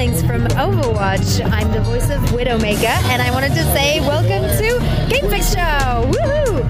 [0.00, 1.44] Stallings from Overwatch.
[1.52, 6.10] I'm the voice of Widowmaker, and I wanted to say welcome to Game Fix Show.
[6.10, 6.66] Woohoo!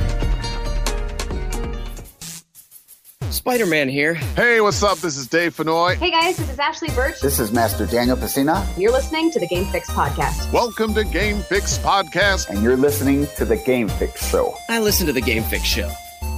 [3.31, 4.15] Spider Man here.
[4.15, 4.99] Hey, what's up?
[4.99, 5.95] This is Dave Fenoy.
[5.95, 7.21] Hey guys, this is Ashly Burch.
[7.21, 8.67] This is Master Daniel Pesina.
[8.77, 10.53] You're listening to the Game Fix Podcast.
[10.53, 12.49] Welcome to Game Fix Podcast.
[12.49, 14.53] And you're listening to the Game Fix Show.
[14.69, 15.89] I listen to the Game Fix Show,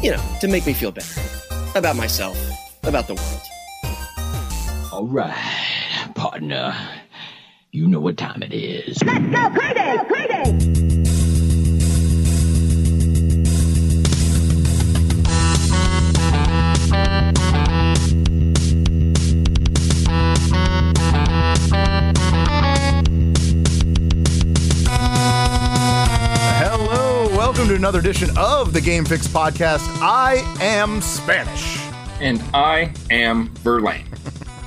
[0.02, 1.22] you know, to make me feel better
[1.74, 2.36] about myself,
[2.82, 3.40] about the world.
[4.92, 5.81] All right,
[6.22, 6.72] partner.
[7.72, 8.96] You know what time it is.
[9.02, 9.98] Let's go, Payday!
[10.08, 10.92] Payday!
[27.34, 29.80] welcome to another edition of the Game Fix podcast.
[30.00, 31.78] I am Spanish.
[32.20, 34.11] And I am Verlaine.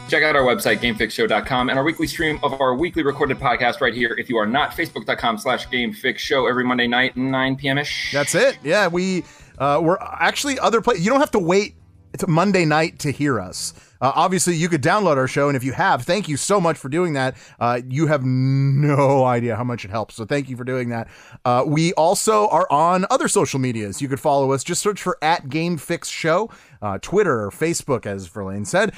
[0.08, 3.93] Check out our website, gamefixshow.com, and our weekly stream of our weekly recorded podcast right
[3.93, 4.16] here.
[4.20, 8.12] If you are not, facebook.com slash gamefixshow every Monday night, 9 p.m.ish.
[8.13, 8.60] That's it.
[8.63, 9.24] Yeah, we,
[9.57, 11.04] uh, we're actually other places.
[11.04, 11.76] You don't have to wait
[12.15, 13.74] it's Monday night to hear us.
[13.99, 16.77] Uh, obviously, you could download our show, and if you have, thank you so much
[16.77, 17.35] for doing that.
[17.60, 21.10] Uh, you have no idea how much it helps, so thank you for doing that.
[21.43, 24.02] Uh, we also are on other social medias.
[24.02, 24.63] You could follow us.
[24.63, 26.49] Just search for at Game Fix Show,
[26.82, 28.93] uh, Twitter or Facebook, as Verlaine said.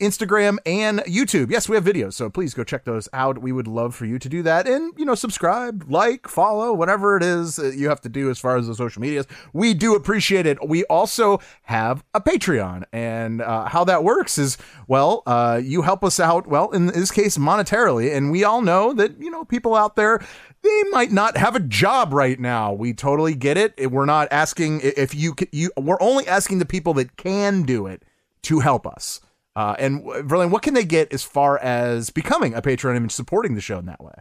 [0.00, 1.50] Instagram and YouTube.
[1.50, 3.38] Yes, we have videos, so please go check those out.
[3.38, 7.16] We would love for you to do that and, you know, subscribe, like, follow, whatever
[7.16, 9.26] it is you have to do as far as the social medias.
[9.52, 10.58] We do appreciate it.
[10.66, 16.02] We also have a Patreon, and uh, how that works is, well, uh, you help
[16.02, 19.76] us out, well, in this case, monetarily, and we all know that, you know, people
[19.76, 20.20] out there,
[20.62, 22.72] they might not have a job right now.
[22.72, 23.92] We totally get it.
[23.92, 28.02] We're not asking if you, you we're only asking the people that can do it
[28.42, 29.20] to help us.
[29.58, 33.56] Uh, and Verlaine, what can they get as far as becoming a patron and supporting
[33.56, 34.12] the show in that way?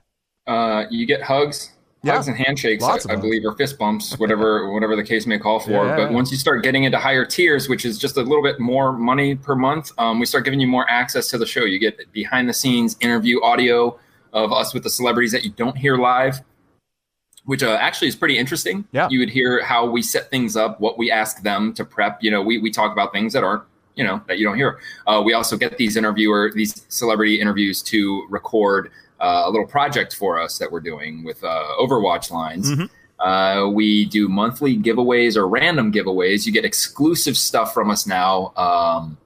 [0.47, 2.13] Uh, you get hugs, yeah.
[2.13, 5.59] hugs and handshakes, I, I, believe, or fist bumps, whatever whatever the case may call
[5.59, 5.85] for.
[5.85, 8.59] Yeah, but once you start getting into higher tiers, which is just a little bit
[8.59, 11.65] more money per month, um, we start giving you more access to the show.
[11.65, 13.99] You get behind the scenes interview audio
[14.33, 16.41] of us with the celebrities that you don't hear live.
[17.45, 18.87] Which uh, actually is pretty interesting.
[18.91, 19.07] Yeah.
[19.11, 22.23] You would hear how we set things up, what we ask them to prep.
[22.23, 23.63] You know, we, we talk about things that aren't
[23.97, 24.79] you know that you don't hear.
[25.05, 30.15] Uh, we also get these interviewer, these celebrity interviews to record uh, a little project
[30.15, 32.71] for us that we're doing with uh, Overwatch lines.
[32.71, 32.85] Mm-hmm.
[33.19, 36.45] Uh, we do monthly giveaways or random giveaways.
[36.45, 38.53] You get exclusive stuff from us now.
[38.55, 39.17] Um,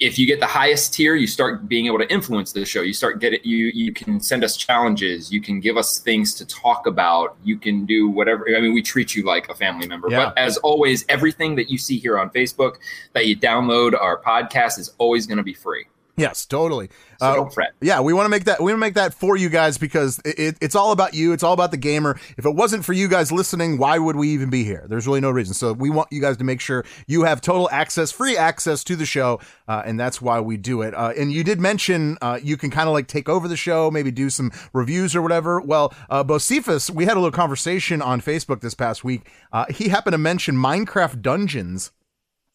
[0.00, 2.80] if you get the highest tier, you start being able to influence the show.
[2.80, 3.44] You start get it.
[3.44, 5.30] You you can send us challenges.
[5.30, 7.36] You can give us things to talk about.
[7.44, 8.46] You can do whatever.
[8.56, 10.10] I mean, we treat you like a family member.
[10.10, 10.24] Yeah.
[10.24, 12.76] But as always, everything that you see here on Facebook
[13.12, 15.84] that you download our podcast is always going to be free.
[16.20, 16.88] Yes, totally.
[17.18, 17.72] So uh, don't fret.
[17.80, 20.20] Yeah, we want to make that we want to make that for you guys because
[20.24, 21.32] it, it's all about you.
[21.32, 22.18] It's all about the gamer.
[22.36, 24.86] If it wasn't for you guys listening, why would we even be here?
[24.88, 25.54] There's really no reason.
[25.54, 28.96] So we want you guys to make sure you have total access, free access to
[28.96, 30.94] the show, uh, and that's why we do it.
[30.94, 33.90] Uh, and you did mention uh, you can kind of like take over the show,
[33.90, 35.60] maybe do some reviews or whatever.
[35.60, 39.30] Well, uh, Bocephus, we had a little conversation on Facebook this past week.
[39.52, 41.92] Uh, he happened to mention Minecraft Dungeons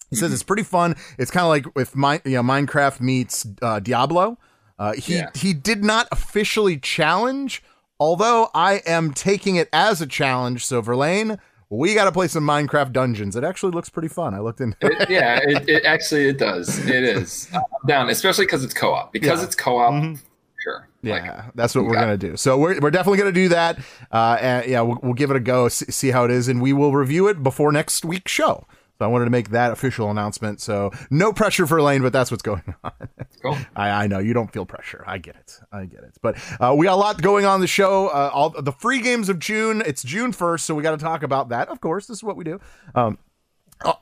[0.10, 0.96] he says it's pretty fun.
[1.18, 4.38] It's kind of like if my, you know, Minecraft meets uh, Diablo.
[4.78, 5.30] Uh, he yeah.
[5.34, 7.64] he did not officially challenge,
[8.00, 10.66] although I am taking it as a challenge.
[10.66, 11.40] So Verlaine,
[11.70, 13.36] we got to play some Minecraft Dungeons.
[13.36, 14.34] It actually looks pretty fun.
[14.34, 14.76] I looked in.
[14.82, 16.86] it, yeah, it, it, actually it does.
[16.88, 19.14] It is uh, down, especially because it's co-op.
[19.14, 19.46] Because yeah.
[19.46, 19.94] it's co-op.
[19.94, 20.16] Mm-hmm.
[20.62, 20.90] Sure.
[21.02, 22.36] Yeah, like, that's what we're gonna do.
[22.36, 23.80] So we're, we're definitely gonna do that.
[24.12, 26.62] Uh, and yeah, we'll, we'll give it a go, see, see how it is, and
[26.62, 28.66] we will review it before next week's show.
[28.97, 30.61] So I wanted to make that official announcement.
[30.61, 32.91] So no pressure Verlaine, but that's what's going on.
[33.41, 33.57] Cool.
[33.75, 35.03] I, I know you don't feel pressure.
[35.06, 35.59] I get it.
[35.72, 36.17] I get it.
[36.22, 38.07] But uh, we got a lot going on the show.
[38.07, 39.83] Uh, all the free games of June.
[39.85, 41.67] It's June first, so we got to talk about that.
[41.67, 42.59] Of course, this is what we do.
[42.95, 43.17] Um,
[43.83, 43.94] uh,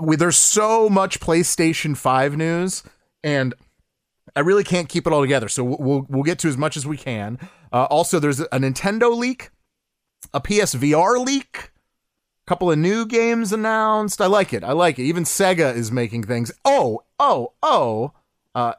[0.00, 2.82] we, there's so much PlayStation Five news,
[3.22, 3.54] and
[4.34, 5.48] I really can't keep it all together.
[5.48, 7.38] So we'll we'll get to as much as we can.
[7.72, 9.50] Uh, also, there's a Nintendo leak,
[10.34, 11.69] a PSVR leak
[12.50, 14.20] couple of new games announced.
[14.20, 14.64] I like it.
[14.64, 15.04] I like it.
[15.04, 16.50] Even Sega is making things.
[16.64, 18.10] Oh, oh, oh.
[18.56, 18.72] Uh,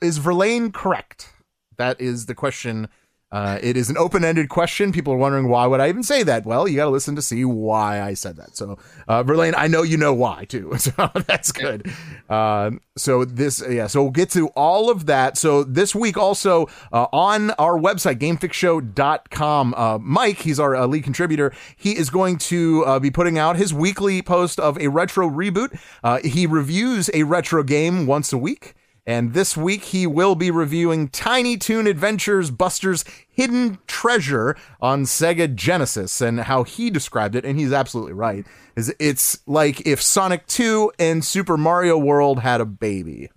[0.00, 1.32] is Verlaine correct?
[1.78, 2.86] That is the question
[3.32, 4.92] uh, it is an open-ended question.
[4.92, 6.46] People are wondering why would I even say that?
[6.46, 8.56] Well, you got to listen to see why I said that.
[8.56, 8.78] So,
[9.08, 10.72] uh, Verlaine, I know you know why too.
[10.86, 10.92] So
[11.26, 11.90] that's good.
[12.30, 13.88] Um, so this, yeah.
[13.88, 15.36] So we'll get to all of that.
[15.36, 21.02] So this week also uh, on our website, GameFixShow.com, uh, Mike, he's our uh, lead
[21.02, 21.52] contributor.
[21.76, 25.76] He is going to uh, be putting out his weekly post of a retro reboot.
[26.04, 28.75] Uh, he reviews a retro game once a week
[29.06, 35.54] And this week he will be reviewing Tiny Toon Adventures Buster's Hidden Treasure on Sega
[35.54, 37.44] Genesis and how he described it.
[37.44, 38.44] And he's absolutely right.
[38.74, 43.30] Is it's like if Sonic 2 and Super Mario World had a baby.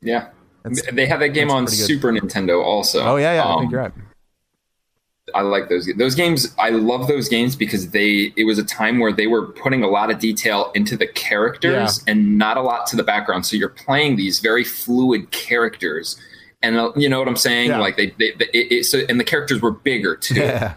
[0.00, 0.28] Yeah.
[0.64, 1.68] That's- they have that game on.
[1.68, 3.02] Super Nintendo also.
[3.04, 3.92] Oh yeah, yeah, I Um, think you're right.
[5.34, 6.54] I like those those games.
[6.58, 9.88] I love those games because they it was a time where they were putting a
[9.88, 13.44] lot of detail into the characters and not a lot to the background.
[13.44, 16.18] So you're playing these very fluid characters,
[16.62, 17.70] and uh, you know what I'm saying?
[17.70, 17.78] Yeah.
[17.78, 20.36] Like they, they, they it, it, so and the characters were bigger too.
[20.36, 20.74] Yeah.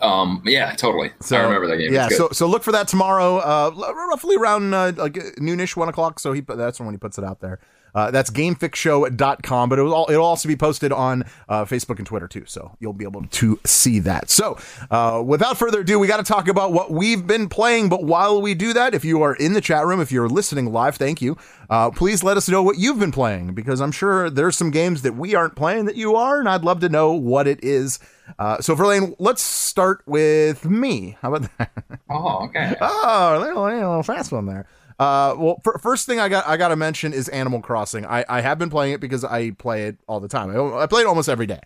[0.00, 1.12] Um, yeah, totally.
[1.20, 1.92] So, I remember that game.
[1.92, 3.70] Yeah, so so look for that tomorrow, uh,
[4.10, 6.18] roughly around uh, like noonish, one o'clock.
[6.18, 7.60] So he that's when he puts it out there.
[7.94, 12.06] Uh, that's gamefixshow.com, but it will all, it'll also be posted on uh, Facebook and
[12.06, 12.44] Twitter too.
[12.46, 14.30] So you'll be able to see that.
[14.30, 14.58] So
[14.90, 17.88] uh, without further ado, we got to talk about what we've been playing.
[17.88, 20.72] But while we do that, if you are in the chat room, if you're listening
[20.72, 21.36] live, thank you.
[21.68, 25.02] Uh, please let us know what you've been playing because I'm sure there's some games
[25.02, 27.98] that we aren't playing that you are, and I'd love to know what it is.
[28.38, 31.16] Uh, so, Verlaine, let's start with me.
[31.20, 31.70] How about that?
[32.10, 32.74] oh, okay.
[32.80, 34.66] Oh, a little, a little fast one there.
[34.98, 38.06] Uh, well, fir- first thing I got I got to mention is Animal Crossing.
[38.06, 40.50] I, I have been playing it because I play it all the time.
[40.50, 41.60] I, I play it almost every day,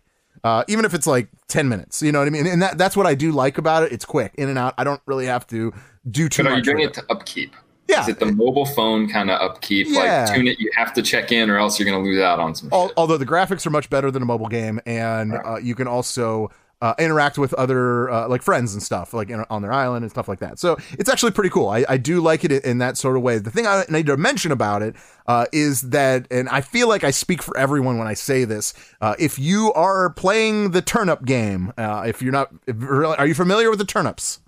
[0.44, 2.02] uh, even if it's like ten minutes.
[2.02, 2.46] You know what I mean?
[2.46, 3.93] And that that's what I do like about it.
[3.93, 4.75] It's quick, in and out.
[4.78, 5.73] I don't really have to
[6.11, 7.55] do too But are you doing it to upkeep?
[7.88, 8.02] Yeah.
[8.02, 9.87] Is it the mobile phone kind of upkeep?
[9.88, 10.25] Yeah.
[10.26, 12.40] Like tune it, you have to check in, or else you're going to lose out
[12.40, 12.69] on some.
[12.73, 16.50] Although the graphics are much better than a mobile game, and uh, you can also
[16.82, 20.11] uh, interact with other uh, like friends and stuff, like in, on their island and
[20.11, 20.58] stuff like that.
[20.58, 21.69] So it's actually pretty cool.
[21.69, 23.38] I, I do like it in, that sort of way.
[23.38, 24.94] The thing I need to mention about it
[25.26, 28.75] uh, is that, and I feel like I speak for everyone when I say this.
[29.00, 33.34] Uh, if you are playing the turnip game, uh, if you're not, if, are you
[33.34, 34.40] familiar with the turnips?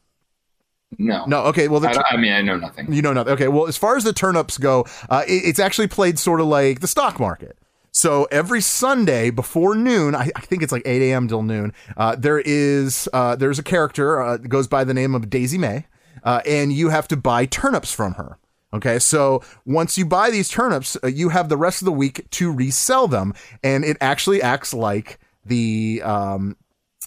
[0.98, 1.42] No, No.
[1.44, 1.69] Okay.
[1.69, 2.92] Well, the I, tur- don't- I mean, I know nothing.
[2.92, 3.32] you know nothing.
[3.34, 3.48] Okay.
[3.48, 6.80] Well, as far as the turnips go, uh, it- it's actually played sort of like
[6.80, 7.58] the stock market.
[7.99, 11.27] So every Sunday before noon, I, I think it's like 8 a.m.
[11.27, 11.73] till noon.
[11.97, 15.85] Uh, there is uh, there's a character uh, goes by the name of Daisy Mae,
[16.23, 18.39] uh, and you have to buy turnips from her.
[18.73, 22.31] Okay, so once you buy these turnips, uh, you have the rest of the week
[22.31, 23.35] to resell them,
[23.65, 26.56] and it actually acts like the um,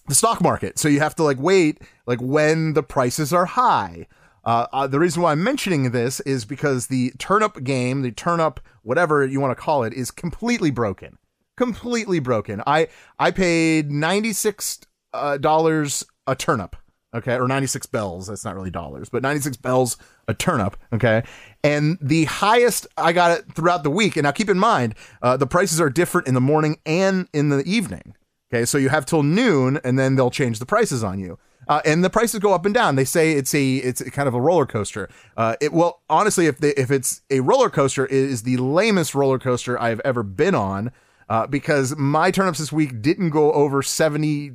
[0.10, 0.78] the stock market.
[0.78, 4.08] So you have to like wait, like when the prices are high.
[4.44, 8.60] Uh, uh, the reason why I'm mentioning this is because the turnip game, the turnip,
[8.82, 11.18] whatever you want to call it, is completely broken.
[11.58, 12.64] Completely broken.
[12.66, 12.88] I
[13.20, 14.80] I paid ninety six
[15.14, 16.76] uh, dollars a turnip.
[17.14, 18.28] Okay, or ninety six bells.
[18.28, 19.98] That's not really dollars, but ninety six bells
[20.28, 20.78] a turnip.
[20.94, 21.24] Okay,
[21.64, 24.16] and the highest I got it throughout the week.
[24.16, 27.50] And now keep in mind, uh, the prices are different in the morning and in
[27.50, 28.16] the evening.
[28.52, 31.38] Okay, so you have till noon, and then they'll change the prices on you.
[31.68, 32.96] Uh, and the prices go up and down.
[32.96, 35.10] They say it's a it's kind of a roller coaster.
[35.38, 39.16] Uh, it well, honestly, if they, if it's a roller coaster, it is the lamest
[39.16, 40.92] roller coaster I've ever been on.
[41.30, 44.50] Uh, because my turnips this week didn't go over 70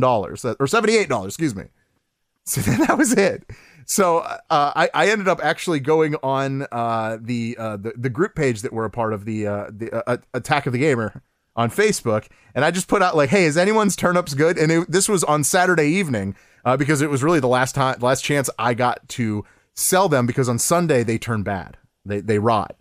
[0.00, 1.64] dollars or seventy eight dollars, excuse me.
[2.44, 3.48] So that was it.
[3.86, 8.34] So uh, I, I ended up actually going on uh, the, uh, the the group
[8.34, 11.22] page that we're a part of the uh, the uh, Attack of the Gamer
[11.54, 14.90] on Facebook, and I just put out like, "Hey, is anyone's turnips good?" And it,
[14.90, 16.34] this was on Saturday evening
[16.64, 19.44] uh, because it was really the last time, last chance I got to
[19.74, 22.76] sell them because on Sunday they turn bad, they they rot.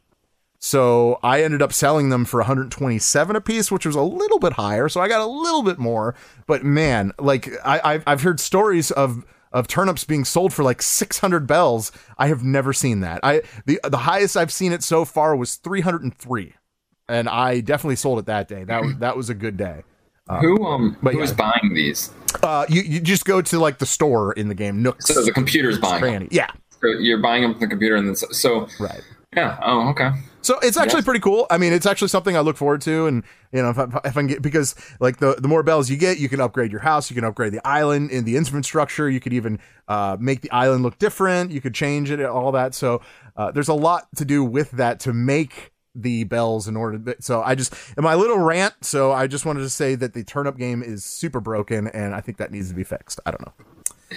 [0.63, 4.53] So I ended up selling them for 127 a piece, which was a little bit
[4.53, 4.87] higher.
[4.89, 6.15] So I got a little bit more.
[6.45, 10.81] But man, like I, I've I've heard stories of of turnips being sold for like
[10.81, 11.91] 600 bells.
[12.17, 13.21] I have never seen that.
[13.23, 16.53] I the the highest I've seen it so far was 303,
[17.09, 18.63] and I definitely sold it that day.
[18.63, 19.83] That was that was a good day.
[20.39, 21.35] who um but who's yeah.
[21.35, 22.11] buying these?
[22.43, 25.05] Uh, you you just go to like the store in the game, Nooks.
[25.07, 26.27] So the computer's buying them.
[26.31, 26.47] Yeah,
[26.81, 29.01] So You're buying them from the computer, and then so, so right.
[29.35, 29.59] yeah.
[29.61, 30.11] Oh, okay.
[30.43, 31.05] So it's actually Yes.
[31.05, 31.45] pretty cool.
[31.51, 34.17] I mean, it's actually something I look forward to, and you know, if I, if
[34.17, 36.81] I can get because like the the more bells you get, you can upgrade your
[36.81, 40.49] house, you can upgrade the island in the infrastructure, you could even uh, make the
[40.51, 42.73] island look different, you could change it, all that.
[42.73, 43.01] So
[43.35, 46.97] uh, there's a lot to do with that to make the bells in order.
[46.97, 48.73] To, so I just in my little rant.
[48.81, 52.21] So I just wanted to say that the turnip game is super broken, and I
[52.21, 53.19] think that needs to be fixed.
[53.25, 53.53] I don't know.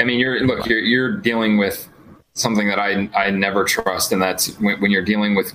[0.01, 1.89] I mean, you're look, you're you're dealing with
[2.35, 5.53] something that I I never trust, and that's when, when you're dealing with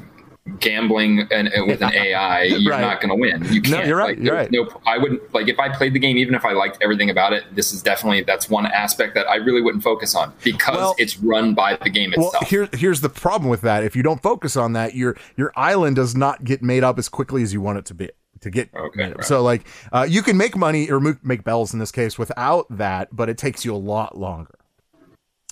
[0.60, 2.82] gambling and, and with an AI, you're Right.
[2.82, 3.44] not going to win.
[3.54, 3.88] You No, can't.
[3.88, 4.52] you're right, Like, you're right.
[4.52, 7.34] No, I wouldn't like if I played the game, even if I liked everything about
[7.34, 7.44] it.
[7.56, 11.18] This is definitely that's one aspect that I really wouldn't focus on because Well- it's
[11.20, 12.34] run by the game itself.
[12.34, 13.84] Well, here, here's the problem with that.
[13.84, 17.10] If you don't focus on that, your your island does not get made up as
[17.10, 18.10] quickly as you want it to be
[18.42, 18.70] to get.
[18.74, 19.24] Okay, right.
[19.26, 23.10] So like, uh, you can make money or make bells in this case without that,
[23.14, 24.54] but it takes you a lot longer.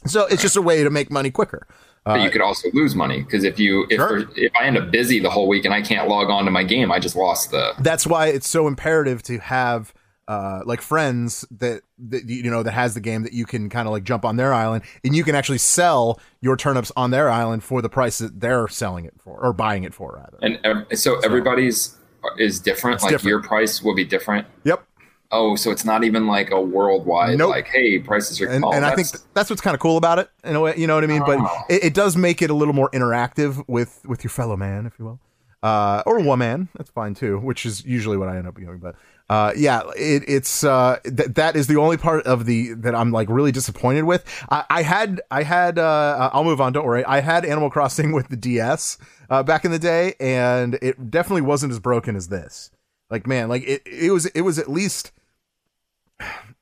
[0.05, 1.67] So it's just a way to make money quicker.
[2.07, 4.23] But Uh, you could also lose money because if you if Sure.
[4.35, 6.63] if I end up busy the whole week and I can't log on to my
[6.63, 7.73] game, I just lost the.
[7.79, 9.93] that's why it's so imperative to have
[10.27, 13.87] uh, like friends that, that you know that has the game that you can kind
[13.87, 17.29] of like jump on their island and you can actually sell your turnips on their
[17.29, 20.37] island for the price that they're selling it for or buying it for rather.
[20.41, 21.95] And ev- so everybody's
[22.37, 23.01] is different.
[23.03, 23.29] Like different.
[23.29, 24.47] your price will be different.
[24.65, 24.85] Yep.
[25.31, 27.49] Oh, so it's not even like a worldwide Nope.
[27.49, 28.47] like, hey, prices are.
[28.47, 30.73] and, oh, and I think that's- what's kind of cool about it in a way,
[30.77, 31.23] you know what I mean?
[31.25, 31.61] But Oh.
[31.69, 34.93] it, it does make it a little more interactive with with your fellow man, if
[34.97, 35.19] you will,
[35.63, 36.69] uh, or woman.
[36.77, 38.77] That's fine too, which is usually what I end up doing.
[38.79, 38.95] But
[39.29, 43.11] uh, yeah, it, it's uh, th- that is the only part of the that I'm
[43.11, 44.23] like really disappointed with.
[44.49, 46.71] I, I had I had uh, I'll move on.
[46.71, 47.03] Don't worry.
[47.03, 48.97] I had Animal Crossing with the DS
[49.29, 52.71] uh, back in the day, and it definitely wasn't as broken as this.
[53.09, 55.11] Like man, like it it was it was at least.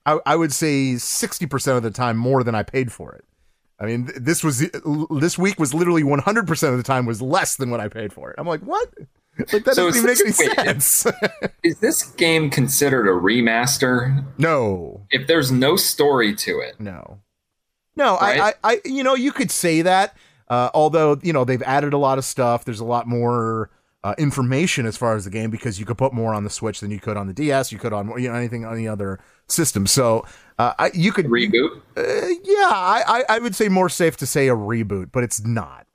[0.06, 3.26] I, I would say 60% of the time more than I paid for it.
[3.80, 4.64] I mean, this was
[5.20, 8.30] this week was literally 100% of the time was less than what I paid for
[8.32, 8.36] it.
[8.38, 8.88] I'm like, what?
[9.52, 11.08] Like that So doesn't even make is any this- sense.
[11.64, 14.24] is this game considered a remaster?
[14.38, 17.20] no, If there's no story to it, no,
[17.98, 18.18] no.
[18.18, 18.40] Right?
[18.40, 20.16] I, I, I, you know, you could say that.
[20.48, 22.64] Uh, although you know they've added a lot of stuff.
[22.66, 23.72] There's a lot more
[24.06, 26.80] uh, information as far as the game because you could put more on the Switch
[26.80, 27.72] than you could on the DS.
[27.72, 29.88] You could on you know anything on the other system.
[29.88, 30.24] So
[30.60, 31.82] uh, I, you could reboot.
[31.98, 32.04] Uh,
[32.44, 35.88] yeah, I, I I would say more safe to say a reboot, but it's not.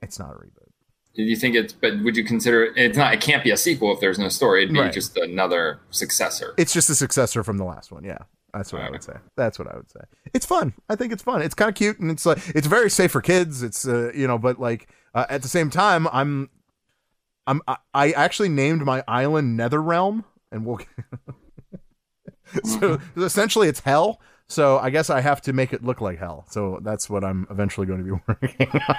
[0.00, 0.70] It's not a reboot.
[1.16, 1.72] Do you think it's?
[1.72, 2.74] But would you consider it?
[2.76, 3.14] It's not.
[3.14, 4.62] It can't be a sequel if there's no story.
[4.62, 4.92] It'd be Right.
[4.92, 6.54] just another successor.
[6.58, 8.04] It's just a successor from the last one.
[8.04, 8.18] Yeah,
[8.52, 9.14] that's what I would say.
[9.34, 10.00] That's what I would say.
[10.34, 10.74] It's fun.
[10.90, 11.40] I think it's fun.
[11.42, 13.62] It's kind of cute, and it's like it's very safe for kids.
[13.62, 16.50] It's uh, you know, but like uh, at the same time, I'm
[17.46, 20.80] I'm I, I actually named my island Netherrealm, and we'll.
[22.64, 24.20] so essentially, it's hell.
[24.48, 26.44] So I guess I have to make it look like hell.
[26.48, 28.96] So that's what I'm eventually going to be working on.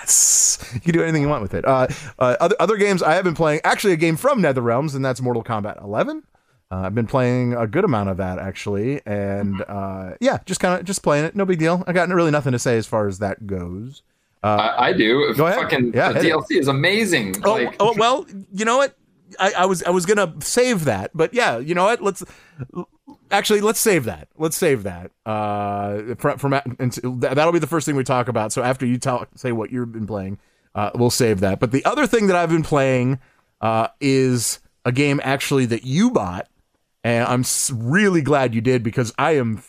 [0.00, 1.64] yes, you can do anything you want with it.
[1.64, 1.88] Uh,
[2.18, 3.60] uh, other other games I have been playing.
[3.64, 6.22] Actually, a game from NetherRealms, and that's Mortal Kombat 11.
[6.70, 10.78] Uh, I've been playing a good amount of that actually, and uh, yeah, just kind
[10.78, 11.34] of just playing it.
[11.34, 11.82] No big deal.
[11.86, 14.02] I got really nothing to say as far as that goes.
[14.42, 15.34] Uh, I, I do.
[15.34, 15.60] Go ahead.
[15.60, 16.20] Fucking Yeah, the.
[16.20, 17.36] DLC is amazing.
[17.44, 18.96] Oh, like, oh well, you know what?
[19.38, 22.02] I, I was I was gonna save that, but yeah, you know what?
[22.02, 22.24] Let's
[23.30, 24.28] actually let's save that.
[24.36, 25.10] Let's save that.
[25.26, 28.52] Uh, from, from and that'll be the first thing we talk about.
[28.52, 30.38] So after you talk, say what you've been playing,
[30.74, 31.60] uh, we'll save that.
[31.60, 33.18] But the other thing that I've been playing
[33.60, 36.48] uh, is a game actually that you bought,
[37.04, 39.62] and I'm really glad you did because I am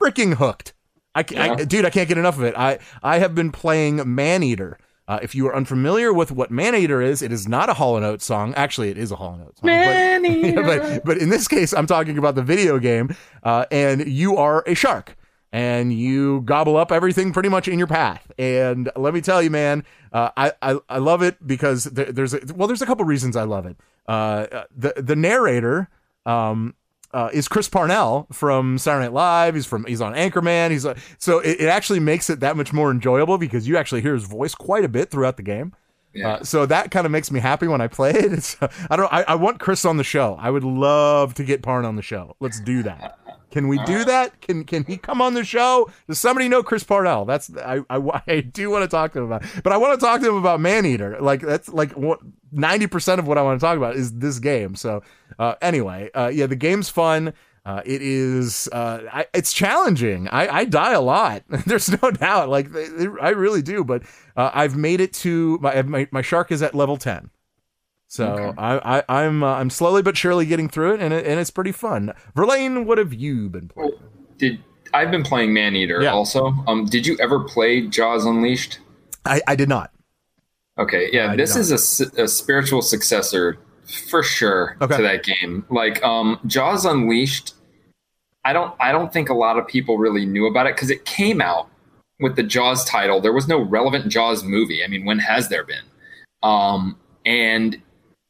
[0.00, 0.72] freaking hooked.
[1.16, 2.54] I, ca- I- dude, I can't get enough of it.
[2.56, 4.78] I I have been playing Maneater.
[5.08, 7.94] Uh, if you are unfamiliar with what Man Eater is, it is not a Hall
[7.94, 8.52] Oates song.
[8.54, 9.68] Actually, it is a Hall Oates song.
[9.68, 9.76] but-
[10.66, 14.64] But, but in this case, I'm talking about the video game, uh, and you are
[14.66, 15.16] a shark,
[15.52, 18.32] and you gobble up everything pretty much in your path.
[18.36, 22.34] And let me tell you, man, uh, I, I I love it because there, there's
[22.34, 23.76] a, well, there's a couple reasons I love it.
[24.08, 25.88] Uh, the the narrator.
[26.24, 26.74] Um,
[27.16, 29.54] uh, is Chris Parnell from Saturday Night Live.
[29.54, 30.70] He's from he's on Anchorman.
[30.70, 34.02] He's uh, so it, it actually makes it that much more enjoyable because you actually
[34.02, 35.74] hear his voice quite a bit throughout the game.
[36.12, 36.34] Yeah.
[36.34, 38.32] Uh, so that kind of makes me happy when I play it.
[38.32, 38.56] It's,
[38.90, 39.10] I don't.
[39.10, 40.36] I, I want Chris on the show.
[40.38, 42.36] I would love to get Parn on the show.
[42.38, 43.18] Let's do that.
[43.50, 44.38] Can we do that?
[44.42, 45.90] Can Can he come on the show?
[46.06, 47.24] Does somebody know Chris Parnell?
[47.24, 50.04] That's I I, I do want to talk to him about, but I want to
[50.04, 51.18] talk to him about Maneater.
[51.22, 52.20] Like that's like what
[52.52, 54.74] ninety percent of what I want to talk about is this game.
[54.74, 55.02] So
[55.38, 57.32] uh, anyway, uh, yeah, the game's fun.
[57.64, 58.68] Uh, it is.
[58.72, 60.28] Uh, I, it's challenging.
[60.28, 61.42] I, I die a lot.
[61.66, 62.48] There's no doubt.
[62.48, 63.82] Like it- I really do.
[63.82, 64.04] But
[64.36, 67.30] uh, I've made it to my, my my shark is at level ten.
[68.08, 68.54] So Okay.
[68.56, 71.50] I, I I'm uh, I'm slowly but surely getting through it, and it, and it's
[71.50, 72.12] pretty fun.
[72.36, 73.92] Verlaine, what have you been playing?
[74.38, 74.62] did
[74.94, 76.12] I've been playing Maneater Yeah.
[76.12, 76.54] also.
[76.68, 78.78] Um, did you ever play Jaws Unleashed?
[79.24, 79.90] I, I did not.
[80.78, 81.60] Okay, yeah, I this don't.
[81.62, 84.96] is a s- a, spiritual successor for sure Okay.
[84.96, 85.64] to that game.
[85.70, 87.54] Like um, Jaws Unleashed,
[88.44, 91.04] I don't I don't think a lot of people really knew about it because it
[91.04, 91.68] came out
[92.20, 93.20] with the Jaws title.
[93.20, 94.82] There was no relevant Jaws movie.
[94.84, 95.84] I mean, when has there been?
[96.42, 97.74] Um, and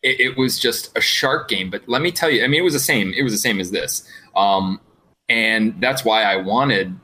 [0.03, 1.71] it, it was just a shark game.
[1.71, 3.13] But let me tell you, I mean, it was the same.
[3.13, 4.09] It was the same as this.
[4.35, 4.81] Um,
[5.29, 6.99] and that's why I wanted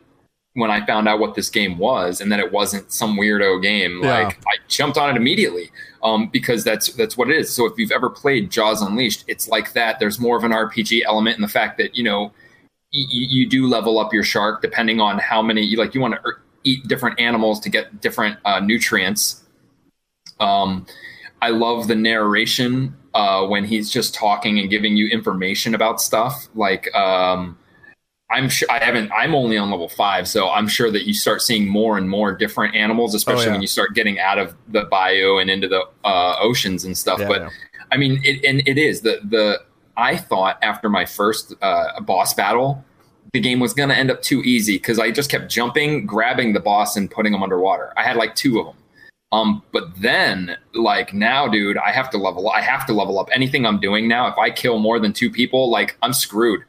[0.54, 4.00] when I found out what this game was and that it wasn't some weirdo game,
[4.02, 4.24] Yeah.
[4.24, 5.70] like I jumped on it immediately.
[6.02, 7.50] Um, because that's that's what it is.
[7.52, 10.00] So if you've ever played Jaws Unleashed, it's like that.
[10.00, 12.24] There's more of an RPG element in the fact that you know
[12.92, 15.94] y- you do level up your shark depending on how many you like.
[15.94, 16.20] You want to
[16.64, 19.42] eat different animals to get different uh, nutrients.
[20.40, 20.86] Um,
[21.40, 26.48] I love the narration uh, when he's just talking and giving you information about stuff.
[26.54, 27.56] Like um,
[28.32, 29.10] I'm sure I haven't.
[29.12, 32.32] I'm only on level five, so I'm sure that you start seeing more and more
[32.34, 33.52] different animals, especially Oh, yeah.
[33.52, 37.20] when you start getting out of the bio and into the uh, oceans and stuff.
[37.20, 37.48] Yeah, but yeah.
[37.90, 39.60] I mean, it, and it is the the.
[39.96, 42.82] I thought after my first uh, boss battle,
[43.34, 46.54] the game was going to end up too easy because I just kept jumping, grabbing
[46.54, 47.92] the boss, and putting them underwater.
[47.96, 48.76] I had like two of them.
[49.32, 52.50] Um, but then, like now, dude, I have to level.
[52.50, 54.28] I have to level up anything I'm doing now.
[54.28, 56.62] If I kill more than two people, like I'm screwed.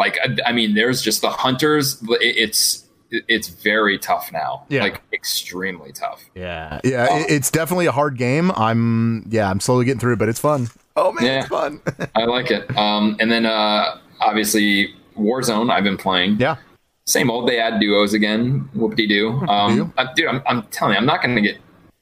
[0.00, 0.04] Yeah.
[0.06, 2.02] Like I, I mean, there's just the hunters.
[2.20, 4.64] It's it's very tough now.
[4.68, 4.82] Yeah.
[4.82, 6.22] Like extremely tough.
[6.34, 8.50] Yeah, yeah, it- it's definitely a hard game.
[8.52, 10.68] I'm yeah, I'm slowly getting through, it, but it's fun.
[10.96, 11.38] Oh man, Yeah.
[11.40, 11.80] it's fun.
[12.14, 12.76] I like it.
[12.76, 15.70] Um, and then uh, obviously Warzone.
[15.72, 16.36] I've been playing.
[16.38, 16.56] yeah,
[17.06, 17.48] Same old.
[17.48, 18.68] They add duos again.
[18.74, 19.40] Whoop de doo.
[19.40, 19.46] do.
[19.48, 21.58] Um, uh, dude, I'm, I'm telling you, I'm not gonna get.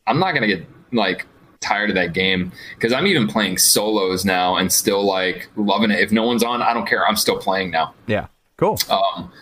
[0.07, 1.27] I'm not gonna get like
[1.61, 6.01] tired of that game because I'm even playing solos now and still like loving it.
[6.01, 7.07] If no one's on, I don't care.
[7.07, 7.95] I'm still playing now.
[8.07, 8.79] yeah, cool.
[8.91, 9.33] Um,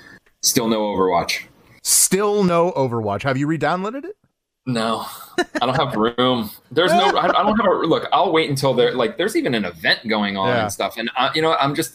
[0.42, 1.44] still no Overwatch.
[1.82, 3.22] Still no Overwatch.
[3.22, 4.16] Have you re-downloaded it?
[4.68, 5.06] No,
[5.38, 6.50] I don't have room.
[6.72, 7.16] There's no.
[7.16, 8.08] I, don't have a look.
[8.12, 8.92] I'll wait until there.
[8.94, 10.62] Like, there's even an event going on Yeah.
[10.62, 10.96] and stuff.
[10.96, 11.94] And I, you know, I'm just.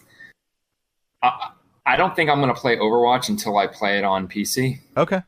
[1.22, 1.50] I,
[1.86, 4.80] I don't think I'm going to play Overwatch until I play it on PC.
[4.96, 5.22] Okay.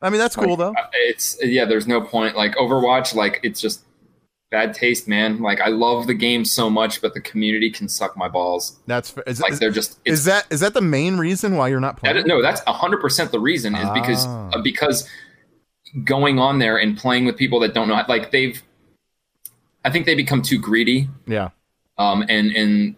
[0.00, 0.70] I mean, that's cool though.
[0.72, 1.66] Uh, It's yeah.
[1.66, 2.36] There's no point.
[2.36, 3.82] Like Overwatch, like it's just
[4.52, 5.40] bad taste, man.
[5.40, 8.78] Like I love the game so much, but the community can suck my balls.
[8.86, 9.98] That's is, Like they're just.
[10.04, 12.14] Is that is that the main reason why you're not playing?
[12.14, 14.50] That, no, that's hundred percent the reason is because Ah.
[14.52, 15.08] uh, because
[16.04, 18.62] going on there and playing with people that don't know, like they've,
[19.84, 21.48] I think they become too greedy, Yeah,
[21.98, 22.96] um, and and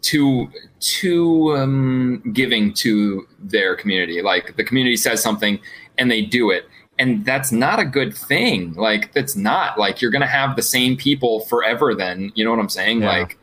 [0.00, 0.50] too
[0.80, 4.22] too um, giving to their community.
[4.22, 5.60] Like the community says something
[5.98, 6.66] and they do it.
[6.98, 8.72] And that's not a good thing.
[8.74, 11.94] Like that's not like you're gonna have the same people forever.
[11.94, 13.02] Then you know what I'm saying?
[13.02, 13.08] Yeah.
[13.08, 13.38] Like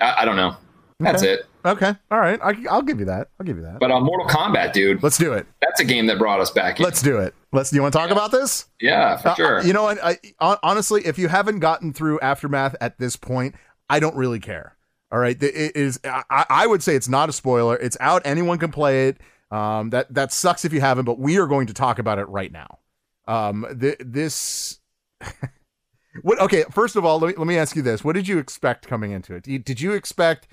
[0.00, 0.56] I, I don't know.
[1.00, 1.32] That's Okay.
[1.34, 1.46] it.
[1.64, 1.94] Okay.
[2.10, 2.40] All right.
[2.42, 3.28] I, I'll give you that.
[3.38, 3.78] I'll give you that.
[3.78, 5.46] But uh, Mortal Kombat, dude, Let's do it.
[5.60, 6.78] that's a game that brought us back.
[6.80, 6.84] In.
[6.84, 7.34] Let's do it.
[7.52, 7.70] Let's.
[7.70, 8.66] Do you want to talk about this?
[8.80, 9.62] Yeah, for Uh, sure.
[9.62, 9.98] you know what?
[10.02, 13.54] I, hon- honestly, if you haven't gotten through Aftermath at this point,
[13.90, 14.76] I don't really care.
[15.12, 17.76] all right it is I, I would say it's not a spoiler.
[17.76, 18.22] It's out.
[18.24, 19.18] Anyone can play it.
[19.50, 22.28] Um, that that sucks if you haven't, but we are going to talk about it
[22.28, 22.78] right now.
[23.26, 24.80] Um, th- this.
[26.22, 26.38] what?
[26.40, 28.86] Okay, first of all, let me let me ask you this: What did you expect
[28.86, 29.42] coming into it?
[29.64, 30.48] Did you expect?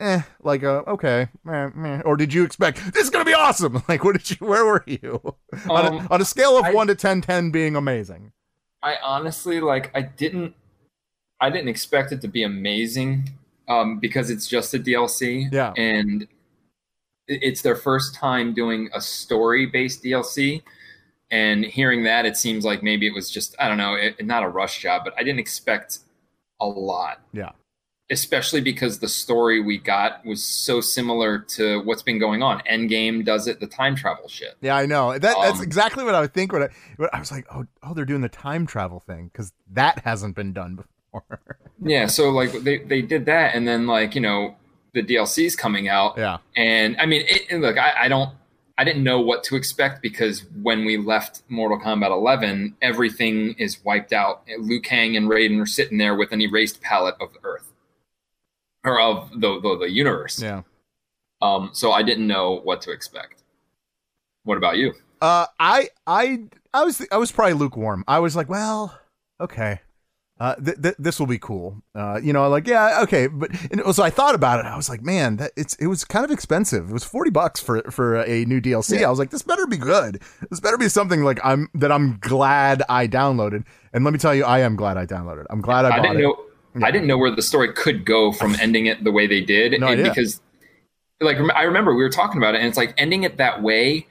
[0.00, 3.82] Eh, like a okay, meh, meh, or did you expect this is gonna be awesome?
[3.88, 4.46] Like, what did you?
[4.46, 5.20] Where were you
[5.68, 8.32] on, a, Um, on a scale of I- one to 10, 10 being amazing?
[8.80, 10.54] I honestly like I didn't
[11.40, 13.30] I didn't expect it to be amazing
[13.68, 15.48] um, because it's just a DLC.
[15.52, 15.72] Yeah.
[15.76, 16.28] And
[17.28, 20.62] it's their first time doing a story based DLC.
[21.30, 24.42] And hearing that, it seems like maybe it was just, I don't know, it, not
[24.42, 25.98] a rush job, but I didn't expect
[26.58, 27.20] a lot.
[27.32, 27.50] Yeah.
[28.10, 32.60] Especially because the story we got was so similar to what's been going on.
[32.60, 34.54] Endgame does it, the time travel shit.
[34.62, 35.12] Yeah, I know.
[35.12, 37.66] That that's Um, exactly what I would think when I when I was like, oh,
[37.82, 41.40] oh, they're doing the time travel thing because that hasn't been done before.
[41.80, 44.56] Yeah, so like they they did that, and then like you know
[44.94, 48.30] the DLC's coming out, yeah, and I mean, it, and look, I, I don't,
[48.76, 53.82] I didn't know what to expect because when we left Mortal Kombat 11, everything is
[53.84, 54.44] wiped out.
[54.58, 57.72] Liu Kang and Raiden are sitting there with an erased palette of Earth
[58.84, 60.40] or of the the, the universe.
[60.42, 60.62] yeah.
[61.40, 63.42] Um, so I didn't know what to expect.
[64.44, 64.94] What about you?
[65.20, 68.04] Uh, I I I was I was probably lukewarm.
[68.08, 68.98] I was like, well,
[69.40, 69.80] okay.
[70.40, 71.82] Uh, th- th- this will be cool.
[71.96, 74.66] Uh, you know, like yeah, okay, but and so I thought about it.
[74.66, 76.90] I was like, man, that it's it was kind of expensive.
[76.90, 79.04] It was forty bucks for for a new DLC.
[79.04, 80.22] I was like, this better be good.
[80.48, 83.64] This better be something like I'm that I'm glad I downloaded.
[83.92, 85.46] And let me tell you, I am glad I downloaded.
[85.50, 86.22] I'm glad I I bought didn't it.
[86.22, 86.44] know.
[86.86, 89.80] I didn't know where the story could go from ending it the way they did,
[89.80, 90.40] No and because,
[91.20, 94.06] like, I remember we were talking about it, and it's like ending it that way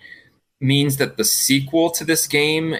[0.59, 2.77] means that the sequel to this game.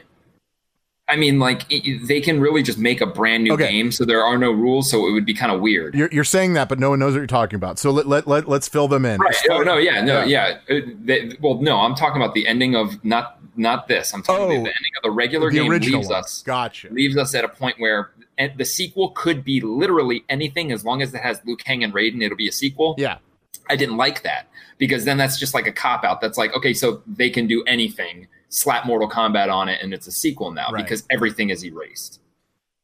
[1.10, 3.70] I mean, like it, they can really just make a brand new Okay.
[3.72, 5.96] game, so there are no rules, so it would be kind of weird.
[5.96, 7.80] You're, you're saying that, but no one knows what you're talking about.
[7.80, 9.20] So let let, let let's fill them in.
[9.22, 9.36] Right?
[9.50, 10.58] Oh no, yeah, no, Yeah.
[10.70, 10.78] yeah.
[10.78, 14.14] Uh, they- well, no, I'm talking about the ending of not not this.
[14.14, 16.20] I'm talking Oh, about the ending of the regular the game original leaves one.
[16.20, 16.90] us Gotcha.
[16.92, 21.02] leaves us at a point where and the sequel could be literally anything as long
[21.02, 22.22] as it has Liu Kang and Raiden.
[22.22, 22.94] It'll be a sequel.
[22.98, 23.18] Yeah.
[23.70, 26.22] I didn't like that because then that's just like a cop out.
[26.22, 30.08] That's like okay, so they can do anything, slap Mortal Kombat on it, and it's
[30.08, 30.84] a sequel now Right.
[30.84, 32.22] because everything is erased.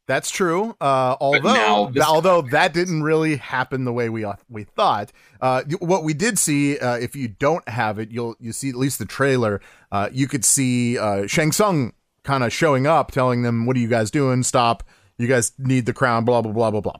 [0.05, 0.75] That's true.
[0.81, 5.13] Uh, although, although that didn't really happen the way we uh, we thought.
[5.39, 8.75] Uh, what we did see, uh, if you don't have it, you'll you see at
[8.75, 9.61] least the trailer.
[9.93, 11.93] Uh, you could see uh, Shang Tsung
[12.25, 14.43] kind of showing up, telling them, "What are you guys doing?
[14.43, 14.83] Stop!
[15.17, 16.97] You guys need the crown." Blah blah blah blah blah.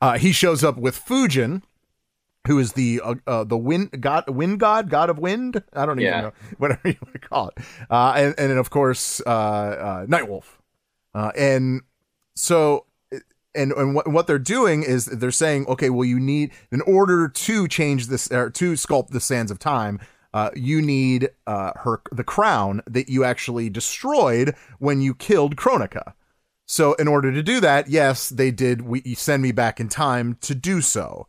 [0.00, 1.62] Uh, he shows up with Fujin,
[2.46, 5.62] who is the uh, uh, the wind god, wind god, god of wind.
[5.72, 6.20] I don't even Yeah.
[6.22, 7.58] know whatever you want to call it.
[7.90, 10.44] Uh, and and then of course uh, uh, Nightwolf.
[11.14, 11.82] Uh, and
[12.36, 12.86] so
[13.54, 17.28] and and what, what they're doing is they're saying, okay, well, you need in order
[17.28, 19.98] to change this or to sculpt the sands of time.
[20.34, 26.12] Uh, you need uh, her the crown that you actually destroyed when you killed Kronika.
[26.66, 28.82] So in order to do that, yes, they did.
[28.82, 31.26] We send me back in time to do so.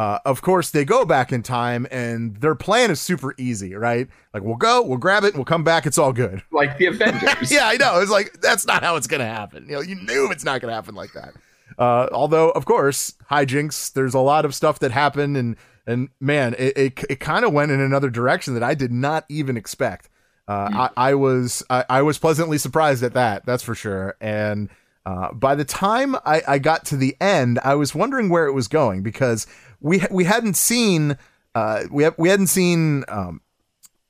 [0.00, 4.08] Uh, of course, they go back in time, and their plan is super easy, right?
[4.32, 5.84] Like we'll go, we'll grab it, we'll come back.
[5.84, 6.42] It's all good.
[6.52, 7.50] Like the Avengers.
[7.52, 8.00] yeah, I know.
[8.00, 9.66] It's like that's not how it's gonna happen.
[9.66, 11.34] You know, you knew it's not gonna happen like that.
[11.78, 13.92] Uh, although, of course, hijinks.
[13.92, 17.52] There's a lot of stuff that happened, and and man, it it, it kind of
[17.52, 20.08] went in another direction that I did not even expect.
[20.48, 23.44] Uh, I, I was I, I was pleasantly surprised at that.
[23.44, 24.16] That's for sure.
[24.18, 24.70] And
[25.10, 28.52] uh, by the time I, I got to the end, I was wondering where it
[28.52, 29.44] was going because
[29.80, 31.18] we we hadn't seen
[31.56, 33.40] uh, we ha- we hadn't seen um,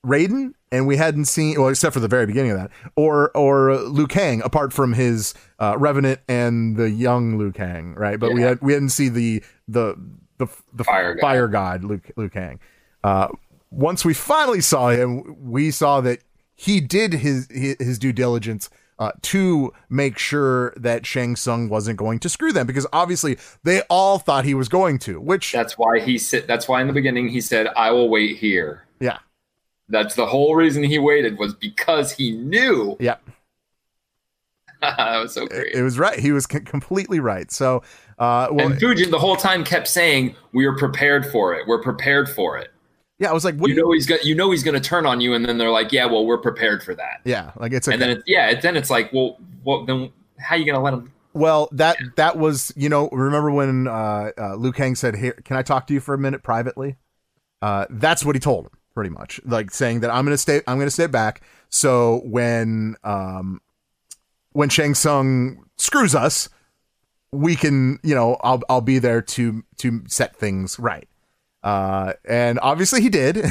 [0.05, 3.77] Raiden, and we hadn't seen well, except for the very beginning of that, or or
[3.77, 8.21] Liu Kang, apart from his uh, Revenant and the young Liu Kang, right?
[8.21, 9.97] But we had we hadn't seen the the
[10.37, 11.21] the the Fire god.
[11.23, 12.61] fire god Liu, Liu Kang.
[13.03, 13.29] Uh,
[13.71, 16.19] once we finally saw him, we saw that
[16.57, 18.69] he did his his, his due diligence.
[19.01, 23.81] Uh, to make sure that Shang Tsung wasn't going to screw them, because obviously they
[23.89, 25.19] all thought he was going to.
[25.19, 26.47] Which, That's why he said.
[26.47, 29.17] That's why in the beginning he said, "I will wait here." yeah,
[29.89, 32.99] That's the whole reason he waited was because he knew.
[33.01, 33.17] yeah,
[34.83, 35.75] that was so great.
[35.75, 36.19] it was right.
[36.19, 37.51] He was c- completely right.
[37.51, 37.83] So,
[38.19, 41.67] uh, well, and Fujin the whole time kept saying, "We are prepared for it.
[41.67, 42.71] We're prepared for it."
[43.21, 44.25] Yeah, I was like, what you do you know he's got.
[44.25, 46.39] You know he's going to turn on you, and then they're like, "Yeah, well, we're
[46.39, 47.95] prepared for that." Yeah, like it's okay.
[47.95, 48.59] And then it's yeah.
[48.59, 51.13] Then it's like, well, well, then how are you going to let him?
[51.33, 55.57] well, that that was you know remember when uh, uh, Liu Kang said, "Here, can
[55.57, 56.97] I talk to you for a minute privately?"
[57.63, 60.79] Uh, that's what he told him, pretty much, like saying that I'm gonna stay, I'm
[60.79, 61.43] gonna stay back.
[61.69, 63.61] So when um
[64.53, 66.49] when Shang Tsung screws us,
[67.33, 71.09] we can, you know, I'll I'll be there to to set things right.
[71.63, 73.37] Uh, and obviously he did.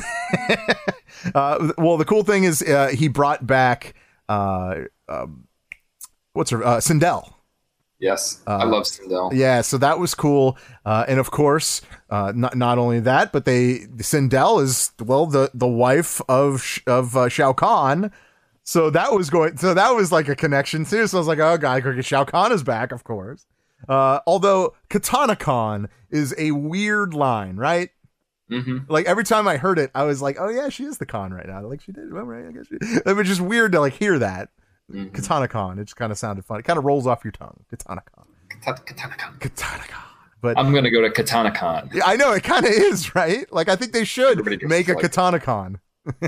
[1.35, 3.93] uh, well, the cool thing is uh, he brought back
[4.27, 4.75] uh,
[5.07, 5.47] um,
[6.33, 7.33] what's her uh, Sindel.
[7.99, 9.33] Yes, I love Sindel.
[9.33, 10.57] Yeah, so that was cool.
[10.85, 15.51] Uh, and of course, uh, not not only that, but they Sindel is well the
[15.53, 18.11] the wife of of uh, Shao Kahn.
[18.63, 19.57] So that was going.
[19.57, 21.07] So that was like a connection too.
[21.07, 23.45] So I was like, oh god, Shao Kahn is back, of course.
[23.87, 27.89] Uh, although Kitana Kahn is a weird line, right?
[28.49, 31.05] Hmm Like every time I heard it, I was like, oh yeah, she is the
[31.05, 31.61] con right now.
[31.61, 32.11] Like she did?
[32.13, 32.77] I guess she.
[33.05, 34.49] It was just weird to like hear that.
[34.91, 35.09] Mm-hmm.
[35.09, 35.77] Katana Con.
[35.79, 36.59] It just kind of sounded fun.
[36.59, 37.63] It kind of rolls off your tongue.
[37.69, 38.25] Katana Con.
[38.61, 39.37] Katana Con.
[39.39, 40.03] Katana Con.
[40.41, 41.89] But I'm going to go to Katana Con.
[41.93, 43.51] Yeah, I know it kind of is, right?
[43.53, 45.79] Like I think they should make a like- Katana Con.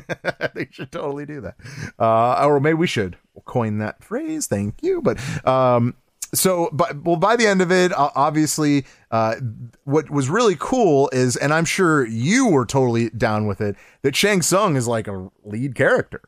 [0.54, 1.56] they should totally do that.
[1.98, 4.46] Uh, or maybe we should coin that phrase.
[4.48, 5.02] Thank you.
[5.02, 5.96] But um,
[6.34, 9.36] so, but well, by the end of it, obviously, uh,
[9.84, 14.16] what was really cool is, and I'm sure you were totally down with it, that
[14.16, 16.22] Shang Tsung is like a lead character.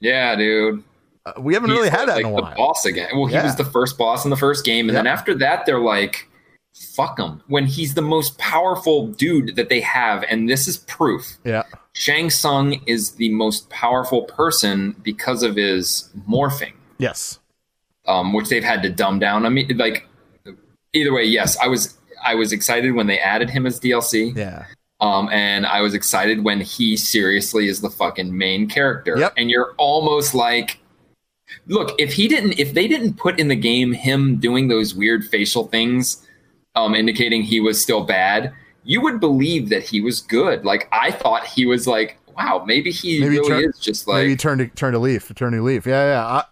[0.00, 0.82] Yeah, dude.
[1.26, 3.10] Uh, we haven't He's really had that like in a the boss again.
[3.14, 3.44] Well, he Yeah.
[3.44, 6.28] was the first boss in the first game, and then after that, they're like,
[6.96, 11.38] "Fuck him." When he's the most powerful dude that they have, and this is proof.
[11.44, 11.62] Yeah.
[11.92, 17.38] Shang Tsung is the most powerful person because of his morphing, Yes.
[18.08, 19.44] um, which they've had to dumb down.
[19.46, 20.08] I mean, like,
[20.92, 24.36] either way, yes, I was I was excited when they added him as DLC.
[24.36, 24.66] Yeah.
[25.00, 29.16] Um, and I was excited when he seriously is the fucking main character.
[29.18, 29.34] Yep.
[29.36, 30.78] And you're almost like,
[31.66, 35.24] look, if he didn't, if they didn't put in the game him doing those weird
[35.24, 36.24] facial things,
[36.76, 38.52] um, indicating he was still bad,
[38.84, 40.64] you would believe that he was good.
[40.64, 44.22] Like I thought he was like, wow, maybe he Maybe really turn- is just like.
[44.22, 45.84] Maybe turn to turn to leaf, turn to leaf.
[45.84, 46.24] Yeah, yeah.
[46.26, 46.44] I,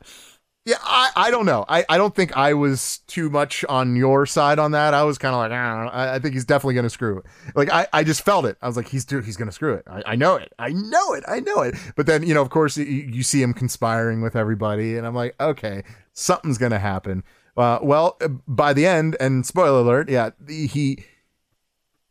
[0.67, 1.65] yeah, I, I don't know.
[1.69, 4.93] I, I don't think I was too much on your side on that.
[4.93, 5.57] I was kind of like, know.
[5.57, 7.25] I, I think he's definitely going to screw it.
[7.55, 8.59] Like I, I just felt it.
[8.61, 9.85] I was like, he's he's going to screw it.
[9.87, 10.53] I, I know it.
[10.59, 11.25] I know it.
[11.27, 11.77] I know it.
[11.97, 15.15] But then you know, of course, you, you see him conspiring with everybody, and I'm
[15.15, 17.25] like, okay, something's going to happen.
[17.57, 21.05] Uh, well, uh, by the end, and spoiler alert, yeah, he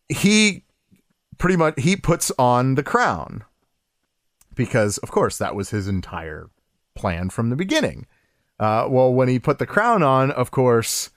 [0.10, 0.66] he
[1.38, 3.44] pretty much he puts on the crown
[4.56, 6.50] because of course that was his entire
[6.96, 8.08] plan from the beginning.
[8.60, 11.12] Uh, well, when he put the crown on, of course,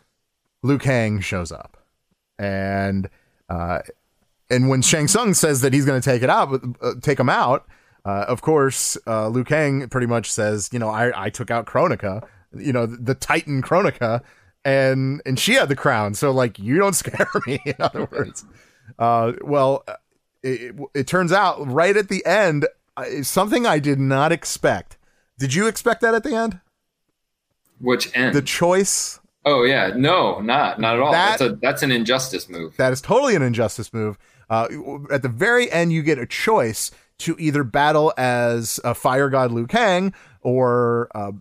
[0.63, 1.77] Liu Kang shows up,
[2.39, 3.11] and
[3.49, 3.81] uh,
[4.49, 7.29] and when Shang Tsung says that he's going to take it out, uh, take him
[7.29, 7.67] out,
[8.05, 11.67] uh, of course, uh, Liu Kang pretty much says, you know, I I took out
[11.67, 12.25] Kronika,
[12.57, 14.23] you know, the, the Titan Kronika,
[14.65, 17.59] and and she had the crown, so like you don't scare me.
[17.67, 18.45] In other words.
[18.99, 19.85] Uh, well,
[20.43, 22.67] it, it, turns out right at the end,
[23.23, 24.99] something I did not expect.
[25.39, 26.61] Did you expect that at the end?
[27.83, 28.35] Which end?
[28.35, 31.13] The choice oh yeah, no, not not at all.
[31.13, 32.77] That- that's a that's an injustice move.
[32.79, 34.17] that is totally an injustice move.
[34.49, 34.69] Uh,
[35.11, 39.51] at the very end, you get a choice to either battle as a fire god
[39.53, 41.33] Liu Kang or, uh,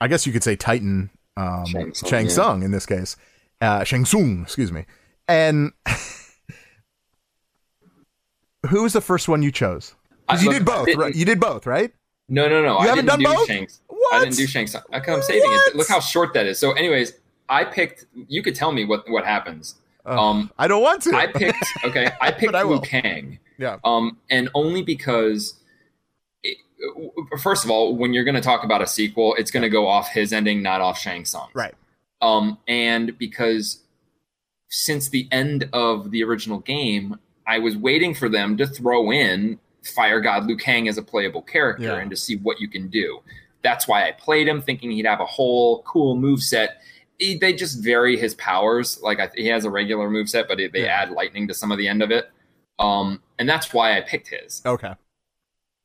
[0.00, 2.66] I guess you could say Titan um, Shang Shang Tsung, yeah.
[2.66, 3.16] in this case,
[3.60, 4.84] uh, Shang Tsung, excuse me.
[5.28, 5.72] And
[8.68, 9.94] who was the first one you chose?
[10.26, 11.14] Because you I- did both, didn't- right?
[11.14, 11.92] You did both, right?
[12.28, 12.78] No, no, no.
[12.78, 13.46] I haven't done do both?
[13.46, 13.68] Shang.
[14.10, 14.20] What?
[14.22, 14.82] I didn't do Shang Tsung.
[14.92, 15.68] I- I'm saving What?
[15.68, 15.76] it.
[15.76, 16.58] Look how short that is.
[16.58, 17.12] So, anyways,
[17.48, 18.06] I picked.
[18.28, 19.76] You could tell me what what happens.
[20.04, 21.16] Uh, um, I don't want to.
[21.16, 21.64] I picked.
[21.84, 22.62] Okay, I picked I.
[22.62, 23.38] Liu Kang.
[23.58, 23.78] yeah.
[23.84, 25.54] Um, and only because.
[26.42, 26.58] It,
[27.40, 29.86] first of all, when you're going to talk about a sequel, it's going to go
[29.88, 31.48] off his ending, not off Shang Tsung.
[31.54, 31.74] Right.
[32.22, 33.80] Um, and because
[34.68, 39.58] since the end of the original game, I was waiting for them to throw in
[39.94, 41.96] Fire God Liu Kang as a playable character Yeah.
[41.96, 43.20] and to see what you can do.
[43.66, 46.80] That's why I played him, thinking he'd have a whole cool move set.
[47.18, 49.00] He- they just vary his powers.
[49.02, 50.86] Like I, he has a regular move set, but they Yeah.
[51.02, 52.30] add lightning to some of the end of it.
[52.78, 54.92] Um, and that's why I picked his Okay.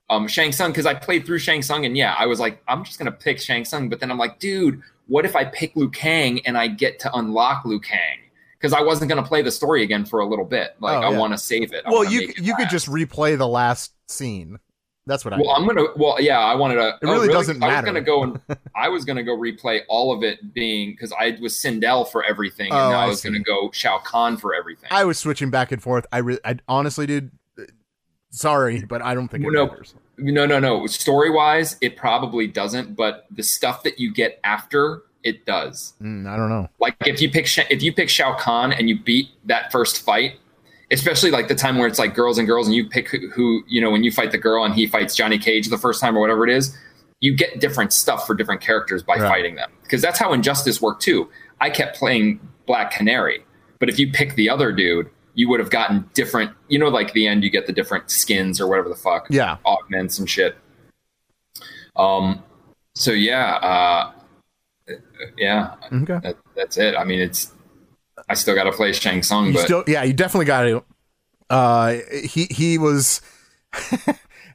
[0.09, 2.83] um, Shang Tsung because I played through Shang Tsung and yeah, I was like, I'm
[2.83, 5.89] just gonna pick Shang Tsung, but then I'm like, dude, what if I pick Liu
[5.89, 8.19] Kang and I get to unlock Liu Kang?
[8.59, 10.75] Because I wasn't gonna play the story again for a little bit.
[10.79, 11.83] Like Oh, I want to save it.
[11.85, 14.59] I Well, you it you could just replay the last scene.
[15.07, 15.37] That's what I.
[15.37, 15.85] Well, I'm gonna.
[15.95, 16.97] Well, yeah, I wanted to.
[17.01, 17.85] It really doesn't I matter.
[17.85, 18.39] was gonna go and
[18.75, 22.71] I was gonna go replay all of it being because I was Sindel for everything,
[22.71, 23.29] and Oh, now I I was see.
[23.29, 24.89] gonna go Shao Kahn for everything.
[24.91, 26.05] I was switching back and forth.
[26.11, 27.31] I re- I honestly did.
[28.29, 29.67] Sorry, but I don't think it No.
[29.67, 29.93] matters.
[30.17, 30.85] No, no, no.
[30.87, 35.93] Story wise, it probably doesn't, but the stuff that you get after it does.
[36.01, 36.69] Mm, I don't know.
[36.79, 40.39] Like if you pick if you pick Shao Kahn and you beat that first fight,
[40.91, 43.63] especially like the time where it's like girls and girls, and you pick who, who
[43.67, 46.15] you know when you fight the girl and he fights Johnny Cage the first time
[46.17, 46.77] or whatever it is,
[47.19, 49.27] you get different stuff for different characters by Right.
[49.27, 51.29] fighting them because that's how Injustice worked too.
[51.59, 53.45] I kept playing Black Canary,
[53.79, 56.51] but if you pick the other dude, you would have gotten different.
[56.67, 59.57] You know, like the end, you get the different skins or whatever the fuck Yeah.
[59.65, 60.57] augments and shit.
[61.95, 62.43] Um.
[62.95, 63.55] So yeah.
[63.55, 64.11] Uh.
[65.37, 65.75] Yeah.
[65.93, 66.19] Okay.
[66.23, 66.95] That, that's it.
[66.95, 67.53] I mean, it's.
[68.29, 70.83] I still got to play Shang Tsung, You but still, yeah, you definitely got to.
[71.49, 73.21] Uh, he he was.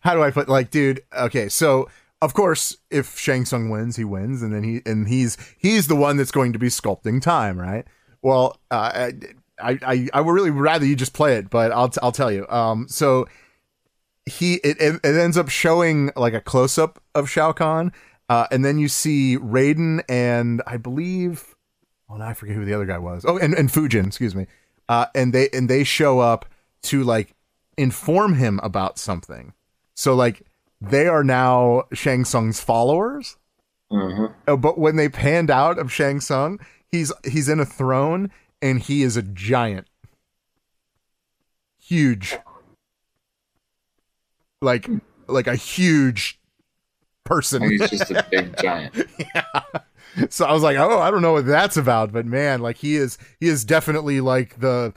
[0.00, 1.02] how do I put like, dude?
[1.16, 1.88] Okay, so
[2.22, 5.96] of course, if Shang Tsung wins, he wins, and then he and he's he's the
[5.96, 7.84] one that's going to be sculpting time, right?
[8.22, 9.10] Well, uh,
[9.60, 12.46] I I I would really rather you just play it, but I'll I'll tell you.
[12.48, 13.26] Um, so
[14.24, 17.92] he it it, it ends up showing like a close up of Shao Kahn,
[18.28, 21.55] uh, and then you see Raiden and I believe
[22.08, 23.24] oh now I forget who the other guy was.
[23.26, 24.46] Oh, and, and Fujin, excuse me.
[24.88, 26.46] Uh, and they and they show up
[26.82, 27.34] to like
[27.76, 29.52] inform him about something.
[29.94, 30.42] So like
[30.80, 33.36] they are now Shang Tsung's followers.
[33.90, 34.34] Mhm.
[34.46, 38.30] Uh, but when they panned out of Shang Tsung, he's he's in a throne
[38.62, 39.86] and he is a giant,
[41.78, 42.36] huge,
[44.60, 44.88] like
[45.28, 46.38] like a huge
[47.24, 47.68] person.
[47.68, 48.94] he's just a big giant.
[50.30, 52.96] so I was like, oh, I don't know what that's about, but man, like he
[52.96, 54.92] is he is definitely like the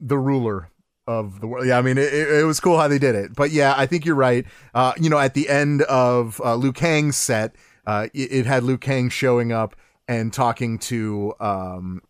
[0.00, 0.68] the ruler
[1.06, 1.66] of the world.
[1.66, 4.04] Yeah, I mean, it, it was cool how they did it, but yeah, I think
[4.04, 4.46] you're right.
[4.74, 7.54] Uh, you know, at the end of uh, Liu Kang's set,
[7.86, 9.74] uh, it, it had Liu Kang showing up
[10.08, 12.02] and talking to um,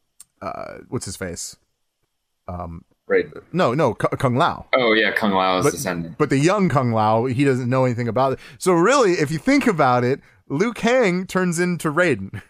[0.43, 1.57] uh, what's his face?
[2.49, 3.27] Um, Right.
[3.53, 4.67] no, no, K- Kung Lao.
[4.73, 6.17] Oh yeah, Kung Lao's But- descendant.
[6.17, 8.39] But the young Kung Lao, he doesn't know anything about it.
[8.59, 12.43] So really, if you think about it, Liu Kang turns into Raiden.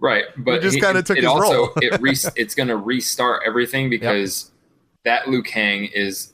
[0.00, 1.72] Right, but just kinda took it his also role.
[1.82, 4.50] it re- it's going to restart everything because
[5.04, 6.32] that Liu Kang is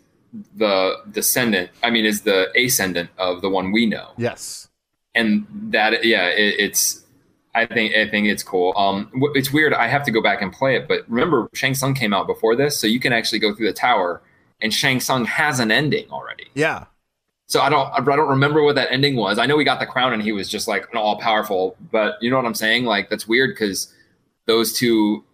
[0.56, 1.70] the descendant.
[1.82, 4.68] I mean, is the ascendant of the one we know, Yes.
[5.14, 7.00] and that yeah, it, it's.
[7.56, 8.74] I think I think it's cool.
[8.76, 9.72] Um, it's weird.
[9.74, 12.56] I have to go back and play it, but remember, Shang Tsung came out before
[12.56, 14.20] this, so you can actually go through the tower,
[14.60, 16.48] and Shang Tsung has an ending already.
[16.54, 16.86] Yeah.
[17.46, 19.38] So I don't I don't remember what that ending was.
[19.38, 22.14] I know he got the crown and he was just like an all powerful, but
[22.20, 22.84] you know what I'm saying?
[22.84, 23.92] Like that's weird because
[24.46, 25.24] those two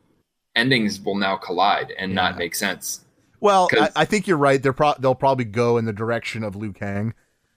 [0.56, 3.04] endings will now collide and not make sense.
[3.40, 4.62] Well, I, I think you're right.
[4.62, 7.14] They're pro- they'll probably go in the direction of Liu Kang.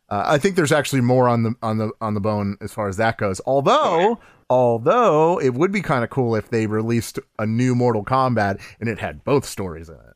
[0.09, 2.87] Uh, I think there's actually more on the on the on the bone as far
[2.87, 3.41] as that goes.
[3.45, 8.61] Although, although it would be kind of cool if they released a new Mortal Kombat
[8.79, 10.12] and it had both stories in it.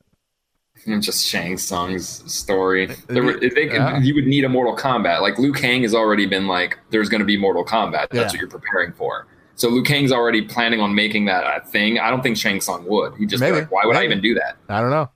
[1.01, 2.87] Just Shang Tsung's story.
[3.07, 3.99] There were, they could, Yeah.
[3.99, 5.21] You would need a Mortal Kombat.
[5.21, 8.09] Like Liu Kang has already been like, there's going to be Mortal Kombat.
[8.09, 8.23] That's Yeah.
[8.27, 9.27] what you're preparing for.
[9.55, 11.99] So Liu Kang's already planning on making that a thing.
[11.99, 13.15] I don't think Shang Tsung would.
[13.17, 13.55] He'd just Maybe.
[13.55, 14.57] be like, why would I even do that?
[14.69, 15.09] I don't know.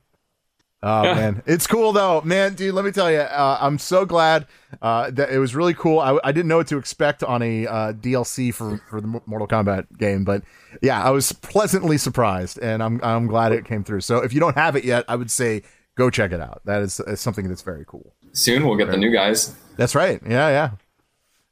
[0.82, 2.74] Oh man, it's cool though, man, dude.
[2.74, 4.46] Let me tell you, uh, I'm so glad
[4.80, 6.00] uh, that it was really cool.
[6.00, 9.46] I, I didn't know what to expect on a uh, DLC for for the Mortal
[9.46, 10.42] Kombat game, but
[10.80, 14.00] yeah, I was pleasantly surprised, and I'm I'm glad it came through.
[14.00, 15.62] So if you don't have it yet, I would say
[15.94, 16.62] go check it out.
[16.64, 18.14] That is, is something that's very cool.
[18.32, 19.54] Soon we'll get the new guys.
[19.76, 20.20] That's right.
[20.26, 20.48] Yeah,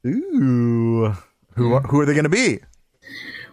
[0.04, 0.10] yeah.
[0.10, 1.14] Ooh,
[1.54, 2.60] who are, who are they going to be?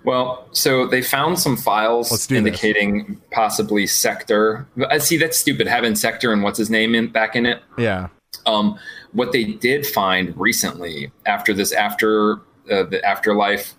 [0.08, 4.66] Well, so they found some files indicating possibly Sektor.
[4.90, 7.62] I see that's stupid having Sektor and what's his name in back in it.
[7.78, 8.08] Yeah.
[8.46, 8.80] Um,
[9.12, 12.36] what they did find recently after this after
[12.72, 13.74] uh, the afterlife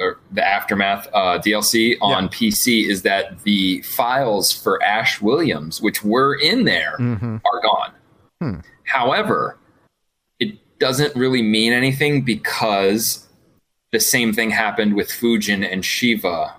[0.00, 2.28] or the aftermath uh, DLC on Yeah.
[2.30, 7.40] PC is that the files for Ash Williams, which were in there, Mhm.
[7.44, 7.92] are gone.
[8.40, 8.60] Hmm.
[8.82, 9.58] However,
[10.40, 13.28] it doesn't really mean anything because
[13.94, 16.52] the same thing happened with Fujin and Sheeva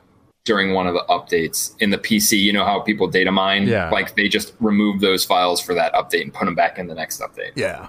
[0.45, 2.39] during one of the updates in the PC.
[2.39, 3.67] You know how people data mine?
[3.67, 3.89] Yeah.
[3.89, 6.95] Like they just remove those files for that update and put them back in the
[6.95, 7.51] next update.
[7.55, 7.87] Yeah.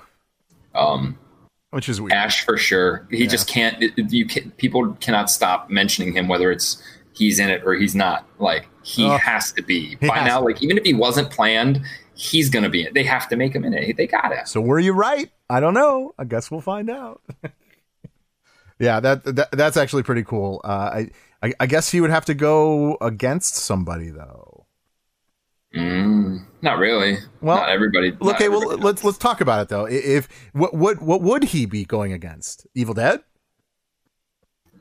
[0.74, 1.18] Um,
[1.70, 2.12] Which is weird.
[2.12, 3.06] Ash for sure.
[3.10, 3.82] He just can't.
[3.96, 6.82] You can, people cannot stop mentioning him, whether it's
[7.14, 8.26] he's in it or he's not.
[8.38, 9.16] Like he Oh.
[9.16, 10.40] has to be by now.
[10.40, 10.44] to.
[10.46, 11.82] Like even if he wasn't planned,
[12.14, 12.86] he's gonna be in.
[12.88, 12.94] it.
[12.94, 13.96] They have to make him in it.
[13.96, 14.48] They got it.
[14.48, 15.30] So were you right?
[15.50, 16.14] I don't know.
[16.18, 17.20] I guess we'll find out.
[18.78, 20.60] yeah, that, that that's actually pretty cool.
[20.64, 21.10] Uh, I,
[21.42, 24.66] I I guess he would have to go against somebody though.
[25.74, 27.18] Mm, not really.
[27.40, 28.12] Well, not everybody.
[28.12, 28.82] not Okay, well everybody.
[28.82, 29.86] let's let's talk about it though.
[29.86, 32.66] If what what what would he be going against?
[32.74, 33.20] Evil Dead?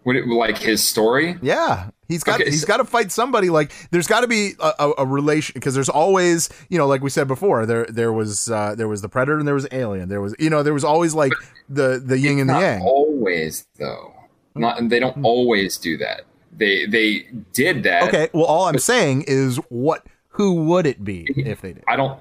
[0.05, 1.35] Would it like his story?
[1.41, 3.49] Yeah, he's got Okay, he's so- got to fight somebody.
[3.49, 7.01] Like there's got to be a, a, a relation because there's always you know like
[7.01, 10.07] we said before there there was uh, there was the predator and there was alien.
[10.09, 11.33] There was you know there was always like
[11.69, 12.81] the the yin and the yang.
[12.81, 14.13] always though.
[14.53, 16.21] Not they don't always do that.
[16.55, 18.03] They they did that.
[18.07, 21.83] Okay, well all I'm saying is what who would it be if they did?
[21.87, 22.19] I don't.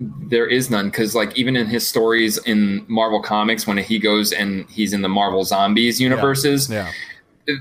[0.00, 4.32] There is none because, like, even in his stories in Marvel Comics, when he goes
[4.32, 6.90] and he's in the Marvel Zombies universes, Yeah.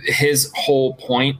[0.06, 1.38] his whole point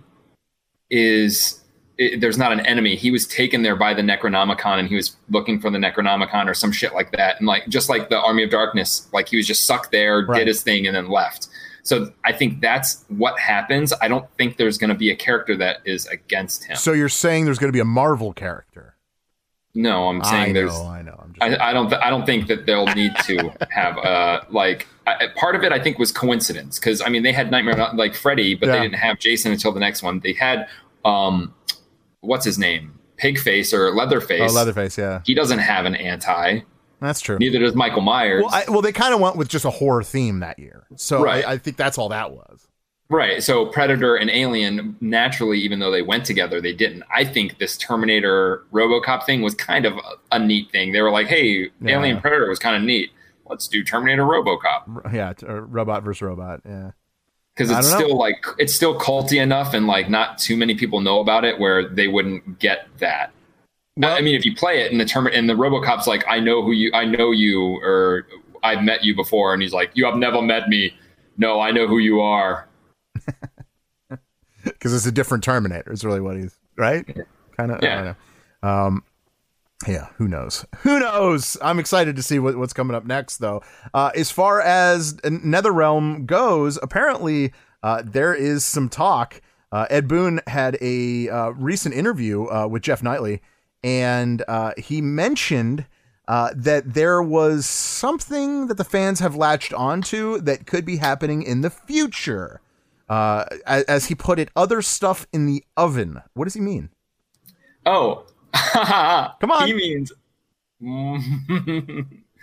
[0.90, 1.64] is
[1.98, 2.96] it, there's not an enemy.
[2.96, 6.54] He was taken there by the Necronomicon, and he was looking for the Necronomicon or
[6.54, 7.38] some shit like that.
[7.40, 10.40] And like, just like the Army of Darkness, like he was just sucked there, Right.
[10.40, 11.48] did his thing, and then left.
[11.84, 13.94] So I think that's what happens.
[14.02, 16.76] I don't think there's going to be a character that is against him.
[16.76, 18.94] So you're saying there's going to be a Marvel character?
[19.78, 20.76] No, I'm I saying know, there's.
[20.80, 21.20] I know.
[21.24, 21.94] I'm just, I, I don't.
[21.94, 25.72] I don't think that they'll need to have uh like I, part of it.
[25.72, 28.76] I think was coincidence because I mean they had Nightmare like Freddy, but Yeah.
[28.78, 30.20] they didn't have Jason until the next one.
[30.20, 30.68] They had
[31.06, 31.54] um,
[32.22, 34.52] what's his name, Pigface or Leatherface.
[34.52, 34.98] oh, Leatherface.
[34.98, 36.60] Yeah, He doesn't have an anti.
[37.00, 37.38] that's true.
[37.40, 38.44] Neither does Michael Myers.
[38.44, 41.24] Well, I, well, they kind of went with just a horror theme that year, so
[41.24, 41.46] Right.
[41.46, 42.67] I, I think that's all that was.
[43.10, 43.42] Right.
[43.42, 47.04] So Predator and Alien, naturally, even though they went together, they didn't.
[47.16, 50.92] I think this Terminator Robocop thing was kind of a, a neat thing.
[50.92, 51.98] They were like, hey, Yeah.
[52.00, 53.12] Alien Predator was kind of neat.
[53.50, 55.14] Let's do Terminator Robocop.
[55.14, 56.62] Yeah, uh, robot versus robot.
[56.66, 56.92] Yeah,
[57.58, 58.06] because it's don't know.
[58.06, 61.60] still like it's still culty enough and like not too many people know about it
[61.60, 63.32] where they wouldn't get that
[64.04, 66.62] i mean if you play it and the term and the robocop's like i know
[66.62, 68.28] who you i know you or
[68.64, 70.94] i've met you before and he's like you have never met me
[71.38, 72.67] no i know who you are
[74.74, 75.92] because it's a different Terminator.
[75.92, 77.06] Is really what he's right.
[77.56, 77.82] Kind of.
[77.82, 78.14] Yeah.
[78.64, 79.04] Um.
[79.88, 80.08] Yeah.
[80.18, 80.66] Who knows?
[80.80, 81.58] Who knows?
[81.62, 83.62] I'm excited to see what, what's coming up next, though.
[83.94, 87.54] Uh, as far as NetherRealm goes, apparently
[87.84, 89.42] uh, there is some talk.
[89.72, 93.42] Uh, Ed Boon had a uh, recent interview uh, with Jeff Knightley,
[93.84, 95.86] and uh, he mentioned
[96.28, 101.44] uh, that there was something that the fans have latched onto that could be happening
[101.44, 102.62] in the future.
[103.10, 106.22] Uh, as, as he put it, other stuff in the oven.
[106.34, 106.90] What does he mean?
[107.86, 108.26] oh
[109.40, 109.66] Come on.
[109.68, 110.12] he means
[110.80, 111.22] What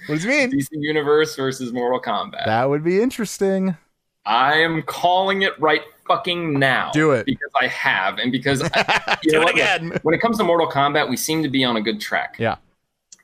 [0.08, 0.50] does he mean?
[0.52, 3.76] dc universe versus mortal kombat That would be interesting.
[4.24, 7.26] i am calling it right fucking now Do it.
[7.26, 9.54] because i have and because I, you Do know it what?
[9.54, 9.98] again.
[10.02, 12.56] when it comes to mortal kombat we seem to be on a good track Yeah.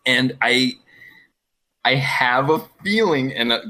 [0.07, 0.73] and I
[1.83, 3.61] I have a feeling, and uh,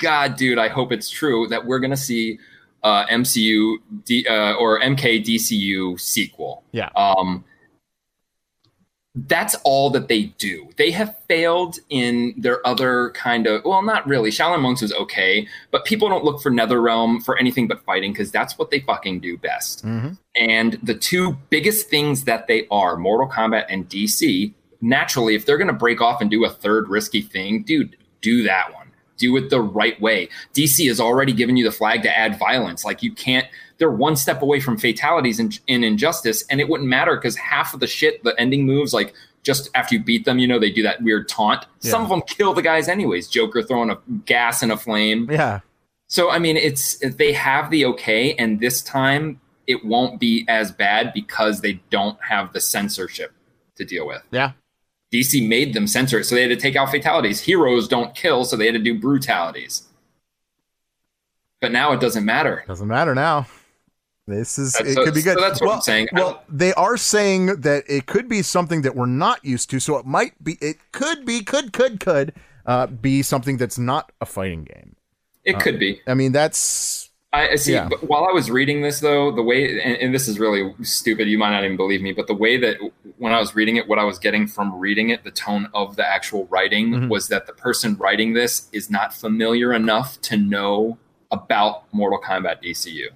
[0.00, 2.38] God, dude, I hope it's true that we're gonna see
[2.82, 6.64] uh, MCU D, uh, or MKDCU sequel.
[6.72, 6.90] Yeah.
[6.96, 7.44] Um,
[9.26, 10.68] that's all that they do.
[10.76, 14.30] They have failed in their other kind of well, not really.
[14.30, 18.30] Shaolin Monks was okay, but people don't look for NetherRealm for anything but fighting because
[18.30, 19.84] that's what they fucking do best.
[19.84, 20.18] Mhm.
[20.36, 25.58] And the two biggest things that they are, Mortal Kombat and DC, naturally, if they're
[25.58, 28.87] going to break off and do a third risky thing, dude, do that one.
[29.18, 30.28] Do it the right way.
[30.54, 32.84] DC has already given you the flag to add violence.
[32.84, 33.46] Like you can't,
[33.78, 37.80] they're one step away from fatalities in Injustice, and it wouldn't matter because half of
[37.80, 40.82] the shit, the ending moves, like just after you beat them, you know, they do
[40.82, 41.64] that weird taunt.
[41.80, 43.28] Some of them kill the guys anyways.
[43.28, 45.28] Joker throwing a gas in a flame.
[45.30, 45.60] Yeah.
[46.08, 50.72] So I mean, it's they have the okay, and this time it won't be as
[50.72, 53.32] bad because they don't have the censorship
[53.76, 54.22] to deal with.
[54.30, 54.52] Yeah.
[55.12, 57.40] DC made them censor it, so they had to take out fatalities.
[57.40, 59.84] Heroes don't kill, so they had to do brutalities.
[61.60, 62.64] But now it doesn't matter.
[62.68, 63.46] Doesn't matter now.
[64.26, 65.38] This is That's- it so- could be good.
[65.38, 66.08] so that's what well, I'm saying.
[66.12, 69.96] Well, they are saying that it could be something that we're not used to, so
[69.96, 72.34] it might be it could be could could could
[72.66, 74.96] uh, be something that's not a fighting game.
[75.44, 76.02] It could be.
[76.06, 77.72] I mean, that's I I see.
[77.72, 77.88] Yeah.
[77.88, 81.28] But while I was reading this, though, the way and, and this is really stupid.
[81.28, 82.76] You might not even believe me, but the way that
[83.18, 85.96] when I was reading it, what I was getting from reading it, the tone of
[85.96, 87.08] the actual writing Mhm.
[87.08, 90.96] was that the person writing this is not familiar enough to know
[91.30, 93.08] about Mortal Kombat DCU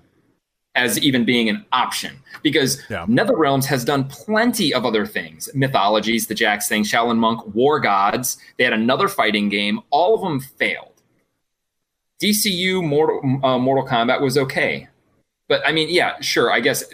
[0.75, 3.07] as even being an option because Yeah.
[3.07, 8.37] NetherRealms has done plenty of other things mythologies, the Jax thing, Shaolin Monk, War Gods.
[8.59, 9.81] They had another fighting game.
[9.91, 10.92] All of them failed.
[12.23, 14.89] DCU Mortal, uh, Mortal Kombat was okay.
[15.49, 16.85] But I mean, yeah, sure, I guess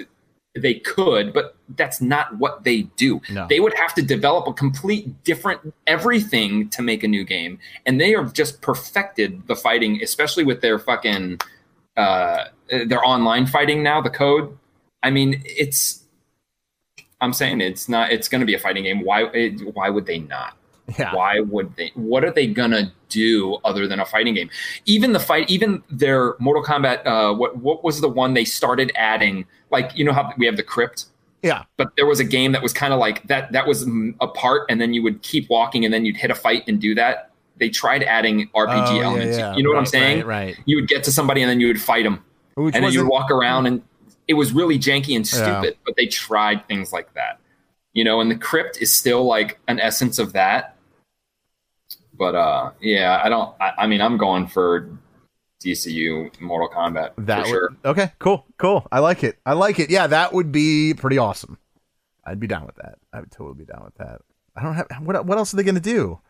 [0.55, 3.20] they could, but that's not what they do.
[3.31, 3.47] No.
[3.49, 7.59] They would have to develop a complete different everything to make a new game.
[7.87, 11.41] And they have just perfected the fighting, especially with their fucking
[11.97, 14.57] uh, their online fighting now, the code.
[15.03, 16.05] I mean, it's
[17.20, 19.03] I'm saying it's not it's going to be a fighting game.
[19.03, 20.57] Why it, why would they not?
[20.99, 21.14] Yeah.
[21.14, 21.91] Why would they?
[21.95, 24.49] What are they gonna do other than a fighting game?
[24.86, 27.05] Even the fight, even their Mortal Kombat.
[27.07, 29.45] Uh, what what was the one they started adding?
[29.70, 31.07] Like you know how we have the crypt,
[31.43, 31.64] Yeah.
[31.76, 33.53] but there was a game that was kind of like that.
[33.53, 33.86] That was
[34.20, 36.80] a part, and then you would keep walking, and then you'd hit a fight and
[36.80, 37.30] do that.
[37.59, 39.36] They tried adding RPG Oh, elements.
[39.36, 39.55] yeah.
[39.57, 40.18] You know what I'm saying?
[40.24, 40.47] Right.
[40.55, 40.57] right.
[40.64, 42.24] You would get to somebody, and then you would fight them,
[42.55, 43.82] Which and then you would walk around, and
[44.28, 45.61] it was really janky and Yeah.
[45.61, 45.76] stupid.
[45.84, 47.41] But they tried things like that,
[47.93, 48.20] you know.
[48.20, 50.76] And the crypt is still like an essence of that.
[52.19, 53.55] But uh, yeah, I don't.
[53.61, 54.91] I, I mean, I'm going for
[55.64, 57.77] DCU Mortal Kombat That for would, sure.
[57.85, 58.87] okay, cool, cool.
[58.93, 59.39] I like it.
[59.47, 59.91] I like it.
[59.91, 61.59] Yeah, that would be pretty awesome.
[62.25, 62.99] I'd be down with that.
[63.12, 64.21] I would totally be down with that.
[64.57, 65.25] I don't have what.
[65.25, 66.21] What else are they going to do?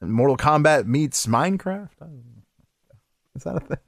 [0.00, 1.90] Mortal Kombat meets Minecraft.
[2.00, 2.42] I don't know.
[3.36, 3.78] Is that a thing?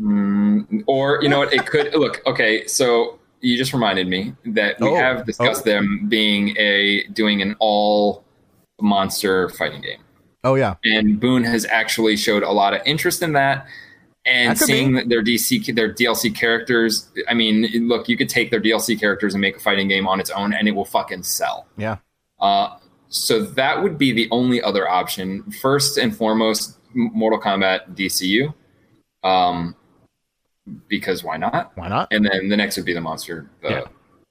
[0.00, 1.52] Mm, or you know what?
[1.52, 2.66] It could look okay.
[2.66, 5.70] So you just reminded me that we Oh, have discussed oh.
[5.70, 8.24] them being a doing an all
[8.80, 10.00] monster fighting game.
[10.44, 13.66] Oh yeah, and Boon has actually showed a lot of interest in that.
[14.24, 15.08] And That seeing be.
[15.08, 19.40] their DC their DLC characters, I mean, look, you could take their DLC characters and
[19.40, 21.66] make a fighting game on its own, and it will fucking sell.
[21.76, 21.96] yeah.
[22.40, 22.76] Uh,
[23.08, 25.42] so that would be the only other option.
[25.50, 28.54] First and foremost, Mortal Kombat DCU,
[29.22, 29.74] um,
[30.88, 31.72] because why not?
[31.76, 32.08] Why not?
[32.12, 33.82] And then the next would be the monster, uh, Yeah.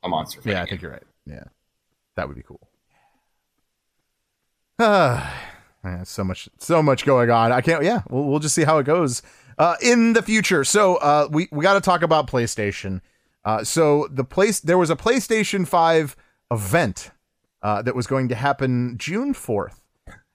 [0.04, 0.40] a monster.
[0.46, 1.04] Yeah, I fighting think you're right.
[1.26, 1.44] Yeah,
[2.16, 2.60] that would be cool.
[5.84, 7.52] Ah, man, so much, so much going on.
[7.52, 7.84] I can't.
[7.84, 9.22] Yeah, we'll we'll just see how it goes
[9.58, 10.64] uh, in the future.
[10.64, 13.02] So uh, we we got to talk about PlayStation.
[13.44, 16.16] Uh, so the place there was a PlayStation Five
[16.52, 17.12] event
[17.62, 19.82] uh, that was going to happen June fourth.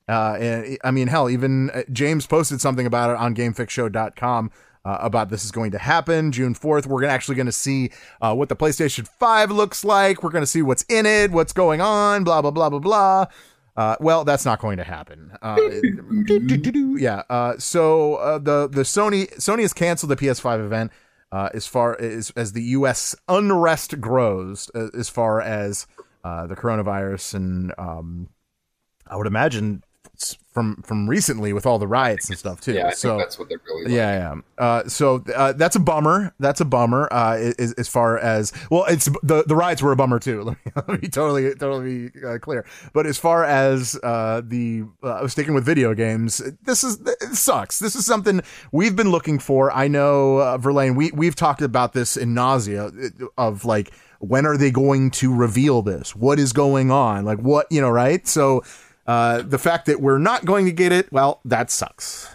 [0.09, 4.53] Uh, and I mean, hell, even uh, James posted something about it on GameFixShow.com
[4.87, 6.87] uh, about this is going to happen June 4th.
[6.87, 7.91] We're actually going to see
[8.21, 10.23] uh, what the PlayStation 5 looks like.
[10.23, 13.27] We're going to see what's in it, what's going on, blah, blah, blah, blah, blah.
[13.77, 15.33] Uh, well, that's not going to happen.
[15.43, 15.59] Uh,
[16.99, 17.23] yeah.
[17.29, 20.93] Uh, so uh, the the Sony Sony has canceled the PS5 event
[21.31, 23.15] uh, as far as as the U.S.
[23.29, 25.87] unrest grows, uh, as far as
[26.25, 28.29] uh, the coronavirus and um,
[29.07, 29.83] I would imagine
[30.57, 32.73] from from recently with all the riots and stuff too.
[32.73, 33.85] Yeah, I so think that's what they're really.
[33.85, 33.93] Like.
[33.93, 34.65] yeah, yeah.
[34.65, 36.33] Uh, so uh, that's a bummer.
[36.41, 37.09] That's a bummer.
[37.13, 40.43] Uh, as, as far as well, it's the the riots were a bummer too.
[40.45, 42.65] Let me, let me totally totally be uh, clear.
[42.95, 47.79] But as far as uh, the uh, sticking with video games, this is it sucks.
[47.79, 48.41] This is something
[48.73, 49.71] we've been looking for.
[49.73, 50.95] I know, uh, Verlaine.
[50.95, 52.91] We we've talked about this in nausea
[53.37, 56.17] of like when are they going to reveal this?
[56.17, 57.27] What is going on?
[57.27, 58.27] Like what you know, right?
[58.27, 58.63] So.
[59.07, 62.29] Uh, the fact that we're not going to get it, well, that sucks.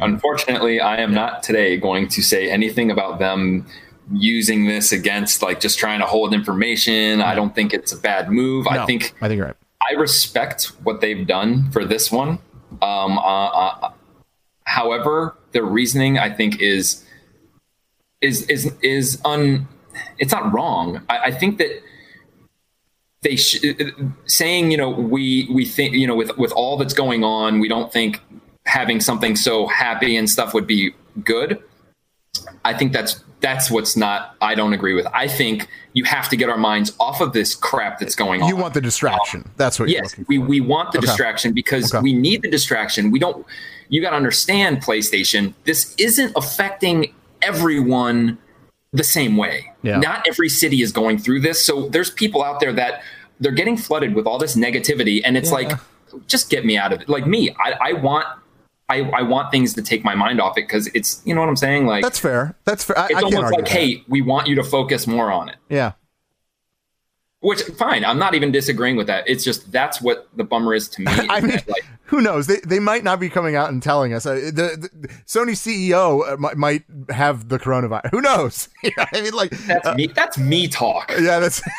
[0.00, 3.66] Unfortunately, I am not today going to say anything about them
[4.12, 7.20] using this against like just trying to hold information.
[7.20, 8.66] I don't think it's a bad move.
[8.66, 9.56] I think I think you're right.
[9.88, 12.38] I respect what they've done for this one.
[12.82, 13.92] Um, uh, uh,
[14.64, 17.04] however, their reasoning I think is
[18.20, 19.68] is is is un.
[20.18, 21.02] It's not wrong.
[21.08, 21.82] I, I think that
[23.24, 23.90] they sh- uh, uh,
[24.26, 27.68] saying you know we we think you know with with all that's going on we
[27.68, 28.20] don't think
[28.66, 30.94] having something so happy and stuff would be
[31.24, 31.60] good
[32.64, 34.34] I think that's that's what's not.
[34.40, 35.06] I don't agree with.
[35.12, 38.48] I think you have to get our minds off of this crap that's going on.
[38.48, 39.48] You want the distraction.
[39.56, 39.88] That's what.
[39.90, 41.06] Yes, we we want the Okay.
[41.06, 42.02] distraction because Okay.
[42.02, 43.10] we need the distraction.
[43.10, 43.46] We don't.
[43.88, 45.52] You got to understand, PlayStation.
[45.64, 48.38] This isn't affecting everyone
[48.92, 49.70] the same way.
[49.82, 49.98] Yeah.
[49.98, 51.62] Not every city is going through this.
[51.64, 53.02] So there's people out there that
[53.40, 55.72] they're getting flooded with all this negativity, and it's like,
[56.26, 57.08] just get me out of it.
[57.08, 58.26] Like me, I, I want.
[58.86, 61.48] I, I want things to take my mind off it because it's you know what
[61.48, 62.54] I'm saying like That's fair.
[62.66, 62.98] That's fair.
[62.98, 63.72] I, it's I can't almost like that.
[63.72, 65.92] hey we want you to focus more on it Yeah.
[67.40, 70.86] which fine i'm not even disagreeing with that it's just that's what the bummer is
[70.90, 72.46] to me I mean, that, like who knows?
[72.46, 74.26] They they might not be coming out and telling us.
[74.26, 78.10] Uh, the, the Sony CEO uh, might, might have the coronavirus.
[78.10, 78.68] Who knows?
[78.82, 81.62] You know I mean, like that's me that's me talk yeah, that's.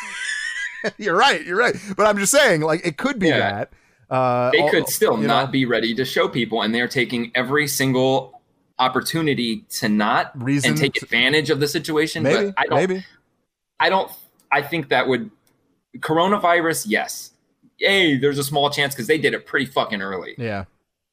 [0.98, 1.44] you're right.
[1.44, 1.74] You're right.
[1.96, 3.38] But I'm just saying, like, it could be Yeah.
[3.38, 3.72] that.
[4.08, 7.66] Uh, they could still not know, be ready to show people and they're taking every
[7.66, 8.40] single
[8.78, 12.46] opportunity to not Reason and take to- advantage of the situation Maybe.
[12.52, 13.04] but i don't Maybe.
[13.80, 14.12] i don't
[14.52, 15.30] i think that would
[15.98, 17.32] coronavirus yes
[17.78, 20.66] hey there's a small chance because they did it pretty fucking early Yeah.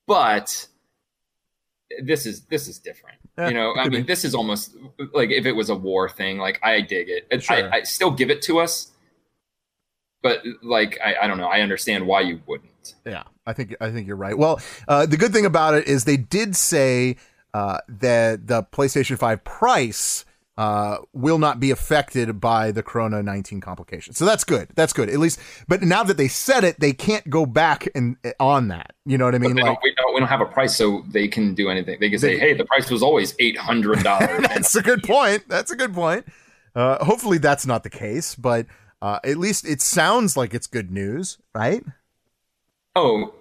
[0.07, 0.67] but
[2.01, 4.07] this is this is different Yeah, you know i mean be.
[4.07, 4.75] this is almost
[5.13, 7.71] like if it was a war thing like i dig it It- Sure.
[7.73, 8.91] I, I still give it to us
[10.23, 12.73] but like I, I don't know i understand why you wouldn't
[13.05, 14.37] Yeah, I think I think you're right.
[14.37, 17.17] Well, uh, the good thing about it is they did say
[17.53, 23.59] uh, that the PlayStation 5 price uh, will not be affected by the Corona 19
[23.59, 24.17] complications.
[24.17, 24.69] So that's good.
[24.75, 25.09] That's good.
[25.09, 28.93] At least, but now that they said it, they can't go back and on that.
[29.05, 29.55] You know what I mean?
[29.55, 32.09] Like don't, we, don't, we don't have a price so they can do anything they
[32.09, 34.03] can say hey the price was always $800
[34.47, 35.43] that's a good point.
[35.47, 36.25] That's a good point.
[36.75, 38.65] Uh, hopefully that's not the case, but
[39.03, 41.83] uh, at least it sounds like it's good news, right?
[42.95, 43.33] oh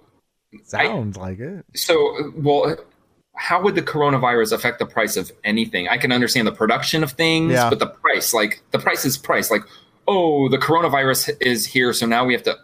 [0.65, 1.65] Sounds like it.
[1.73, 2.75] So, well,
[3.35, 5.87] how would the coronavirus affect the price of anything?
[5.87, 7.69] I can understand the production of things, Yeah.
[7.69, 9.49] but the price, like the price is price.
[9.49, 9.63] Like,
[10.07, 12.57] oh, the coronavirus is here, so now we have to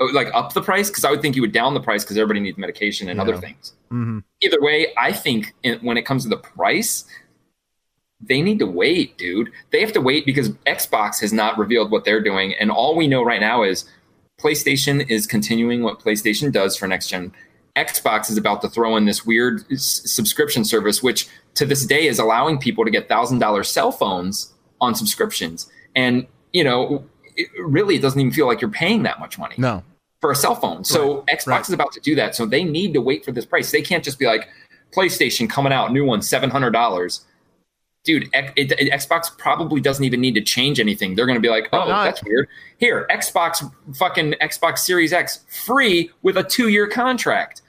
[0.00, 2.18] oh, like up the price because I would think you would down the price because
[2.18, 3.40] everybody needs medication and other Yeah.
[3.40, 3.72] things.
[3.88, 7.04] hmm Either way, I think in, when it comes to the price,
[8.20, 9.50] they need to wait, dude.
[9.70, 13.06] They have to wait because Xbox has not revealed what they're doing, and all we
[13.08, 13.84] know right now is
[14.40, 17.32] PlayStation is continuing what PlayStation does for next gen.
[17.76, 22.06] Xbox is about to throw in this weird s- subscription service, which to this day
[22.06, 25.70] is allowing people to get thousand dollar cell phones on subscriptions.
[25.94, 27.04] And you know,
[27.36, 29.82] it, really, it doesn't even feel like you're paying that much money No.
[30.20, 30.84] for a cell phone.
[30.84, 31.68] So Xbox right.
[31.68, 32.34] is about to do that.
[32.34, 33.70] So they need to wait for this price.
[33.70, 34.48] They can't just be like
[34.92, 37.24] PlayStation coming out, new one, seven hundred dollars.
[38.02, 41.14] Dude, it, it- Xbox probably doesn't even need to change anything.
[41.14, 42.48] They're going to be like, "Oh, that's weird."
[42.78, 47.60] Here, Xbox fucking Xbox Series X free with a two-year contract.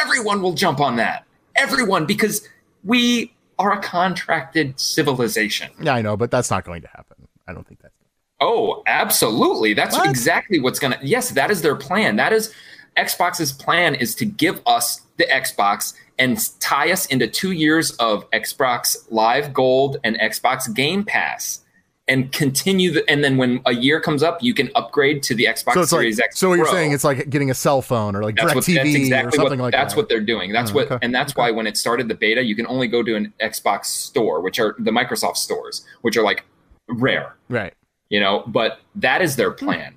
[0.00, 1.24] Everyone will jump on that.
[1.54, 2.46] Everyone because
[2.84, 5.70] we are a contracted civilization.
[5.80, 7.28] Yeah, I know, but that's not going to happen.
[7.46, 7.94] I don't think that's.
[8.40, 9.72] Oh, absolutely.
[9.72, 10.10] That's What?
[10.10, 12.16] exactly what's going to Yes, that is their plan.
[12.16, 12.52] That is
[12.96, 18.28] Xbox's plan is to give us the Xbox and tie us into 2 years of
[18.30, 21.60] Xbox Live Gold and Xbox Game Pass
[22.08, 25.44] and continue the, and then when a year comes up you can upgrade to the
[25.44, 26.38] Xbox So it's like, Series X.
[26.38, 26.74] so what you're Pro.
[26.74, 28.98] saying it's like getting a cell phone or like that's direct what TV that's or
[28.98, 30.00] exactly something what like that's that.
[30.00, 30.52] what they're doing.
[30.52, 30.98] That's Oh, what okay.
[31.04, 33.86] and that's why when it started the beta, you can only go to an Xbox
[33.86, 36.44] store, which are the Microsoft stores, which are like
[36.88, 37.74] rare right.
[38.10, 39.64] you know but that is their hmm.
[39.64, 39.95] plan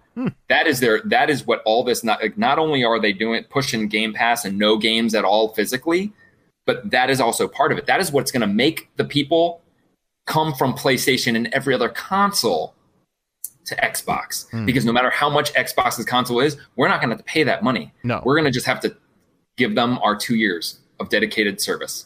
[0.49, 3.43] That is their that is what all this not like, not only are they doing
[3.49, 6.11] pushing game pass and no games at all physically
[6.65, 7.87] but that is also part of it.
[7.87, 9.61] That is what's going to make the people
[10.27, 12.75] come from playstation and every other console
[13.65, 14.47] to xbox.
[14.51, 14.65] Hmm.
[14.67, 17.41] Because no matter how much xbox's console is we're not going to have to pay
[17.43, 17.91] that money.
[18.03, 18.21] No.
[18.23, 18.95] we're going to just have to
[19.57, 22.05] give them our two years of dedicated service.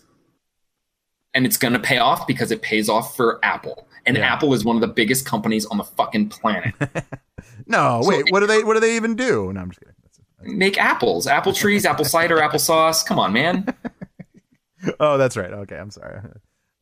[1.33, 3.85] And it's going to pay off because it pays off for apple.
[4.05, 4.33] And Yeah.
[4.33, 6.73] apple is one of the biggest companies on the fucking planet
[7.67, 8.25] No, So- wait.
[8.29, 8.63] What do they?
[8.63, 9.51] What do they even do?
[9.53, 9.93] No, I'm just kidding.
[10.01, 13.65] That's- make apples apple trees apple cider apple sauce come on man
[14.99, 15.51] Oh, that's right.
[15.51, 16.19] Okay, I'm sorry.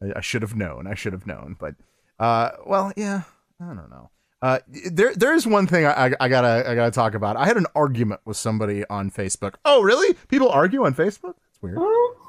[0.03, 0.87] I, I should have known.
[0.87, 1.55] I should have known.
[1.59, 1.75] But,
[2.19, 3.21] uh, well, yeah.
[3.59, 4.09] I don't know.
[4.41, 4.57] Uh,
[4.91, 7.37] there, there is one thing I, I, I gotta, I gotta talk about.
[7.37, 9.53] I had an argument with somebody on Facebook.
[9.65, 10.15] Oh, really?
[10.29, 11.35] People argue on Facebook?
[11.35, 11.77] That's weird.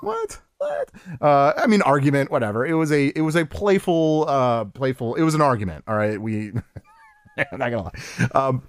[0.02, 0.38] What?
[0.58, 0.90] What?
[1.22, 2.66] Uh, I mean, argument, whatever.
[2.66, 5.14] It was a, it was a playful, uh, playful.
[5.14, 5.84] It was an argument.
[5.88, 6.52] All right, we.
[7.52, 8.28] I'm not gonna lie.
[8.34, 8.62] Um,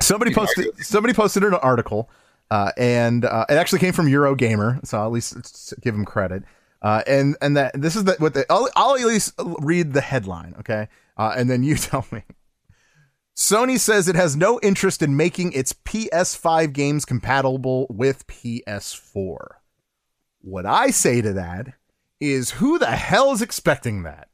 [0.00, 2.10] somebody posted, somebody posted an article,
[2.50, 6.44] uh, and uh, it actually came from Eurogamer, so I'll at least give him credit.
[6.82, 10.02] Uh, and and that this is the what the I'll, I'll at least read the
[10.02, 12.22] headline, okay, uh, and then you tell me.
[13.36, 19.38] Sony says it has no interest in making its PS5 games compatible with PS4.
[20.40, 21.72] What I say to that
[22.20, 24.28] is who the hell is expecting that?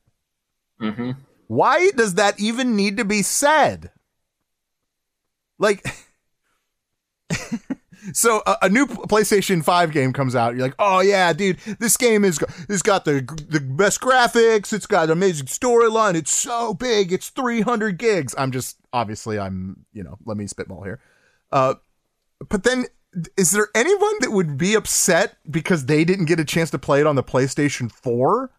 [0.79, 1.13] hmm
[1.51, 3.91] Why does that even need to be said?
[5.59, 5.85] Like,
[8.13, 10.55] so a, a new PlayStation 5 game comes out.
[10.55, 12.39] You're like, oh yeah, dude, this game is
[12.69, 14.73] it's got the the best graphics.
[14.73, 16.15] It's got an amazing storyline.
[16.15, 17.13] It's so big.
[17.13, 18.33] It's 300 gigs.
[18.39, 21.01] I'm just obviously I'm you know let me spitball here.
[21.51, 21.75] Uh,
[22.49, 22.87] but then
[23.37, 27.01] is there anyone that would be upset because they didn't get a chance to play
[27.01, 28.53] it on the PlayStation 4?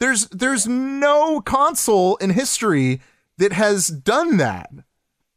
[0.00, 3.00] There's there's no console in history
[3.38, 4.70] that has done that.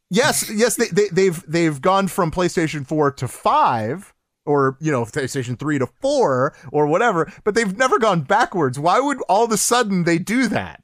[0.10, 4.14] Yes, yes, they, they they've they've gone from PlayStation 4 to 5
[4.46, 8.80] or you know PlayStation 3 to 4 or whatever, but they've never gone backwards.
[8.80, 10.84] Why would all of a sudden they do that?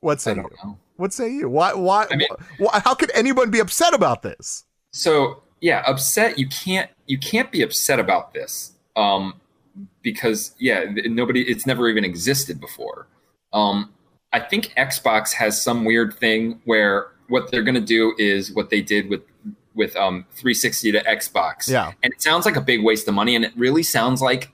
[0.00, 0.42] What say you?
[0.64, 0.78] know.
[0.96, 1.48] What say you?
[1.48, 2.28] Why why, I mean-
[2.58, 4.64] why how could anyone be upset about this?
[4.92, 6.38] So yeah, upset.
[6.38, 9.34] You can't you can't be upset about this um,
[10.02, 11.42] because yeah, nobody.
[11.42, 13.08] It's never even existed before.
[13.52, 13.92] Um,
[14.32, 18.70] I think Xbox has some weird thing where what they're going to do is what
[18.70, 19.22] they did with
[19.74, 21.68] with um, 360 to Xbox.
[21.68, 21.92] Yeah.
[22.02, 24.52] and it sounds like a big waste of money, and it really sounds like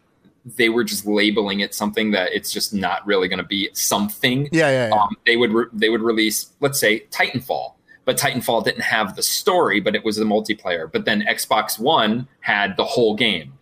[0.57, 4.49] they were just labeling it something that it's just not really going to be something
[4.53, 4.95] Yeah, yeah, yeah.
[4.95, 9.23] um, they would re- they would release let's say Titanfall, but Titanfall didn't have the
[9.23, 10.91] story, but it was the multiplayer.
[10.91, 13.53] But then Xbox One had the whole game.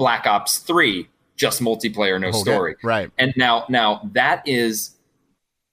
[0.00, 2.76] Black Ops Three just multiplayer, no Okay, story.
[2.82, 3.10] Right.
[3.18, 4.96] And now now that is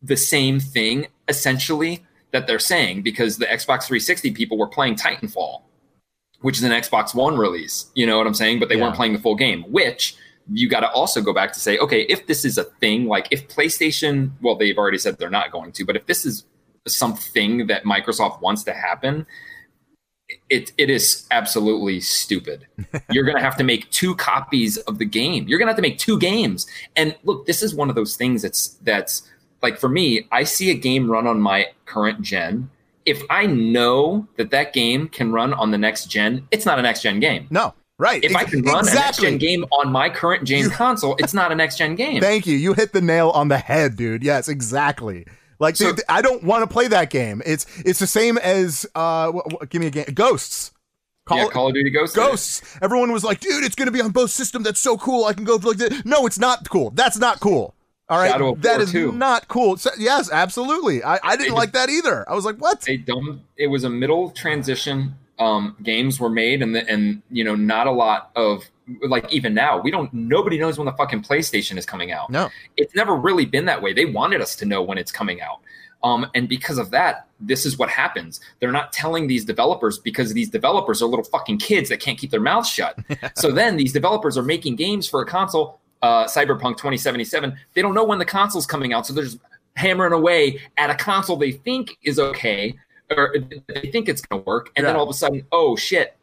[0.02, 5.62] the same thing essentially that they're saying because the Xbox 360 people were playing Titanfall,
[6.42, 7.86] which is an Xbox One release.
[7.96, 8.60] You know what I'm saying?
[8.60, 8.84] But they Yeah.
[8.84, 10.16] weren't playing the full game, which
[10.52, 13.28] you got to also go back to say, okay, if this is a thing, like
[13.32, 16.44] if PlayStation, well, they've already said they're not going to, but if this is
[16.86, 19.26] something that Microsoft wants to happen,
[20.50, 22.68] it it is absolutely stupid.
[23.12, 25.48] You're going to have to make two copies of the game.
[25.48, 26.68] You're going to have to make two games.
[26.96, 29.28] And look, this is one of those things that's that's
[29.62, 32.70] like for me, I see a game run on my current gen.
[33.06, 36.82] If I know that that game can run on the next gen, it's not a
[36.82, 37.48] next gen game.
[37.50, 37.74] No.
[38.00, 38.24] Right.
[38.24, 41.52] If I can run a next gen game on my current gen console, it's not
[41.52, 42.22] a next gen game.
[42.22, 42.56] Thank you.
[42.56, 44.24] You hit the nail on the head, dude.
[44.24, 45.26] Yes, exactly.
[45.60, 47.42] Like, So- dude, I don't want to play that game.
[47.46, 49.32] It's it's the same as uh,
[49.70, 50.72] give me a game, Ghosts.
[51.26, 52.16] Call, yeah, Call of Duty Ghosts.
[52.16, 52.62] Ghosts.
[52.82, 54.64] Everyone was like, dude, it's gonna be on both systems.
[54.66, 55.26] That's so cool.
[55.26, 56.06] I can go like this.
[56.06, 56.92] No, it's not cool.
[56.92, 57.74] That's not cool.
[58.10, 59.12] All right, that is 2.
[59.12, 59.76] not cool.
[59.76, 61.04] So, yes, absolutely.
[61.04, 62.24] I, I didn't It- like that either.
[62.30, 62.80] I was like, what?
[62.80, 63.42] They dumb.
[63.58, 65.16] It was a middle transition.
[65.40, 68.64] Um, games were made, and the, and you know, not a lot of
[69.08, 70.12] like even now we don't.
[70.14, 72.30] Nobody knows when the fucking PlayStation is coming out.
[72.30, 72.50] No.
[72.76, 73.94] it's never really been that way.
[73.94, 75.62] They wanted us to know when it's coming out.
[76.04, 78.40] Um, and because of that, this is what happens.
[78.60, 82.30] They're not telling these developers because these developers are little fucking kids that can't keep
[82.30, 82.98] their mouths shut.
[83.36, 87.58] so then these developers are making games for a console, uh, Cyberpunk 2077.
[87.74, 89.40] They don't know when the console's coming out, so they're just
[89.76, 92.76] hammering away at a console they think is okay
[93.16, 93.36] or
[93.68, 96.17] they think it's going to work, and then all of a sudden, oh shit!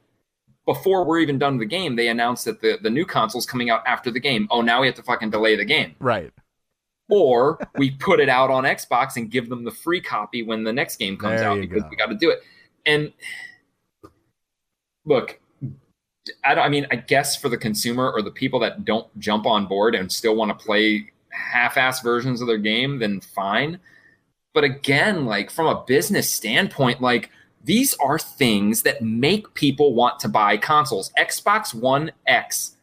[0.66, 3.68] Before we're even done with the game, they announced that the the new console's coming
[3.70, 4.48] out after the game.
[4.50, 6.32] Oh, now we have to fucking delay the game Right.
[7.10, 10.72] or we put it out on Xbox and give them the free copy when the
[10.72, 11.88] next game comes There out because go.
[11.90, 12.38] we got to do it.
[12.86, 13.12] And
[15.04, 15.38] look,
[16.44, 19.46] I, don't, I mean, I guess for the consumer or the people that don't jump
[19.46, 23.78] on board and still want to play half-ass versions of their game, then fine.
[24.54, 27.30] But again, like from a business standpoint, like
[27.64, 31.10] these are things that make people want to buy consoles.
[31.18, 32.76] Xbox One X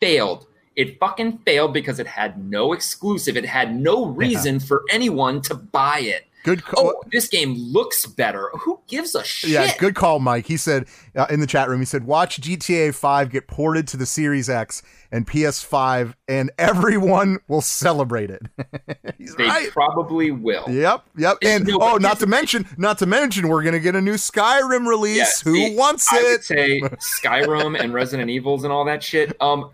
[0.00, 0.46] failed.
[0.76, 3.36] It fucking failed because it had no exclusive.
[3.36, 6.26] It had no reason for anyone to buy it.
[6.42, 6.64] Good.
[6.64, 6.94] Call.
[6.96, 8.50] Oh, this game looks better.
[8.60, 9.50] Who gives a shit?
[9.50, 10.46] Yeah, good call, Mike.
[10.46, 13.96] He said uh, in the chat room, he said, "Watch GTA 5 get ported to
[13.98, 14.82] the Series X
[15.12, 18.42] and PS5, and everyone will celebrate it."
[19.18, 19.70] He's They right.
[19.70, 20.64] probably will.
[20.68, 21.36] Yep, yep.
[21.42, 24.86] And No, oh, not to mention, not to mention, we're gonna get a new Skyrim
[24.86, 25.18] release.
[25.44, 26.44] Yeah, Who see, wants I would it?
[26.44, 26.80] say
[27.22, 29.36] Skyrim and Resident Evils and all that shit.
[29.42, 29.70] Um,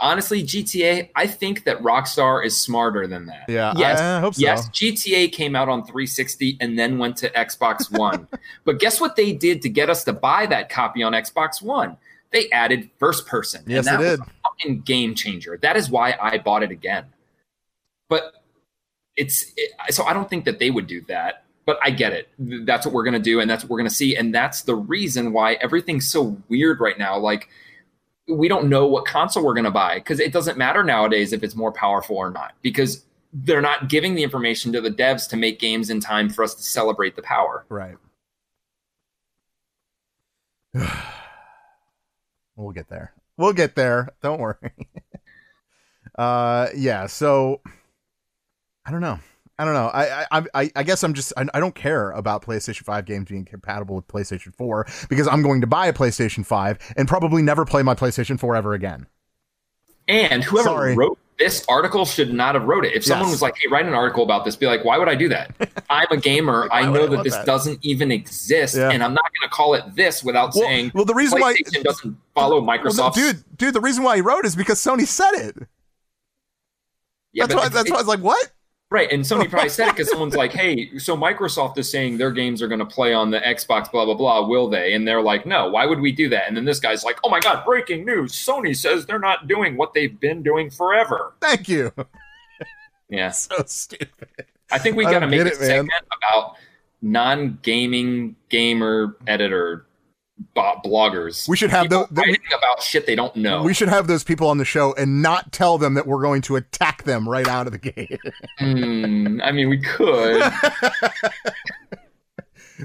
[0.00, 1.10] honestly, GTA.
[1.16, 3.44] I think that Rockstar is smarter than that.
[3.48, 4.00] Yeah, Yes.
[4.00, 4.40] I hope so.
[4.42, 8.28] Yes, GTA came out on 360 and then went to Xbox One.
[8.64, 11.96] but guess what they did to get us to buy that copy on Xbox One?
[12.30, 13.64] They added first person.
[13.66, 14.28] Yes, and that they was did.
[14.28, 15.58] a fucking game changer.
[15.62, 17.06] That is why I bought it again.
[18.08, 18.34] But
[19.16, 21.44] it's it, so I don't think that they would do that.
[21.66, 22.28] But I get it.
[22.38, 25.32] That's what we're gonna do, and that's what we're gonna see, and that's the reason
[25.32, 27.18] why everything's so weird right now.
[27.18, 27.48] Like
[28.28, 31.54] we don't know what console we're gonna buy because it doesn't matter nowadays if it's
[31.54, 35.58] more powerful or not because they're not giving the information to the devs to make
[35.58, 37.66] games in time for us to celebrate the power.
[37.68, 37.96] Right.
[42.56, 43.12] we'll get there.
[43.36, 44.10] We'll get there.
[44.22, 44.56] Don't worry.
[46.18, 47.06] Uh, yeah.
[47.06, 47.60] So
[48.84, 49.20] I don't know.
[49.58, 49.90] I don't know.
[49.92, 53.28] I I I, I guess I'm just I, I don't care about PlayStation 5 games
[53.28, 57.42] being compatible with PlayStation 4 because I'm going to buy a PlayStation 5 and probably
[57.42, 59.06] never play my PlayStation 4 ever again.
[60.06, 60.94] And whoever Sorry.
[60.94, 62.94] wrote this article should not have wrote it.
[62.94, 63.34] If someone Yes.
[63.34, 65.52] was like, "Hey, write an article about this," be like, "Why would I do that?
[65.90, 66.68] I'm a gamer.
[66.72, 68.90] I know I that this that?" doesn't even exist, Yeah.
[68.90, 71.54] and I'm not going to call it this without Well- saying." well, the reason why-
[71.84, 75.30] doesn't follow Well, Microsoft, dude, dude, the reason why he wrote is because Sony said
[75.34, 75.56] it.
[77.32, 77.66] Yeah, that's why.
[77.66, 78.50] it- That's why I was like, what?
[78.90, 82.30] Right, and Sony probably said it because someone's like, "Hey, so Microsoft is saying their
[82.30, 84.46] games are going to play on the Xbox, blah blah blah.
[84.46, 85.68] Will they?" And they're like, "No.
[85.68, 88.32] Why would we do that?" And then this guy's like, "Oh my god, breaking news!
[88.32, 91.92] Sony says they're not doing what they've been doing forever." Thank you.
[93.10, 94.28] Yeah, so stupid.
[94.70, 95.68] I think we got to make a it, man.
[95.68, 96.56] segment about
[97.00, 99.86] non-gaming gamer editor
[100.54, 101.48] bloggers.
[101.48, 103.62] We should have the- about shit they don't know.
[103.62, 106.42] We should have those people on the show and not tell them that we're going
[106.42, 108.20] to attack them right out of the gate.
[108.58, 110.42] Hmm, I mean, we could.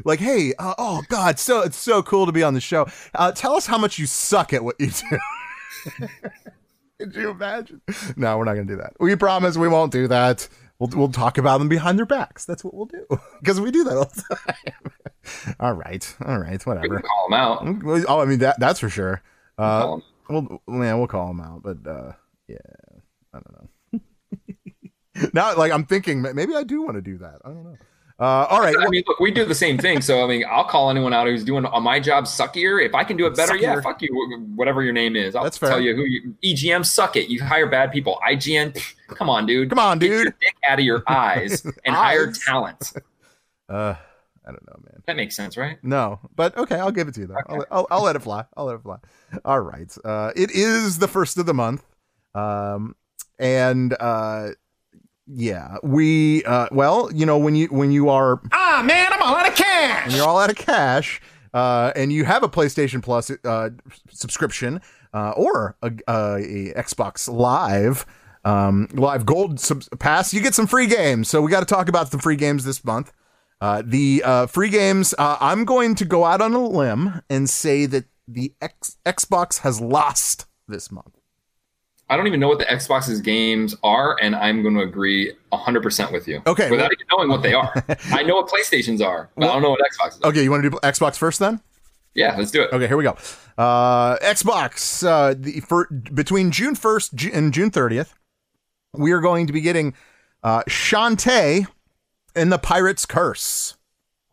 [0.05, 2.87] like, hey, uh, oh God, so it's so cool to be on the show.
[3.13, 6.07] Uh, tell us how much you suck at what you do.
[6.99, 7.81] Could you imagine?
[8.15, 8.93] No, we're not going to do that.
[8.99, 10.47] We promise we won't do that.
[10.83, 12.43] We'll, we'll talk about them behind their backs.
[12.45, 13.05] That's what we'll do
[13.39, 15.55] because we do that all the time.
[15.59, 16.99] all right, all right, whatever.
[16.99, 18.05] call them out.
[18.09, 19.21] Oh, I mean that that's for sure.
[19.57, 20.59] Uh, Call 'em.
[20.67, 22.11] We'll yeah, we'll call them out, but uh,
[22.47, 22.57] yeah,
[23.33, 23.53] I don't
[23.93, 25.29] know.
[25.33, 27.39] now, like I'm thinking, maybe I do want to do that.
[27.45, 27.77] I don't know.
[28.23, 29.99] Uh, all right, I mean, look, we do the same thing.
[29.99, 32.81] So, I mean, I'll call anyone out who's doing my job suckier.
[32.81, 34.07] If I can do it better, yeah, fuck you,
[34.55, 35.35] whatever your name is.
[35.35, 35.67] I'll That's fair.
[35.67, 37.27] tell you who you, EGM suck it.
[37.27, 38.21] You hire bad people.
[38.25, 39.67] IGN, pff, come on, dude.
[39.67, 40.33] Come on, dude.
[40.39, 42.93] dick out of your eyes and hire talent.
[43.67, 43.95] uh,
[44.45, 45.03] I don't know, man.
[45.05, 45.77] That makes sense, right?
[45.83, 47.35] No, but okay, I'll give it to you though.
[47.49, 48.45] I'll, I'll, I'll let it fly.
[48.55, 48.99] I'll let it fly.
[49.43, 49.93] All right.
[50.05, 51.83] Uh, it is the first of the month,
[52.35, 52.95] um,
[53.37, 54.51] and uh,
[55.27, 59.35] yeah, we uh, well, you know, when you when you are Ah, man, I'm all
[59.35, 60.07] out of cash.
[60.07, 61.21] when you're all out of cash
[61.53, 63.69] uh, and you have a PlayStation Plus uh,
[64.09, 64.81] subscription
[65.13, 68.05] uh, or a, a, a Xbox Live
[68.45, 71.29] um, Live Gold sub- Pass, you get some free games.
[71.29, 73.13] So we got to talk about the free games this month.
[73.61, 77.49] Uh, the uh, free games, uh, I'm going to go out on a limb and
[77.49, 81.17] say that the X- Xbox has lost this month.
[82.13, 86.11] I don't even know what the Xbox's games are, and I'm going to agree 100%
[86.11, 86.43] with you.
[86.45, 87.73] Okay, Without well- even knowing what they are.
[88.11, 90.21] I know what PlayStations are, but I don't know what Xbox is.
[90.21, 91.59] Okay, you want to do Xbox first then?
[92.13, 92.71] Yeah, let's do it.
[92.71, 93.17] Okay, here we go.
[93.57, 98.13] Uh, Xbox uh, the, for between June 1st and June 30th,
[98.93, 99.95] we are going to be getting
[100.43, 101.65] uh, Shantae
[102.35, 103.75] and the Pirate's Curse.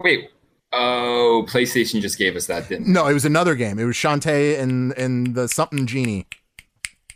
[0.01, 0.29] Wait.
[0.73, 3.79] Oh, PlayStation just gave us that, didn't No, it was another game.
[3.79, 6.27] It was Shantae and and the something genie.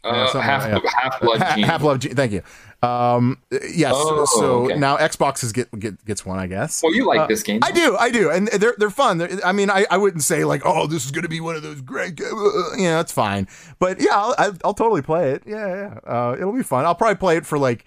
[0.05, 0.91] Uh, something half, like- yeah.
[1.01, 1.63] half blood genie.
[1.67, 1.99] Half Love.
[2.01, 2.15] Genie.
[2.15, 2.43] Thank you.
[2.83, 3.93] Um, yes.
[3.97, 4.77] Oh, so okay.
[4.79, 6.83] now Xbox is get, get gets one, I guess.
[6.83, 7.61] Well, you like Uh, this game.
[7.63, 9.17] I do, I do, and they're they're fun.
[9.19, 11.57] They're, I mean, I, I wouldn't say like, oh, this is going to be one
[11.57, 12.33] of those great, games.
[12.33, 13.49] Uh, you know, it's fine.
[13.79, 15.45] But yeah, I'll, I'll, I'll totally play it.
[15.47, 15.67] Yeah,
[16.07, 16.85] yeah, uh, it'll be fun.
[16.85, 17.87] I'll probably play it for like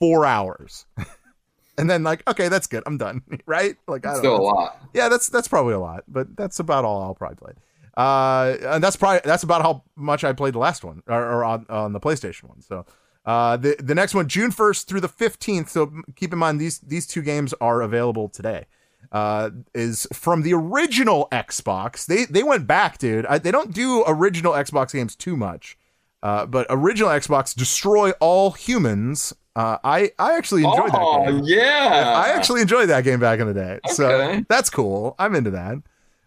[0.00, 0.86] four hours,
[1.78, 2.82] and then like, okay, that's good.
[2.86, 3.22] I'm done.
[3.46, 3.76] Right?
[3.86, 4.78] Like, I don't Still a lot.
[4.94, 7.52] Yeah, that's that's probably a lot, but that's about all I'll probably play.
[7.96, 11.44] Uh, and that's probably that's about how much I played the last one, or, or
[11.44, 12.60] on on the PlayStation one.
[12.60, 12.86] So,
[13.24, 15.68] uh, the the next one, June first through the fifteenth.
[15.68, 18.66] So keep in mind these these two games are available today.
[19.12, 22.06] Uh, is from the original Xbox.
[22.06, 23.26] They they went back, dude.
[23.26, 25.78] I, they don't do original Xbox games too much.
[26.20, 29.34] Uh, but original Xbox, Destroy All Humans.
[29.54, 32.14] Uh, I I actually enjoyed that Oh, yeah.
[32.16, 33.78] I actually enjoyed that game back in the day.
[33.92, 35.14] So that's cool.
[35.18, 35.76] I'm into that.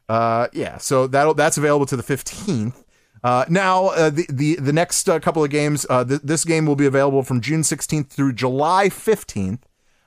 [0.10, 2.84] Uh, yeah, so that'll that's available to the 15th.
[3.24, 5.86] Uh, now uh, the the the next uh, couple of games.
[5.90, 9.62] Uh, th- this game will be available from June 16th through July 15th,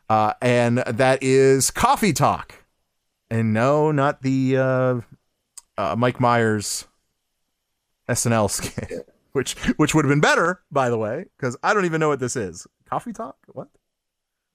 [0.08, 2.54] uh, and that is Coffee Talk.
[3.30, 5.02] And no, not the
[5.96, 6.86] Mike Myers
[8.08, 12.00] SNL skit, which which would have been better, by the way, because I don't even
[12.00, 12.66] know what this is.
[12.88, 13.36] Coffee Talk?
[13.48, 13.68] What?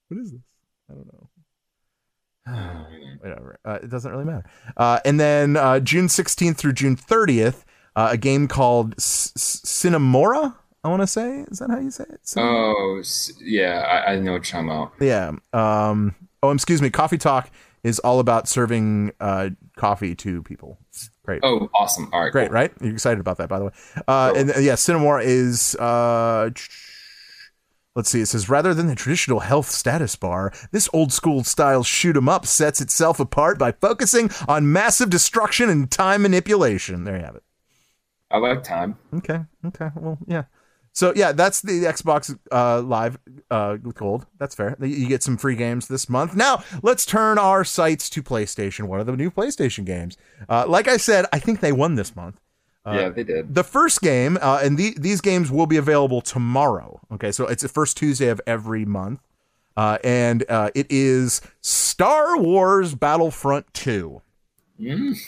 [0.08, 0.42] What is this?
[0.90, 1.30] I don't know.
[3.20, 3.60] Whatever.
[3.66, 4.44] Uh, it doesn't really matter.
[4.78, 7.64] Uh, and then uh, June 16th through June 30th,
[7.96, 10.56] uh, a game called S- Sine Mora.
[10.84, 11.46] I want to say.
[11.50, 12.20] Is that how you say it?
[12.24, 13.02] Cin- Oh,
[13.42, 13.80] yeah.
[13.82, 14.92] I, I know what you're talking about.
[15.00, 15.32] yeah.
[15.54, 16.92] Um, oh, excuse me.
[16.92, 17.50] Coffee Talk
[17.84, 20.78] is all about serving uh, coffee to people.
[21.24, 21.40] Great.
[21.44, 22.10] Oh, awesome.
[22.14, 22.32] All right.
[22.32, 22.54] Great, cool.
[22.54, 22.72] right?
[22.82, 23.72] You're excited about that, by the way.
[24.08, 25.76] Uh, and uh, yeah, Sine Mora is.
[25.80, 26.52] Uh,
[27.96, 28.22] let's see.
[28.22, 32.30] It says rather than the traditional health status bar, this old school style shoot 'em
[32.30, 37.04] up sets itself apart by focusing on massive destruction and time manipulation.
[37.04, 37.44] There you have it.
[38.32, 38.98] I like time.
[39.14, 39.40] Okay.
[39.66, 39.90] Okay.
[39.96, 40.44] Well, yeah.
[40.92, 43.18] So yeah, that's the Xbox uh, Live
[43.52, 44.26] uh, with Gold.
[44.40, 44.78] That's fair.
[44.80, 46.36] You get some free games this month.
[46.36, 48.88] Now let's turn our sights to PlayStation.
[48.88, 50.16] What are the new PlayStation games?
[50.48, 52.40] Uh, like I said, I think they won this month.
[52.86, 53.56] Uh, yeah, they did.
[53.56, 57.00] The first game, uh, and the, these games will be available tomorrow.
[57.14, 59.22] Okay, so it's the first Tuesday of every month,
[59.76, 64.22] uh, and uh, it is Star Wars Battlefront Two.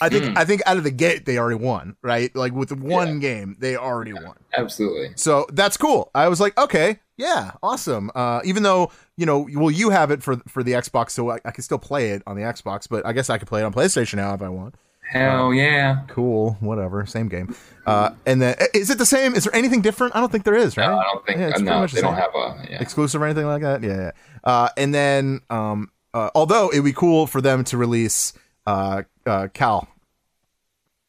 [0.02, 2.34] I think I think out of the gate they already won, right?
[2.36, 4.36] Like with one game, they already won.
[4.56, 5.12] Absolutely.
[5.16, 6.10] So that's cool.
[6.14, 8.10] I was like, okay, yeah, awesome.
[8.14, 11.38] Uh, even though you know, well, you have it for for the Xbox, so I,
[11.44, 13.64] I can still play it on the Xbox, but I guess I could play it
[13.64, 14.74] on PlayStation now if I want.
[15.10, 16.02] Hell yeah.
[16.08, 17.54] Cool, whatever, same game.
[17.86, 19.34] Uh, and then is it the same?
[19.34, 20.14] Is there anything different?
[20.14, 20.86] I don't think there is, right?
[20.86, 21.38] No, I don't think.
[21.38, 22.22] Yeah, it's uh, pretty no, much the they don't same.
[22.22, 22.70] have a.
[22.70, 22.82] Yeah.
[22.82, 23.82] exclusive or anything like that.
[23.82, 23.96] Yeah.
[23.96, 24.10] yeah.
[24.44, 28.34] Uh, and then, um, uh, although it'd be cool for them to release
[28.66, 29.88] uh, uh, Cal.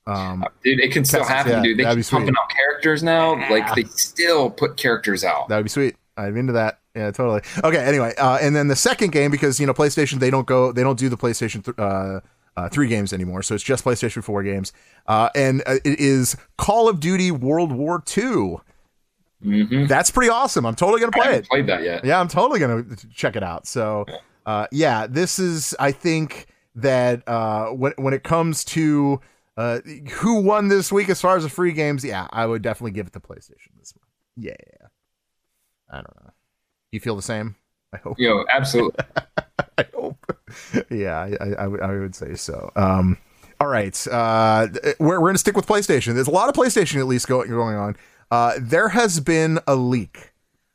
[0.08, 1.78] Um, Dude, it can still Texas, happen, yeah, dude.
[1.78, 3.34] They keep pumping out characters now.
[3.50, 5.50] Like they still put characters out.
[5.50, 5.98] that would be sweet.
[6.18, 6.80] I'm into that.
[6.96, 7.42] Yeah, totally.
[7.64, 7.78] Okay.
[7.78, 10.82] Anyway, uh, and then the second game because you know PlayStation they don't go they
[10.84, 11.78] don't do the PlayStation th-
[12.58, 14.74] uh, three games anymore, so it's just PlayStation four games.
[15.08, 18.58] Uh, and uh, it is Call of Duty World War II.
[19.44, 19.86] Mm-hmm.
[19.86, 20.66] That's pretty awesome.
[20.66, 21.50] I'm totally gonna I play haven't it.
[21.50, 22.04] played that yet.
[22.04, 22.84] Yeah, I'm totally gonna
[23.14, 23.66] check it out.
[23.68, 24.06] So,
[24.46, 29.22] uh, yeah, this is I think that uh, when when it comes to
[29.56, 29.80] uh,
[30.12, 33.08] who won this week as far as the free games, yeah, I would definitely give
[33.08, 34.10] it to PlayStation this month.
[34.36, 34.54] Yeah,
[35.90, 36.32] I don't know.
[36.92, 37.56] You feel the same?
[37.94, 38.20] I hope.
[38.20, 39.04] Yo, absolutely.
[40.90, 41.68] Yeah, I, I, I
[42.00, 42.72] would- say so.
[42.76, 43.18] Um,
[43.62, 44.68] all right, uh,
[45.00, 46.14] we're we're gonna stick with PlayStation.
[46.16, 47.96] There's a lot of PlayStation at least going going on.
[48.32, 50.32] Uh, there has been a leak.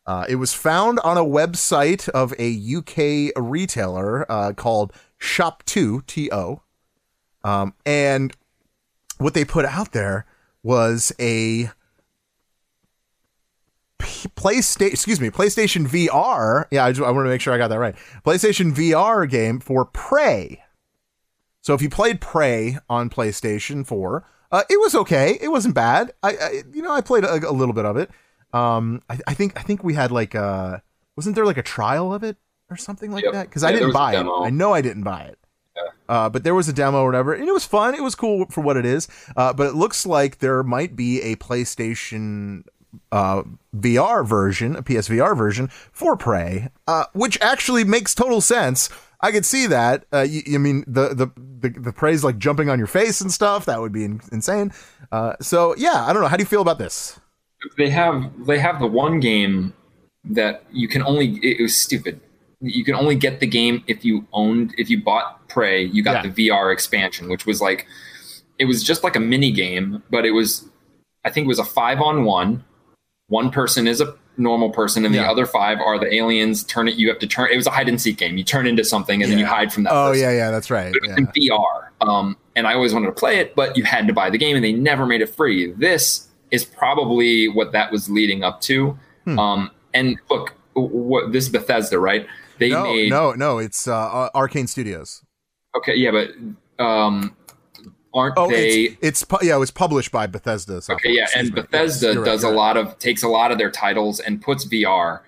[0.07, 6.31] Uh, it was found on a website of a UK retailer uh, called Shop2 T
[6.31, 6.61] O,
[7.43, 8.35] um, and
[9.19, 10.27] what they put out there
[10.63, 11.71] was a
[14.05, 16.67] PlayStation, excuse me, PlayStation VR.
[16.71, 17.95] Yeah, I, just, I want to make sure I got that right.
[18.25, 20.63] PlayStation VR game for Prey.
[21.61, 25.39] So if you played Prey on PlayStation 4, uh, it was okay.
[25.41, 26.13] It wasn't bad.
[26.23, 28.11] I, I you know, I played a, a little bit of it.
[28.53, 30.79] Um, I, I think I think we had like uh
[31.17, 32.37] wasn't there like a trial of it
[32.71, 33.33] or something like Yep.
[33.33, 33.49] that?
[33.49, 34.25] Because I Yeah, there didn't buy it.
[34.25, 35.39] I know I didn't buy it.
[36.09, 37.95] Uh, but there was a demo or whatever, and it was fun.
[37.95, 39.09] It was cool for what it is.
[39.37, 42.65] Uh, but it looks like there might be a PlayStation
[43.13, 43.43] uh,
[43.77, 48.89] VR version, a PSVR version for Prey, uh, which actually makes total sense.
[49.21, 50.05] I could see that.
[50.13, 53.33] Uh, you, I mean, the the the, the Prey's like jumping on your face and
[53.33, 53.65] stuff.
[53.65, 54.73] That would be in, insane.
[55.11, 56.29] Uh, so yeah, I don't know.
[56.29, 57.19] How do you feel about this?
[57.79, 59.73] they have they have the one game
[60.23, 62.21] that you can only it was stupid
[62.61, 66.23] you can only get the game if you owned if you bought prey you got
[66.23, 66.31] Yeah.
[66.31, 67.87] the vr expansion which was like
[68.59, 70.69] it was just like a mini game but it was
[71.25, 72.63] i think it was a five on one
[73.29, 75.23] one person is a normal person and Yeah.
[75.23, 77.71] the other five are the aliens turn it you have to turn it was a
[77.71, 80.09] hide and seek game you turn into something and then you hide from that Oh
[80.11, 80.93] person yeah, yeah, that's right.
[81.05, 81.15] Yeah.
[81.17, 81.89] in VR.
[82.01, 84.55] Um, and I always wanted to play it, but you had to buy the game,
[84.57, 85.73] and they never made it free.
[85.73, 88.97] This is probably what that was leading up to.
[89.25, 89.39] Hmm.
[89.39, 92.27] Um, and look, what this is Bethesda, right?
[92.59, 93.59] They No, made no, no.
[93.59, 95.23] It's uh, Arkane Studios.
[95.77, 97.35] okay, yeah, but um,
[98.15, 98.97] aren't Oh, they?
[99.01, 100.81] it's, it's yeah, it was published by Bethesda.
[100.81, 100.97] software.
[100.97, 101.61] Okay, yeah, Excuse and me.
[101.63, 102.59] Bethesda Yes, right, does you're a right.
[102.61, 105.21] lot of takes a lot of their titles and puts VR.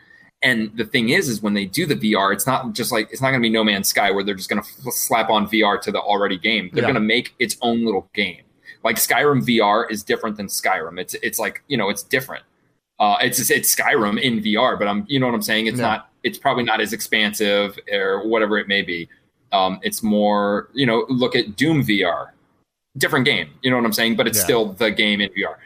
[0.42, 3.20] And the thing is, is when they do the VR, it's not just like it's
[3.20, 5.80] not going to be No Man's Sky where they're just going to slap on VR
[5.82, 6.70] to the already game.
[6.72, 6.92] They're Yeah.
[6.92, 8.42] going to make its own little game.
[8.84, 11.00] Like Skyrim VR is different than Skyrim.
[11.00, 12.44] It's it's like you know it's different.
[13.00, 15.66] Uh, it's it's Skyrim in VR, but I'm you know what I'm saying.
[15.66, 15.86] It's Yeah.
[15.86, 16.10] not.
[16.22, 19.08] It's probably not as expansive or whatever it may be.
[19.52, 22.28] Um, it's more you know look at Doom VR,
[22.98, 23.50] different game.
[23.62, 24.16] You know what I'm saying?
[24.16, 24.44] But it's Yeah.
[24.44, 25.56] still the game in VR.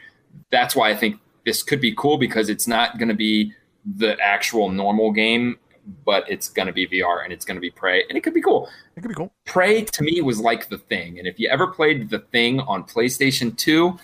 [0.51, 3.53] That's why I think this could be cool because it's not going to be
[3.97, 5.57] the actual normal game,
[6.05, 8.33] but it's going to be VR and it's going to be Prey, and it could
[8.33, 8.69] be cool.
[8.95, 9.31] It could be cool.
[9.45, 12.83] Prey to me was like the thing, and if you ever played the thing on
[12.83, 13.97] PlayStation Two,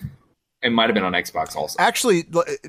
[0.63, 1.75] it might have been on Xbox also.
[1.79, 2.23] Actually,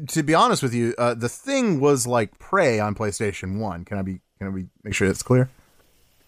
[0.08, 3.84] to be honest with you, uh, the thing was like Prey on PlayStation One.
[3.86, 4.20] Can I be?
[4.38, 5.48] Can we make sure that's clear?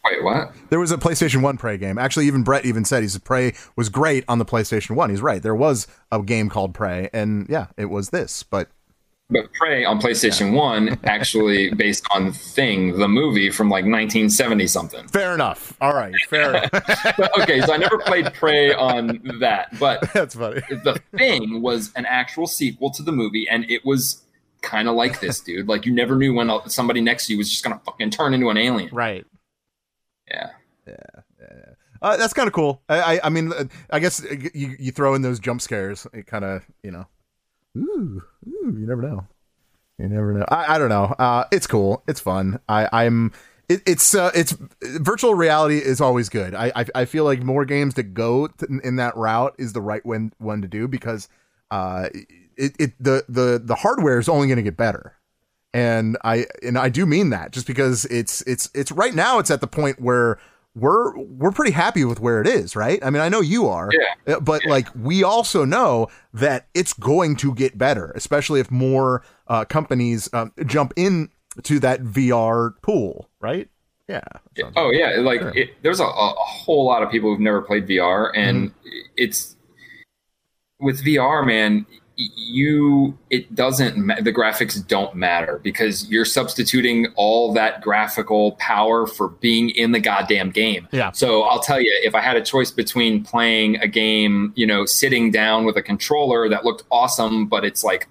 [0.04, 0.52] Wait, what?
[0.70, 1.98] There was a PlayStation One Prey game.
[1.98, 5.10] Actually, even Brett even said he's said Prey was great on the PlayStation One.
[5.10, 5.42] He's right.
[5.42, 8.42] There was a game called Prey, and yeah, it was this.
[8.42, 8.68] But
[9.28, 15.06] But Prey on PlayStation One actually based on Thing, the movie from like 1970 something.
[15.08, 15.76] fair enough.
[15.82, 16.54] All right, fair.
[16.56, 16.70] enough.
[16.72, 20.60] But, okay, so I never played Prey on that, but that's funny.
[20.70, 24.24] the thing was an actual sequel to the movie and it was
[24.62, 27.48] kind of like this dude like you never knew when somebody next to you was
[27.50, 29.24] just gonna fucking turn into an alien Right.
[30.30, 30.46] Yeah
[32.02, 32.80] Uh, that's kind of cool.
[32.88, 36.06] I, I, I mean, uh, I guess uh, you you throw in those jump scares.
[36.14, 37.06] It kind of, you know,
[37.76, 39.26] ooh, ooh, you never know.
[39.98, 40.46] You never know.
[40.48, 41.14] I, I don't know.
[41.18, 42.02] Uh, it's cool.
[42.08, 42.58] It's fun.
[42.70, 43.32] I, I'm.
[43.68, 46.54] It, it's uh, it's virtual reality is always good.
[46.54, 48.48] I, I I feel like more games that go
[48.82, 51.28] in that route is the right one one to do because
[51.70, 52.08] uh
[52.56, 55.14] it, it the the the hardware is only going to get better
[55.72, 59.50] and I and I do mean that just because it's it's it's right now it's
[59.50, 60.38] at the point where
[60.74, 62.98] we're we're pretty happy with where it is, right?
[63.04, 64.36] I mean, I know you are, Yeah.
[64.36, 69.24] uh, but like we also know that it's going to get better, especially if more
[69.48, 71.28] uh, companies um, jump in
[71.64, 73.68] to that VR pool, right?
[74.08, 74.20] Yeah.
[74.76, 75.52] Oh yeah, like Sure.
[75.56, 78.88] it, there's a, a whole lot of people who've never played VR, and Mm-hmm.
[79.16, 79.56] it's
[80.78, 81.84] with VR, man.
[82.36, 89.28] You it doesn't the graphics don't matter because you're substituting all that graphical power for
[89.28, 90.88] being in the goddamn game.
[90.92, 91.12] Yeah.
[91.12, 94.84] So I'll tell you, if I had a choice between playing a game, you know,
[94.84, 98.08] sitting down with a controller that looked awesome, but it's like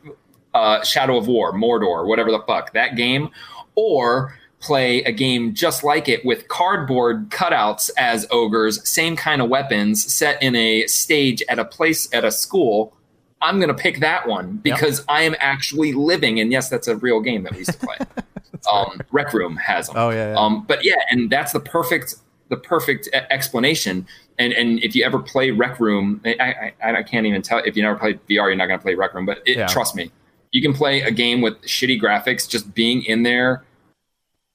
[0.54, 3.30] uh, Shadow of War, Mordor, whatever the fuck, that game,
[3.76, 9.50] or play a game just like it with cardboard cutouts as ogres, same kind of
[9.50, 12.94] weapons, set in a stage at a place at a school.
[13.42, 16.40] I'm going to pick that one because I am actually living.
[16.40, 17.98] And yes, that's a real game that we used to play.
[18.72, 19.96] um, Rec Room has them.
[19.98, 20.40] Oh, yeah, yeah.
[20.40, 22.16] Um, but yeah, and that's the perfect
[22.50, 24.08] the perfect explanation.
[24.38, 27.78] And and if you ever play Rec Room, I I, I can't even tell if
[27.78, 29.26] you never played VR, you're not going to play Rec Room.
[29.26, 29.68] But it, Yeah.
[29.68, 30.12] trust me,
[30.52, 32.50] you can play a game with shitty graphics.
[32.50, 33.64] Just being in there,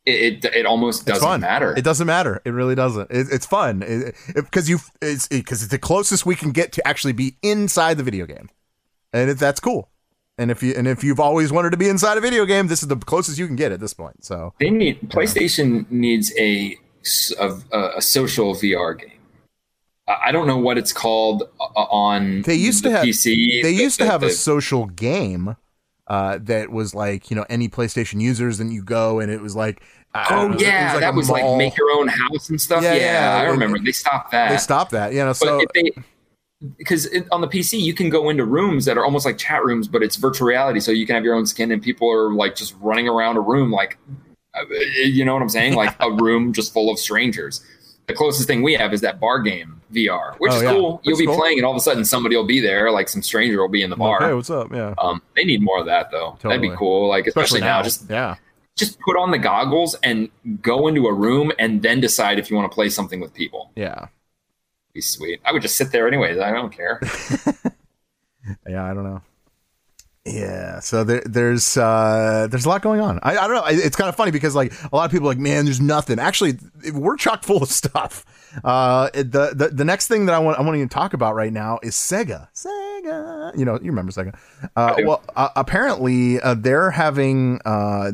[0.04, 1.72] it it, it almost doesn't matter.
[1.76, 2.42] It doesn't matter.
[2.44, 3.10] It really doesn't.
[3.10, 3.84] It, it's fun
[4.34, 8.02] because you it's because it's the closest we can get to actually be inside the
[8.02, 8.50] video game,
[9.14, 9.88] and it, that's cool.
[10.36, 12.82] And if you and if you've always wanted to be inside a video game, this
[12.82, 14.24] is the closest you can get at this point.
[14.24, 16.76] So They need PlayStation needs a,
[17.38, 17.52] a,
[17.96, 19.10] a social VR game.
[20.06, 22.42] I don't know what it's called uh, on.
[22.42, 23.62] they used to the have PC.
[23.62, 25.56] they the- used to the- have a social game
[26.08, 29.54] uh, that was like you know any PlayStation users, and you go and it was
[29.56, 29.82] like
[30.16, 32.82] Oh know, yeah, was that a was like make your own house and stuff.
[32.82, 33.78] Yeah, Yeah, yeah, I it- remember.
[33.78, 34.50] They stopped that.
[34.50, 35.12] they stopped that.
[35.12, 35.90] You know, But so if they,
[36.78, 39.64] because it- on the PC you can go into rooms that are almost like chat
[39.64, 42.32] rooms, but it's virtual reality, so you can have your own skin, and people are
[42.32, 43.98] like just running around a room, like,
[44.54, 44.60] uh,
[45.04, 47.64] you know what I'm saying, like a room just full of strangers.
[48.06, 50.72] The closest thing we have is that bar game VR, which Oh, is yeah.
[50.72, 51.00] cool.
[51.04, 51.36] You'll be cool.
[51.36, 53.82] playing, and all of a sudden somebody will be there, like some stranger will be
[53.82, 54.20] in the bar.
[54.20, 54.72] Hey, what's up?
[54.72, 56.38] Yeah, um, they need more of that though.
[56.42, 57.08] That'd be cool.
[57.08, 58.36] Like especially, now, just yeah.
[58.76, 60.28] just put on the goggles and
[60.60, 63.70] go into a room, and then decide if you want to play something with people.
[63.74, 64.08] Yeah.
[64.94, 65.40] Be sweet.
[65.44, 66.38] I would just sit there anyways.
[66.38, 67.00] I don't care.
[68.68, 69.22] Yeah, I don't know.
[70.26, 73.18] Yeah, so there, there's uh, there's a lot going on.
[73.22, 73.62] I, I don't know.
[73.62, 75.80] I- It's kind of funny because like a lot of people are like, man, there's
[75.80, 76.18] nothing.
[76.18, 76.58] Actually,
[76.92, 78.26] we're chock full of stuff.
[78.62, 81.34] Uh, it- the, the the next thing that I want I want to talk about
[81.34, 82.48] right now is Sega.
[82.54, 84.36] Sega, you know, you remember Sega?
[84.76, 88.12] Uh, well, uh, apparently uh, they're having uh,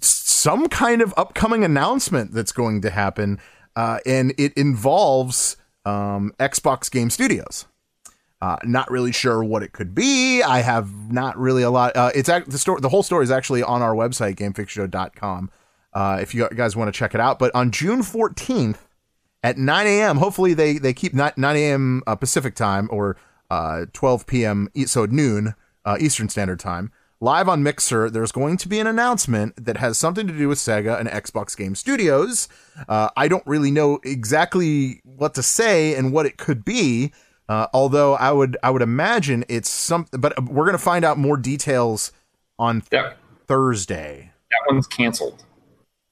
[0.00, 3.38] some kind of upcoming announcement that's going to happen,
[3.76, 7.66] uh, and it involves um, Xbox Game Studios.
[8.40, 10.42] Uh, not really sure what it could be.
[10.42, 11.96] I have not really a lot.
[11.96, 12.80] Uh, it's act- the story.
[12.80, 15.50] The whole story is actually on our website, GameFixShow.com.
[15.92, 17.38] Uh, if you guys want to check it out.
[17.38, 18.78] But on June 14th
[19.44, 22.02] at 9 a.m., hopefully they they keep 9, 9 a.m.
[22.06, 23.16] Uh, Pacific time or
[23.50, 24.68] uh, 12 p.m.
[24.86, 25.54] So noon
[25.84, 26.90] uh, Eastern Standard Time.
[27.22, 30.58] Live on Mixer, there's going to be an announcement that has something to do with
[30.58, 32.48] Sega and Xbox Game Studios.
[32.88, 37.12] Uh, I don't really know exactly what to say and what it could be.
[37.48, 41.36] Uh, although I would I would imagine it's something, but we're gonna find out more
[41.36, 42.10] details
[42.58, 44.32] on That Thursday.
[44.50, 45.44] that one's canceled.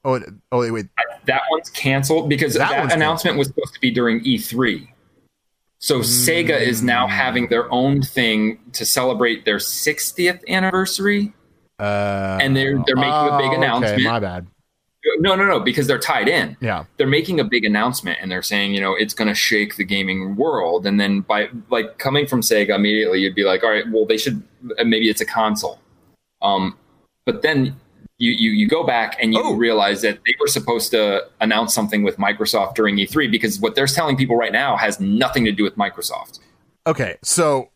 [0.04, 0.20] Oh,
[0.52, 0.86] oh wait, wait.
[1.24, 4.86] That one's canceled because That that, announcement was supposed to be during E3.
[5.80, 7.12] So Sega is now Hmm.
[7.12, 11.32] having their own thing to celebrate their 60th anniversary,
[11.78, 13.94] Uh, and they're they're making a big oh, announcement.
[13.94, 14.46] Okay, my bad.
[15.20, 16.58] No, no, no, because they're tied in.
[16.60, 16.84] Yeah.
[16.98, 19.84] They're making a big announcement and they're saying, you know, it's going to shake the
[19.84, 20.84] gaming world.
[20.86, 24.18] And then by like coming from Sega immediately, you'd be like, all right, well, they
[24.18, 24.42] should
[24.78, 25.78] uh, maybe it's a console.
[26.42, 26.76] Um,
[27.24, 27.76] but then
[28.22, 29.54] you, you you go back and you Oh.
[29.54, 33.86] realize that they were supposed to announce something with Microsoft during E3 because what they're
[33.86, 36.38] telling people right now has nothing to do with Microsoft.
[36.86, 37.70] Okay, so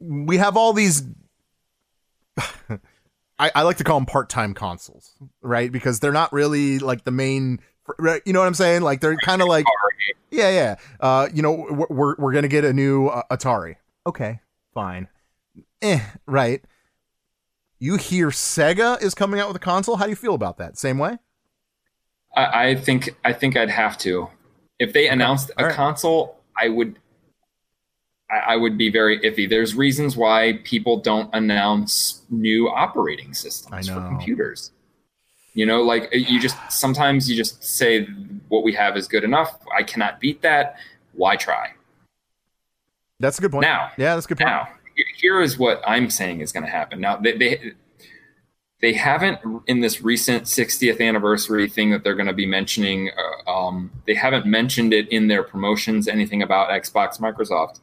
[0.00, 1.02] we have all these.
[3.38, 5.72] I, I like to call them part-time consoles, right?
[5.72, 7.60] Because they're not really like the main.
[8.24, 8.82] You know what I'm saying?
[8.82, 9.64] Like they're kind of like,
[10.30, 10.76] yeah, yeah.
[11.00, 13.76] Uh, you know, we're we're, we're gonna get a new uh, Atari.
[14.06, 14.40] Okay,
[14.74, 15.08] fine.
[15.82, 16.62] Eh, right.
[17.82, 19.96] You hear Sega is coming out with a console.
[19.96, 20.76] How do you feel about that?
[20.76, 21.18] Same way?
[22.36, 24.28] I, I think I think I'd have to.
[24.78, 25.74] If they announced a right.
[25.74, 26.98] console, I would
[28.30, 29.48] I, I would be very iffy.
[29.48, 34.72] There's reasons why people don't announce new operating systems for computers.
[35.54, 38.06] You know, like uh, you just sometimes you just say
[38.48, 39.58] what we have is good enough.
[39.76, 40.76] I cannot beat that.
[41.12, 41.70] Why try?
[43.18, 43.62] That's a good point.
[43.62, 44.50] Now, yeah, that's a good point.
[44.50, 44.68] Now,
[45.14, 47.00] here is what I'm saying is going to happen.
[47.00, 47.72] Now, they, they
[48.80, 53.10] they haven't in this recent 60th anniversary thing that they're going to be mentioning.
[53.46, 56.08] Uh, um, they haven't mentioned it in their promotions.
[56.08, 57.80] Anything about Xbox, Microsoft.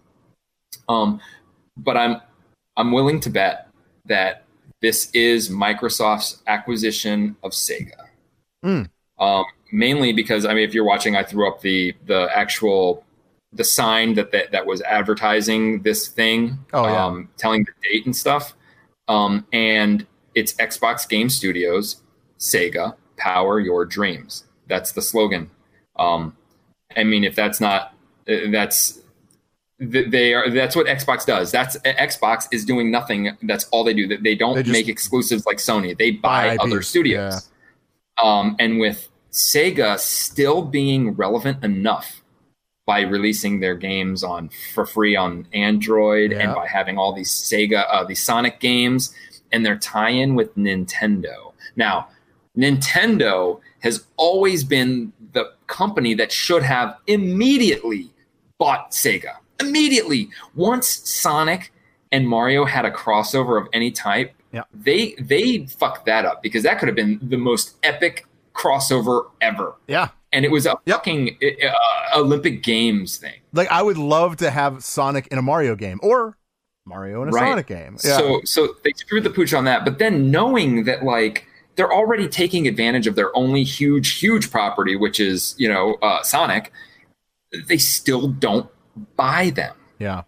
[0.90, 1.22] Um,
[1.78, 2.22] but I'm
[2.76, 3.70] I'm willing to bet
[4.06, 4.44] that
[4.82, 8.08] this is Microsoft's acquisition of Sega.
[8.64, 8.90] Mm.
[9.20, 13.04] Um, mainly because I mean, if you're watching, I threw up the the actual
[13.54, 17.06] the sign that that, that was advertising this thing, Oh, yeah.
[17.06, 18.54] um, telling the date and stuff.
[19.08, 22.02] Um, and it's Xbox Game Studios,
[22.40, 24.44] Sega, power your dreams.
[24.68, 25.50] That's the slogan.
[25.98, 26.36] Um,
[26.96, 27.94] I mean, if that's not,
[28.30, 29.00] uh, that's
[29.80, 30.50] they are.
[30.50, 31.52] That's what Xbox does.
[31.52, 33.38] That's Xbox is doing nothing.
[33.44, 34.08] That's all they do.
[34.08, 35.96] That they don't They make exclusives like Sony.
[35.98, 37.50] They buy, buy other studios.
[38.22, 42.24] Um, and with Sega still being relevant enough
[42.88, 46.40] by releasing their games on for free on Android Yeah.
[46.40, 49.14] and by having all these Sega, uh, these Sonic games,
[49.52, 51.54] and their tie-in with Nintendo.
[51.76, 52.08] Now,
[52.58, 58.10] Nintendo has always been the company that should have immediately
[58.58, 59.36] bought Sega.
[59.60, 61.72] Immediately, once Sonic
[62.12, 64.64] and Mario had a crossover of any type, Yeah.
[64.74, 68.26] they they fucked that up because that could have been the most epic
[68.56, 70.08] crossover ever, Yeah.
[70.34, 70.98] And it was a Yep.
[70.98, 73.36] fucking uh, Olympic Games thing.
[73.54, 76.38] Like I would love to have Sonic in a Mario game or
[76.86, 77.50] Mario in a Right.
[77.52, 77.98] Sonic game.
[78.04, 78.18] Yeah.
[78.18, 79.84] So so they screwed the pooch on that.
[79.86, 84.96] But then knowing that like they're already taking advantage of their only huge, huge property,
[84.96, 86.72] which is, you know, uh, Sonic,
[87.68, 88.68] they still don't
[89.16, 89.76] buy them.
[90.00, 90.24] yeah.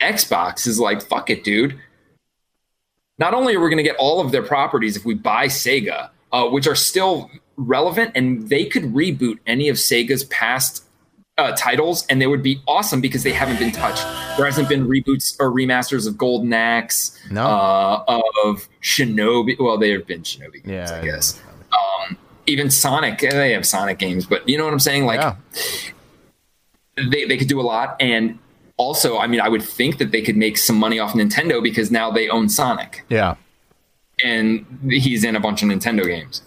[0.00, 1.78] Xbox is like, fuck it, dude.
[3.18, 6.10] Not only are we going to get all of their properties if we buy Sega,
[6.32, 10.84] uh, which are still relevant, and they could reboot any of Sega's past
[11.36, 14.04] uh, titles, and they would be awesome because they haven't been touched.
[14.36, 17.44] There hasn't been reboots or remasters of Golden Axe, No.
[17.44, 19.56] uh, of Shinobi.
[19.58, 21.40] Well, there have been Shinobi games, Yeah, I guess.
[21.72, 25.06] Um, even Sonic, eh, they have Sonic games, but you know what I'm saying?
[25.06, 25.34] Like, yeah.
[26.96, 28.38] they, they could do a lot and
[28.76, 31.90] also i mean i would think that they could make some money off nintendo because
[31.90, 33.34] now they own sonic Yeah.
[34.24, 36.42] and he's in a bunch of nintendo games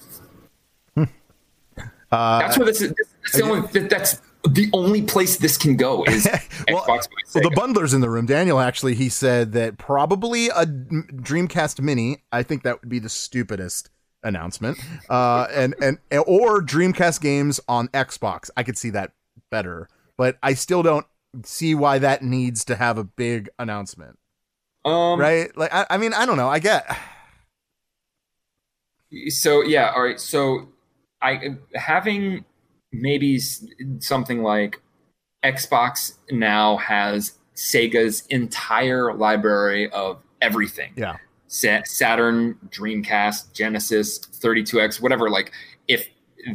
[2.10, 2.94] that's where this is
[3.24, 6.28] that's the, only, that's the only place this can go is
[6.70, 8.26] Well, xbox Well, the bundler's in the room.
[8.26, 12.24] Daniel actually, he said that probably a Dreamcast Mini.
[12.32, 13.90] I think that would be the stupidest
[14.24, 14.78] announcement.
[15.10, 18.50] Uh, and and or Dreamcast games on Xbox.
[18.56, 19.12] I could see that
[19.52, 21.06] better, but I still don't
[21.44, 24.18] see why that needs to have a big announcement,
[24.86, 25.56] um, right?
[25.58, 26.50] Like, I, I mean, I don't know.
[26.50, 26.98] I get.
[29.30, 30.68] so yeah all right so
[31.22, 32.46] i having
[32.92, 33.40] maybe
[34.00, 34.82] something like
[35.46, 41.16] xbox now has sega's entire library of everything Yeah.
[41.86, 45.52] Saturn dreamcast genesis 32x whatever like
[45.88, 46.08] if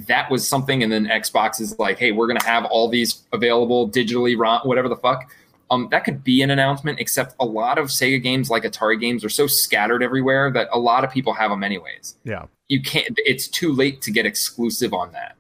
[0.06, 3.88] that was something and then xbox is like hey we're gonna have all these available
[3.90, 4.36] digitally
[4.66, 5.30] whatever the fuck
[5.72, 9.24] um, that could be an announcement except a lot of sega games like atari games
[9.24, 12.16] are so scattered everywhere that a lot of people have them anyways.
[12.24, 12.44] Yeah.
[12.68, 15.34] you can't it's too late to get exclusive on that.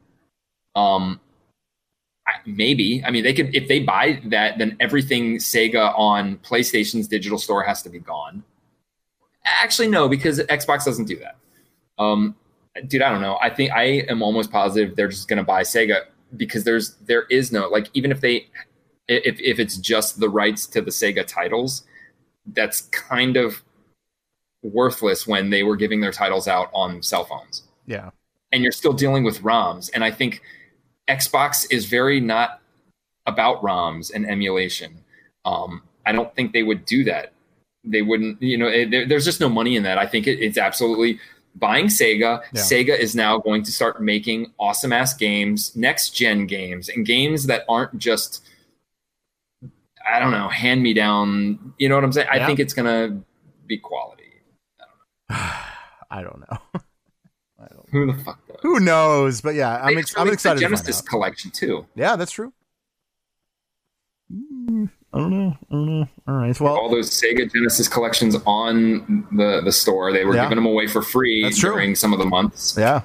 [0.74, 1.20] Um
[2.46, 3.04] maybe.
[3.04, 7.62] I mean they could if they buy that then everything sega on playstation's digital store
[7.62, 8.42] has to be gone.
[9.44, 11.36] Actually no because xbox doesn't do that.
[11.98, 12.34] Um
[12.86, 13.38] dude i don't know.
[13.42, 16.04] I think i am almost positive they're just going to buy sega
[16.38, 18.46] because there's there is no like even if they
[19.08, 21.84] if if it's just the rights to the sega titles
[22.46, 23.62] that's kind of
[24.62, 28.10] worthless when they were giving their titles out on cell phones Yeah.
[28.52, 29.90] and you're still dealing with ROMs.
[29.92, 30.40] And I think
[31.08, 32.60] Xbox is very not
[33.26, 34.98] about ROMs and emulation.
[35.44, 37.32] Um, I don't think they would do that.
[37.84, 39.98] They wouldn't, you know, it, there, there's just no money in that.
[39.98, 41.18] I think it, it's absolutely
[41.56, 42.42] buying Sega.
[42.52, 42.60] Yeah.
[42.60, 47.46] Sega is now going to start making awesome ass games, next gen games, and games
[47.46, 48.44] that aren't just,
[50.10, 51.74] I don't know, hand me down.
[51.78, 52.28] You know what I'm saying?
[52.32, 52.42] Yeah.
[52.42, 53.24] I think it's going to
[53.66, 54.22] be quality.
[55.30, 56.80] I don't know.
[57.92, 58.58] Who the fuck knows?
[58.62, 59.40] Who knows?
[59.40, 60.60] But yeah, I'm ex- I'm excited.
[60.60, 61.86] Genesis collection too.
[61.94, 62.52] Yeah, that's true.
[64.32, 65.56] Mm, I don't know.
[65.60, 66.08] I don't know.
[66.26, 66.58] All right.
[66.60, 70.12] Well, all those Sega Genesis collections on the the store.
[70.12, 70.44] They were Yeah.
[70.44, 72.76] giving them away for free during some of the months.
[72.78, 73.02] yeah.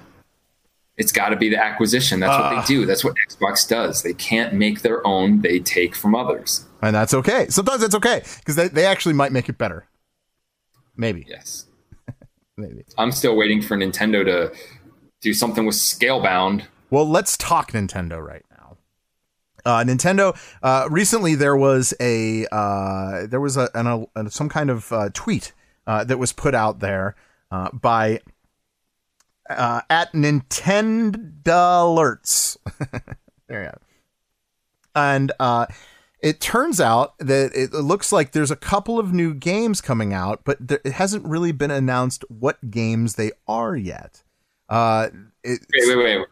[0.95, 2.19] It's got to be the acquisition.
[2.19, 2.61] That's what Ah.
[2.61, 2.85] they do.
[2.87, 4.01] That's what Xbox does.
[4.01, 5.41] They can't make their own.
[5.41, 6.65] They take from others.
[6.81, 7.47] And that's okay.
[7.49, 9.87] Sometimes that's okay because they, they actually might make it better.
[10.95, 11.25] Maybe.
[11.27, 11.65] Yes.
[12.57, 12.83] Maybe.
[12.97, 14.55] I'm still waiting for Nintendo to
[15.21, 16.65] do something with Scalebound.
[16.89, 18.77] Well, let's talk Nintendo right now.
[19.65, 20.37] Uh, Nintendo.
[20.63, 25.09] Uh, recently, there was a uh, there was a, an, a some kind of uh,
[25.13, 25.53] tweet
[25.85, 27.15] uh, that was put out there
[27.51, 28.21] uh, by
[29.49, 32.57] uh, at Nintendo Alerts.
[33.47, 33.77] there you go.
[34.95, 35.67] And uh,
[36.21, 40.41] it turns out that it looks like there's a couple of new games coming out,
[40.43, 44.23] but there, it hasn't really been announced what games they are yet.
[44.69, 45.09] Uh,
[45.43, 46.27] it, Wait, wait, wait.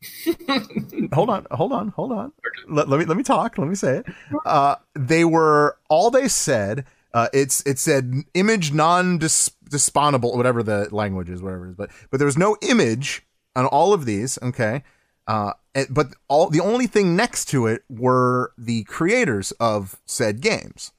[1.12, 2.32] hold on, hold on, hold on.
[2.68, 3.58] Let, let me let me talk.
[3.58, 4.06] Let me say it.
[4.44, 6.84] Uh, they were all they said.
[7.14, 11.76] Uh, it's it said image non dispawnable, whatever the language is, whatever it is.
[11.76, 14.38] But but there was no image on all of these.
[14.40, 14.84] Okay.
[15.28, 15.52] Uh,
[15.88, 20.90] but all the only thing next to it were the creators of said games.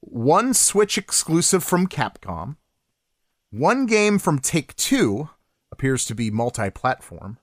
[0.00, 2.56] One Switch exclusive from Capcom.
[3.50, 5.28] One game from Take Two
[5.70, 7.38] appears to be multi-platform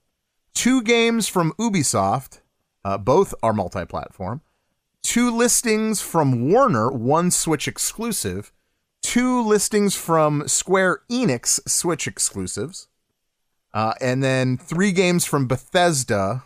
[0.57, 2.39] two games from Ubisoft,
[2.83, 4.41] uh, both are multi platform,
[5.03, 8.51] two listings from Warner, one Switch exclusive,
[9.03, 12.87] two listings from Square Enix, Switch exclusives,
[13.77, 16.43] uh, and then three games from Bethesda.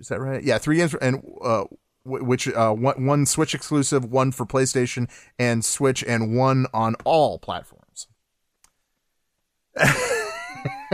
[0.00, 0.42] Is that right?
[0.42, 1.64] Yeah, three games, and uh,
[2.02, 7.38] which uh, one, one Switch exclusive, one for PlayStation and Switch, and one on all
[7.38, 8.06] platforms.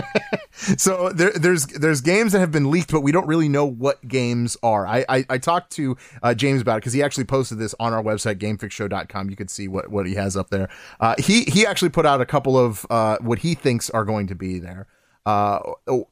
[0.77, 4.07] so there, there's there's games that have been leaked, but we don't really know what
[4.07, 4.87] games are.
[4.87, 7.93] I I, I talked to uh, James about it because he actually posted this on
[7.93, 9.31] our website gamefixshow.com.
[9.31, 10.69] You could see what what he has up there.
[11.01, 14.27] Uh, he he actually put out a couple of uh, what he thinks are going
[14.29, 14.87] to be there.
[15.27, 15.61] Uh,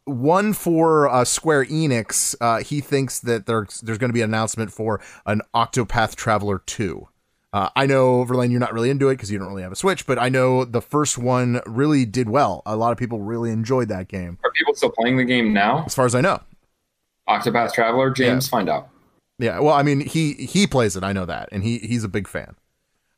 [0.05, 2.35] one for uh, Square Enix.
[2.39, 6.59] Uh, he thinks that there's there's going to be an announcement for an Octopath Traveler
[6.59, 7.09] two.
[7.53, 9.77] Uh, I know Verlaine, you're not really into it because you don't really have a
[9.77, 12.63] Switch, but I know the first one really did well.
[12.67, 15.85] A lot of people really enjoyed that game, Are people still playing the game now?
[15.87, 16.41] as far as I know.
[17.29, 18.89] Octopath Traveler, James, find out.
[19.39, 21.05] Yeah, well, I mean, he he plays it.
[21.05, 22.57] I know that, and he he's a big fan.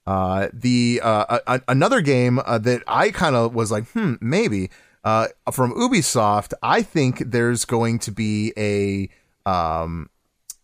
[0.06, 4.14] Uh, the uh, a, a- another game uh, that I kind of was like, hmm,
[4.20, 4.70] maybe
[5.04, 6.54] uh, from Ubisoft.
[6.62, 9.08] I think there's going to be a
[9.48, 10.08] um,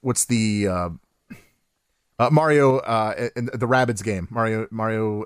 [0.01, 0.67] what's the
[2.19, 5.25] uh, Mario uh, and the Rabbids game, Mario Mario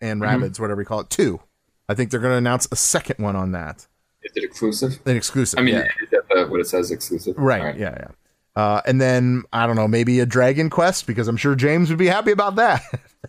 [0.00, 1.40] and Rabbids, whatever you call it, two.
[1.88, 3.86] I think they're going to announce a second one on that,
[4.22, 5.00] Is it exclusive?
[5.06, 5.58] an exclusive.
[5.58, 5.88] I mean, yeah.
[6.02, 7.34] is that the, what it says exclusive?
[7.38, 7.60] Right.
[7.60, 7.78] All right.
[7.78, 7.96] Yeah.
[7.98, 8.08] Yeah.
[8.54, 11.98] Uh, and then I don't know, maybe a Dragon Quest because I'm sure James would
[11.98, 12.82] be happy about that.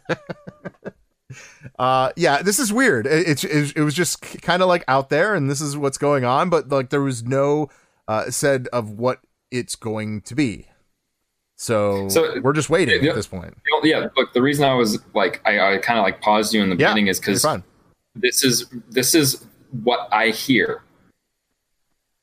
[1.80, 3.06] uh, yeah, this is weird.
[3.06, 6.26] It, it, it was just kind of like out there, and this is what's going
[6.26, 7.69] on, but like there was no
[8.07, 9.19] uh, said of what
[9.52, 10.65] it's going to be.
[11.61, 13.10] So, So- we're just waiting Yeah.
[13.10, 13.53] at this point.
[13.84, 16.69] Yeah, look, the reason I was like, I, I kind of like paused you in
[16.69, 17.45] the Yeah, beginning is because
[18.15, 19.45] this is this is
[19.84, 20.81] what I hear.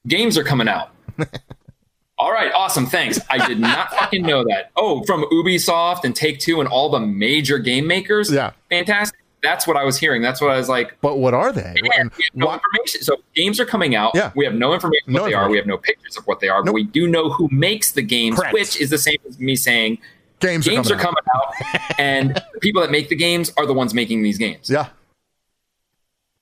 [0.09, 0.91] Games are coming out.
[2.19, 3.21] all right, awesome, thanks.
[3.29, 4.71] I did not fucking know that.
[4.75, 8.33] Oh, from Ubisoft and Take Two and all the major game makers.
[8.33, 8.53] Yeah.
[8.71, 9.19] fantastic.
[9.47, 10.23] That's what I was hearing.
[10.23, 10.97] That's what I was like.
[11.01, 11.73] But what are they?
[11.77, 11.91] And we
[12.25, 13.03] have no why- information.
[13.03, 14.13] So games are coming out.
[14.15, 14.33] Yeah.
[14.35, 15.49] We have no information No what they are.
[15.49, 16.63] We have no pictures of what they are.
[16.65, 18.53] But we do know who makes the games, Correct.
[18.55, 19.99] which is the same as me saying
[20.41, 21.23] games, games are coming.
[21.35, 21.53] out.
[21.55, 24.69] coming out, and the people that make the games are the ones making these games.
[24.69, 24.89] Yeah,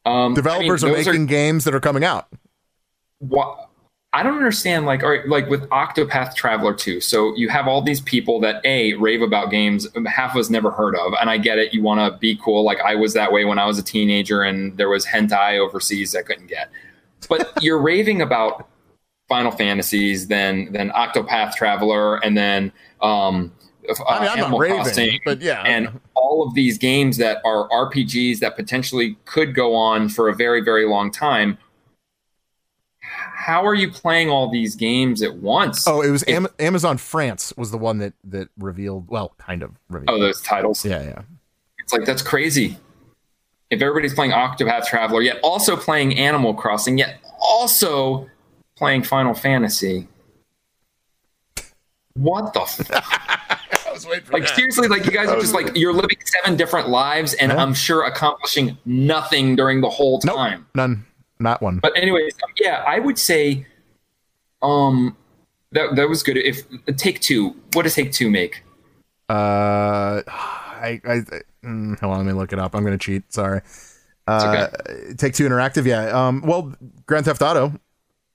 [0.07, 2.27] Um, developers I mean, are making games that are coming out.
[3.21, 3.67] wha-
[4.15, 7.01] I don't understand, like, all right, like with Octopath Traveler 2.
[7.01, 10.71] So you have all these people that a rave about games half of us never
[10.71, 11.75] heard of, and I get it.
[11.75, 14.43] You want to be cool, like I was that way when I was a teenager,
[14.43, 16.71] and there was hentai overseas I couldn't get.
[17.29, 18.69] But you're raving about
[19.29, 22.73] Final Fantasies, then then Octopath Traveler, and then
[23.03, 23.53] um,
[23.89, 27.17] uh, I mean, I'm Animal not raving, Crossing, but yeah, and all of these games
[27.17, 31.59] that are RPGs that potentially could go on for a very, very long time.
[33.37, 35.87] How are you playing all these games at once?
[35.89, 39.09] Oh, it was Am- Amazon France was the one that that revealed.
[39.09, 40.11] Well, kind of revealed.
[40.11, 40.85] oh, those titles.
[40.85, 41.23] yeah, yeah.
[41.79, 42.79] It's like that's crazy.
[43.71, 48.29] If everybody's playing Octopath Traveler, yet also playing Animal Crossing, yet also
[48.77, 50.07] playing Final Fantasy.
[52.15, 52.91] What the f-
[53.89, 56.57] I was waiting for like seriously like you guys are just like you're living seven
[56.57, 57.63] different lives and Yeah.
[57.63, 61.05] i'm sure accomplishing nothing during the whole Nope, time none,
[61.39, 61.79] not one.
[61.81, 63.67] but anyways um, yeah i would say
[64.63, 65.17] um
[65.73, 66.63] that that was good if
[66.97, 68.63] take two what does take two make
[69.29, 72.75] Uh, I, I, I mm, hold on, let me look it up.
[72.75, 73.33] I'm gonna cheat.
[73.33, 73.63] Sorry.
[74.27, 74.69] Uh,
[75.17, 75.87] Take Two Interactive.
[75.87, 76.09] Yeah.
[76.13, 76.43] Um.
[76.43, 76.75] Well,
[77.07, 77.73] Grand Theft Auto.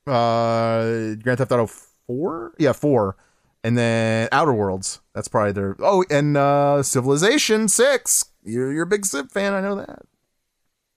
[0.07, 2.53] Uh, Grand Theft Auto Four.
[2.57, 3.17] Yeah, four.
[3.63, 4.99] and then Outer Worlds.
[5.13, 5.75] That's probably their.
[5.79, 8.25] Oh, and uh, Civilization Six.
[8.43, 9.53] You're you're a big Civ fan.
[9.53, 9.99] I know that.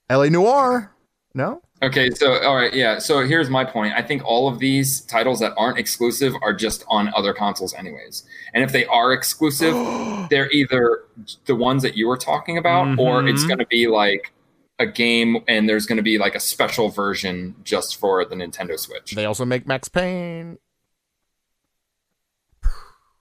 [0.08, 0.30] L.A.
[0.30, 0.94] Noire.
[1.34, 1.60] No.
[1.82, 2.98] Okay, so all right, yeah.
[3.00, 3.94] So here's my point.
[3.96, 8.22] I think all of these titles that aren't exclusive are just on other consoles, anyways.
[8.54, 9.74] And if they are exclusive,
[10.30, 11.04] they're either
[11.46, 13.48] the ones that you were talking about, or it's Mhm.
[13.48, 14.32] going to be like
[14.78, 18.78] a game, and there's going to be like a special version just for the Nintendo
[18.78, 19.12] Switch.
[19.12, 20.58] They also make Max Payne.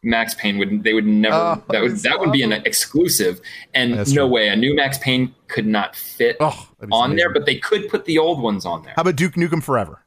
[0.03, 3.39] Max Payne would they would never Oh, that would it's that would be an exclusive,
[3.73, 4.33] and That's no true.
[4.33, 7.57] way a new Max Payne could not fit Oh, that'd be on there, but they
[7.57, 8.93] could put the old ones on there.
[8.95, 10.01] How about Duke Nukem Forever?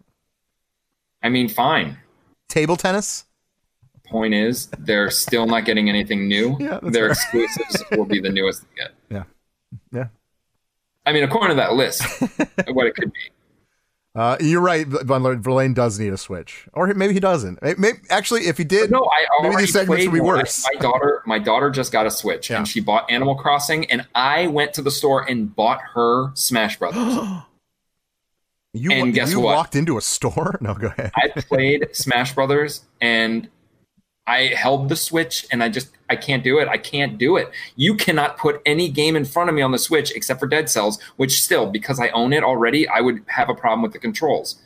[1.23, 1.99] I mean, fine.
[2.49, 3.25] Table tennis.
[4.07, 6.57] Point is, they're still not getting anything new.
[6.61, 7.11] Yeah, Their fair.
[7.13, 8.91] exclusives will be the newest they get.
[9.11, 9.25] Yeah.
[9.93, 10.09] Yeah.
[11.07, 12.03] I mean, according to that list,
[12.69, 13.21] what it could be.
[14.17, 14.89] Uh, you're right.
[14.89, 17.61] Bundler Verlaine does need a Switch, or maybe he doesn't.
[17.63, 20.65] May- Maybe, actually, if he did, No, I maybe these segments would be worse.
[20.73, 22.59] My daughter, my daughter just got a Switch, Yeah.
[22.59, 26.79] and she bought Animal Crossing, and I went to the store and bought her Smash
[26.79, 27.19] Brothers.
[28.77, 29.55] You, And guess you what?
[29.55, 30.59] walked into a store?
[30.61, 31.13] No, go ahead.
[31.15, 33.49] I played Smash Brothers and
[34.27, 36.69] I held the Switch and I just I can't do it.
[36.69, 37.51] I can't do it.
[37.77, 40.69] You cannot put any game in front of me on the Switch except for Dead
[40.71, 43.99] Cells, which still because I own it already, I would have a problem with the
[43.99, 44.61] controls.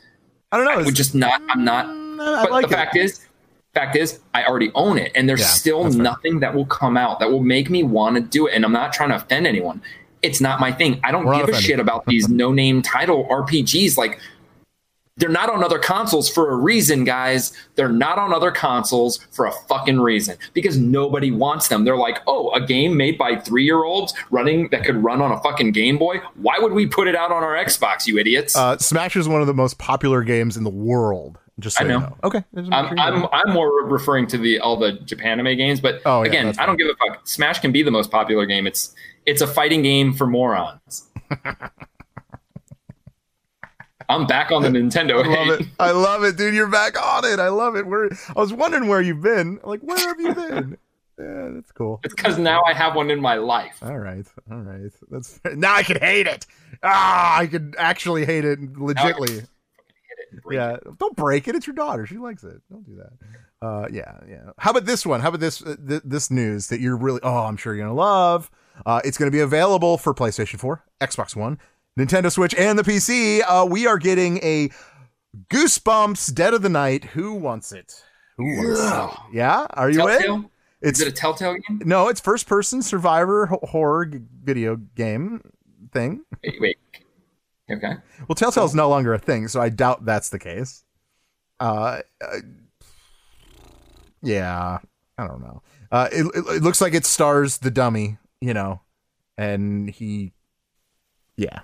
[0.51, 0.71] I don't know.
[0.71, 2.75] I would just not I'm not Mm, I but like the it.
[2.77, 3.25] fact is
[3.73, 6.03] fact is I already own it and there's Yeah, still that's fair.
[6.03, 8.71] nothing that will come out that will make me want to do it and I'm
[8.73, 9.81] not trying to offend anyone.
[10.21, 10.99] It's not my thing.
[11.03, 14.19] I don't We're not give a shit about these no-name title RPGs like
[15.19, 17.51] they're not on other consoles for a reason, guys.
[17.75, 21.83] They're not on other consoles for a fucking reason because nobody wants them.
[21.83, 25.31] They're like, oh, a game made by three year olds running that could run on
[25.31, 26.19] a fucking Game Boy.
[26.35, 28.55] Why would we put it out on our Xbox, you idiots?
[28.55, 31.37] Uh, Smash is one of the most popular games in the world.
[31.59, 31.99] Just so I you know.
[31.99, 32.15] know.
[32.23, 32.43] Okay.
[32.55, 33.27] I'm, I'm.
[33.33, 36.77] I'm more referring to the all the Japanime games, but Oh, again, that's I don't
[36.77, 37.27] give a fuck.
[37.27, 38.65] Smash can be the most popular game.
[38.65, 41.09] It's it's a fighting game for morons.
[44.09, 45.23] I'm back on the Nintendo.
[45.23, 45.67] I love it.
[45.79, 46.55] I love it, dude.
[46.55, 47.39] You're back on it.
[47.39, 47.85] I love it.
[47.85, 49.59] Where I was wondering where you've been.
[49.63, 50.77] Like, where have you been?
[51.19, 51.99] yeah, that's cool.
[52.03, 53.77] It's because now I have one in my life.
[53.83, 54.91] All right, all right.
[55.11, 55.55] That's fair.
[55.55, 56.47] now I can hate it.
[56.81, 59.47] Ah, I could actually hate it legitly.
[60.49, 61.55] Yeah, don't break it.
[61.55, 62.05] It's your daughter.
[62.05, 62.61] She likes it.
[62.71, 63.65] Don't do that.
[63.65, 64.51] Uh, yeah, yeah.
[64.57, 65.21] How about this one?
[65.21, 67.19] How about this uh, th- this news that you're really?
[67.23, 68.49] Oh, I'm sure you're gonna love.
[68.85, 71.59] Uh, it's gonna be available for PlayStation 4, Xbox One,
[71.99, 73.41] Nintendo Switch, and the PC.
[73.45, 74.69] Uh, we are getting a
[75.49, 77.03] Goosebumps Dead of the Night.
[77.03, 78.01] Who wants it?
[78.37, 79.35] Who wants it?
[79.35, 80.49] Yeah, are you in?
[80.81, 81.81] It's Is it a Telltale game?
[81.83, 85.41] no, it's first person survivor horror g- video game
[85.91, 86.21] thing.
[86.41, 86.77] Wait, wait.
[87.69, 87.95] Okay.
[88.29, 90.85] Well, Telltale's no longer a thing, so I doubt that's the case.
[91.59, 92.37] Uh, uh
[94.21, 94.79] yeah,
[95.17, 95.61] I don't know.
[95.91, 98.79] Uh, it, it, it looks like it stars the dummy, you know,
[99.37, 100.31] and he,
[101.35, 101.59] yeah,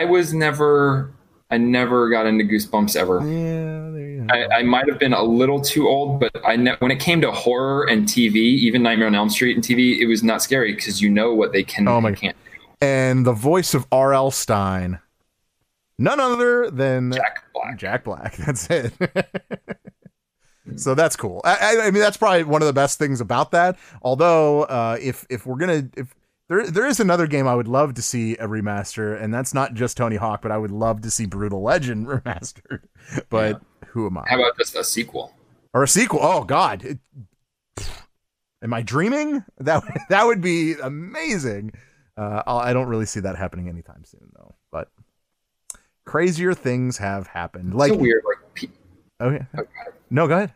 [0.00, 1.12] I was never,
[1.50, 3.18] I never got into Goosebumps ever.
[3.20, 4.34] yeah, there you go.
[4.34, 7.20] I, I might have been a little too old, but I ne- when it came
[7.20, 10.74] to horror and TV, even Nightmare on Elm Street and TV, it was not scary
[10.74, 12.36] because you know what they can Oh my- and can't.
[12.80, 14.30] and the voice of R.L.
[14.30, 14.98] Stine,
[15.98, 17.78] none other than Jack Black.
[17.78, 18.36] Jack Black.
[18.44, 18.92] That's it.
[20.76, 21.40] so that's cool.
[21.44, 23.78] I, I- I mean, that's probably one of the best things about that.
[24.02, 26.14] Although, uh, if if we're gonna if
[26.48, 29.74] there there is another game I would love to see a remaster, and that's not
[29.74, 32.80] just Tony Hawk, but I would love to see Brutal Legend remastered.
[33.30, 34.24] But who am I?
[34.28, 35.34] How about just a sequel?
[35.72, 36.20] or a sequel?
[36.22, 36.84] Oh God.
[36.84, 36.98] It-
[38.62, 39.44] Am I dreaming?
[39.58, 41.72] That that would be amazing.
[42.16, 44.54] Uh, I'll- I don't really see that happening anytime soon, though.
[44.72, 44.88] But
[46.06, 47.74] crazier things have happened.
[47.74, 48.22] Like, Like, so weird.
[48.24, 48.68] Like pe-
[49.20, 49.46] okay,
[50.10, 50.54] no, go ahead.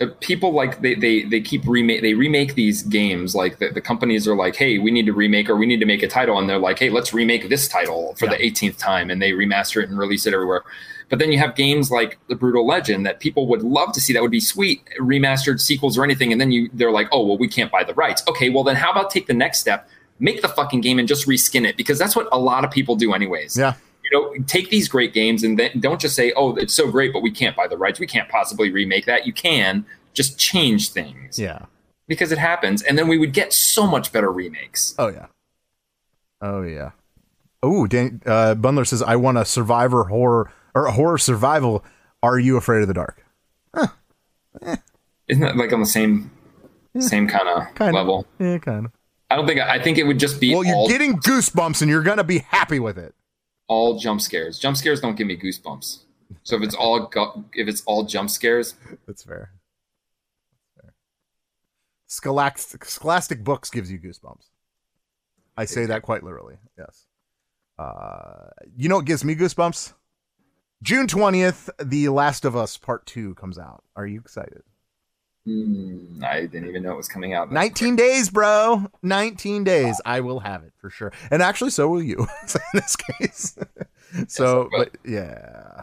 [0.00, 3.34] Uh, people like they they they keep remake they remake these games.
[3.34, 5.86] Like the, the companies are like, hey, we need to remake or we need to
[5.86, 8.32] make a title, and they're like, hey, let's remake this title for Yeah.
[8.36, 10.62] the 18th time, and they remaster it and release it everywhere.
[11.10, 14.12] But then you have games like the Brutal Legend that people would love to see.
[14.12, 16.30] That would be sweet remastered sequels or anything.
[16.32, 18.22] And then you they're like, oh well, we can't buy the rights.
[18.28, 19.88] Okay, well then how about take the next step,
[20.20, 22.94] make the fucking game and just reskin it because that's what a lot of people
[22.96, 23.56] do anyways.
[23.58, 23.74] Yeah,
[24.10, 27.12] You know, take these great games and then don't just say, oh, it's so great,
[27.12, 28.00] but we can't buy the rights.
[28.00, 29.26] We can't possibly remake that.
[29.26, 31.66] You can just change things yeah.
[32.08, 34.94] because it happens, and then we would get so much better remakes.
[34.98, 35.26] Oh yeah.
[36.40, 36.90] Oh yeah.
[37.62, 41.84] Oh, Dan, uh, Bundler says, "I want a survivor horror or a horror survival.
[42.22, 43.24] Are you afraid of the dark?
[45.28, 46.30] Isn't that like on the same
[46.98, 48.26] same kind of level?
[48.38, 48.92] Yeah, kind of.
[49.30, 51.90] I don't think I think it would just be Well, you're all, getting goosebumps, and
[51.90, 53.14] you're gonna be happy with it.
[53.70, 54.58] All jump scares.
[54.58, 56.00] Jump scares don't give me goosebumps.
[56.42, 58.74] So if it's all gu- if it's all jump scares,
[59.06, 59.52] That's fair.
[62.08, 64.46] Scholastic, Scholastic Books gives you goosebumps.
[65.56, 66.56] I say that quite literally.
[66.76, 67.06] Yes.
[67.78, 69.92] Uh, you know what gives me goosebumps?
[70.82, 73.84] June 20th, The Last of Us Part 2 comes out.
[73.94, 74.62] Are you excited?
[75.50, 77.50] Mm, I didn't even know it was coming out.
[77.50, 78.86] 19 days, bro.
[79.02, 80.00] 19 days.
[80.04, 81.12] I will have it for sure.
[81.30, 83.58] And actually, so will you in this case.
[84.28, 85.82] so, but yeah.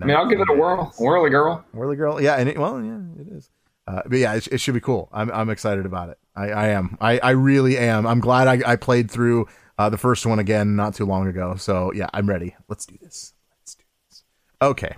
[0.00, 0.92] I mean, I'll give it a whirl.
[0.98, 1.64] Whirly girl.
[1.72, 2.20] Whirly girl.
[2.20, 2.36] Yeah.
[2.36, 3.50] And it, well, yeah, it is.
[3.86, 5.08] Uh, but yeah, it, it, should be cool.
[5.12, 6.18] I'm, I'm excited about it.
[6.36, 6.96] I, I am.
[7.00, 8.06] I, I really am.
[8.06, 11.56] I'm glad I, I played through uh, the first one again not too long ago.
[11.56, 12.54] So yeah, I'm ready.
[12.68, 13.34] Let's do this.
[13.60, 14.22] Let's do this.
[14.62, 14.94] Okay.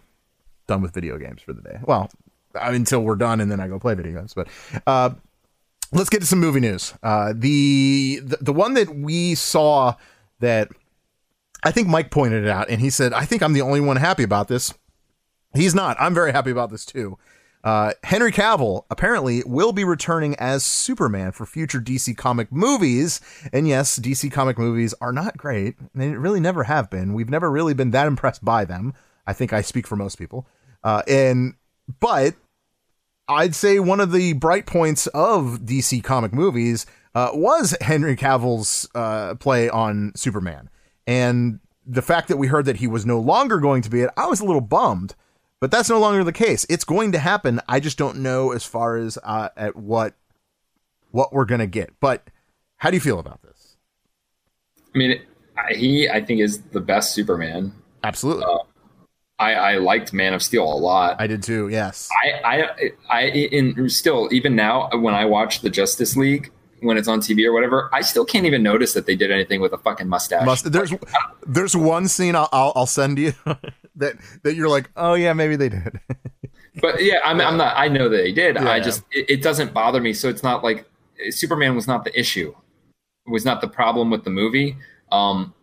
[0.66, 1.78] Done with video games for the day.
[1.82, 2.10] Well,
[2.54, 4.34] until we're done and then I go play video games.
[4.34, 4.48] But
[4.86, 5.10] uh,
[5.92, 6.94] let's get to some movie news.
[7.02, 9.94] Uh, the, the the one that we saw
[10.40, 10.68] that
[11.62, 13.96] I think Mike pointed it out, and he said, "I think I'm the only one
[13.96, 14.74] happy about this."
[15.54, 15.96] He's not.
[16.00, 17.16] I'm very happy about this too.
[17.64, 23.22] Uh, Henry Cavill apparently will be returning as Superman for future DC comic movies.
[23.54, 25.76] And yes, DC comic movies are not great.
[25.94, 27.14] They really never have been.
[27.14, 28.92] We've never really been that impressed by them.
[29.26, 30.46] I think I speak for most people.
[30.82, 31.54] Uh, and
[32.00, 32.34] but
[33.28, 38.88] I'd say one of the bright points of DC comic movies uh, was Henry Cavill's
[38.94, 40.68] uh, play on Superman.
[41.06, 44.10] And the fact that we heard that he was no longer going to be it,
[44.16, 45.14] I was a little bummed.
[45.60, 46.66] But that's no longer the case.
[46.68, 47.60] It's going to happen.
[47.66, 50.14] I just don't know as far as uh, at what
[51.10, 51.90] what we're going to get.
[52.00, 52.28] But
[52.76, 53.76] how do you feel about this?
[54.94, 55.22] I mean,
[55.70, 57.72] he I think is the best Superman.
[58.02, 58.44] Absolutely.
[58.44, 58.58] Uh,
[59.38, 61.20] I, I liked Man of Steel a lot.
[61.20, 61.68] I did too.
[61.68, 62.08] Yes.
[62.24, 67.08] I, I, I, in still even now when I watch the Justice League when it's
[67.08, 69.78] on TV or whatever, I still can't even notice that they did anything with a
[69.78, 70.44] fucking mustache.
[70.44, 70.92] Must, there's
[71.46, 73.32] there's one scene I'll, I'll, I'll send you
[73.96, 75.98] that that you're like, oh yeah, maybe they did.
[76.80, 77.74] but yeah, I'm, I'm not.
[77.76, 78.56] I know that they did.
[78.56, 78.70] Yeah.
[78.70, 80.12] I just it, it doesn't bother me.
[80.12, 80.84] So it's not like
[81.30, 82.54] Superman was not the issue.
[83.26, 84.76] It was not the problem with the movie.
[85.10, 85.54] Um,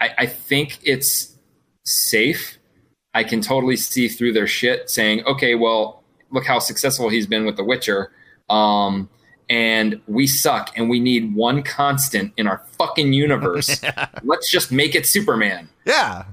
[0.00, 1.35] I, I think it's
[1.86, 2.58] safe,
[3.14, 7.46] I can totally see through their shit saying, okay, well, look how successful he's been
[7.46, 8.12] with The Witcher.
[8.50, 9.08] Um,
[9.48, 13.80] and we suck and we need one constant in our fucking universe.
[14.22, 15.68] Let's just make it Superman.
[15.86, 16.24] Yeah.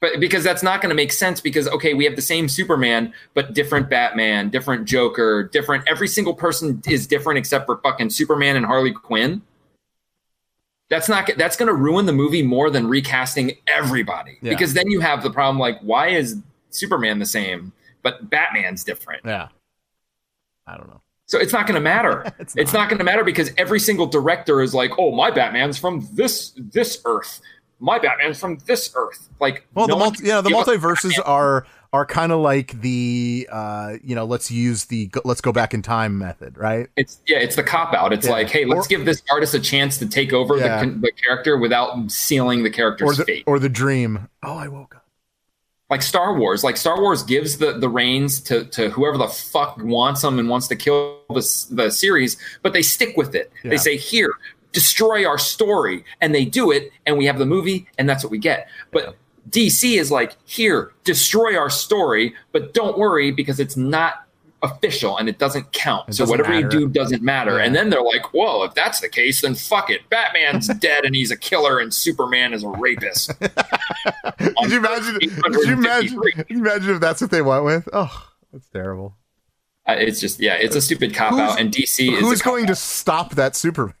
[0.00, 3.12] But because that's not going to make sense because okay, we have the same Superman
[3.34, 8.56] but different Batman, different Joker, different every single person is different except for fucking Superman
[8.56, 9.42] and Harley Quinn.
[10.90, 14.50] That's not that's going to ruin the movie more than recasting everybody yeah.
[14.52, 16.38] because then you have the problem like why is
[16.70, 19.24] Superman the same but Batman's different?
[19.24, 19.48] Yeah.
[20.66, 21.00] I don't know.
[21.26, 22.24] So it's not going to matter.
[22.38, 25.78] it's not, not going to matter because every single director is like, "Oh, my Batman's
[25.78, 27.40] from this this Earth.
[27.80, 32.04] My Batman's from this Earth." Like, well, no the multi- yeah, the multiverses are are
[32.04, 36.18] kind of like the uh, you know let's use the let's go back in time
[36.18, 36.88] method right?
[36.96, 38.12] It's yeah it's the cop out.
[38.12, 38.32] It's yeah.
[38.32, 40.84] like hey let's or, give this artist a chance to take over yeah.
[40.84, 43.44] the, the, character without sealing the character's or the, fate.
[43.46, 44.28] or the dream.
[44.42, 45.06] Oh i woke up.
[45.88, 49.78] Like star wars like star wars gives the the reins to to whoever the fuck
[49.82, 53.50] wants them and wants to kill the, the series but they stick with it.
[53.64, 53.70] Yeah.
[53.70, 54.34] they say here
[54.72, 58.30] destroy our story and they do it and we have the movie and that's what
[58.30, 58.68] we get.
[58.92, 59.16] But
[59.48, 64.24] DC is like, here, destroy our story, but don't worry because it's not
[64.62, 66.08] official and it doesn't count.
[66.08, 66.78] It so doesn't whatever matter.
[66.78, 67.58] you do doesn't matter.
[67.58, 67.64] Yeah.
[67.64, 70.08] And then they're like, well, if that's the case, then fuck it.
[70.10, 73.32] Batman's dead and he's a killer and Superman is a rapist.
[73.40, 75.18] Could you imagine?
[75.20, 76.20] Could you imagine?
[76.20, 77.88] Could you imagine if that's what they went with?
[77.92, 79.14] Oh, that's terrible.
[79.86, 82.74] Uh, it's just yeah, it's a stupid cop out, and DC is who's going to
[82.74, 83.94] stop that Superman?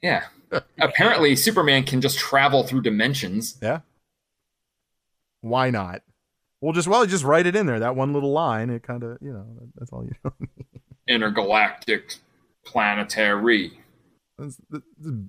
[0.00, 0.24] yeah,
[0.78, 3.58] apparently Superman can just travel through dimensions.
[3.60, 3.80] Yeah,
[5.40, 6.02] why not?
[6.60, 7.80] We'll just well just write it in there.
[7.80, 8.70] That one little line.
[8.70, 9.46] It kind of you know
[9.76, 10.32] that's all you know.
[11.06, 12.16] Intergalactic
[12.64, 13.78] planetary.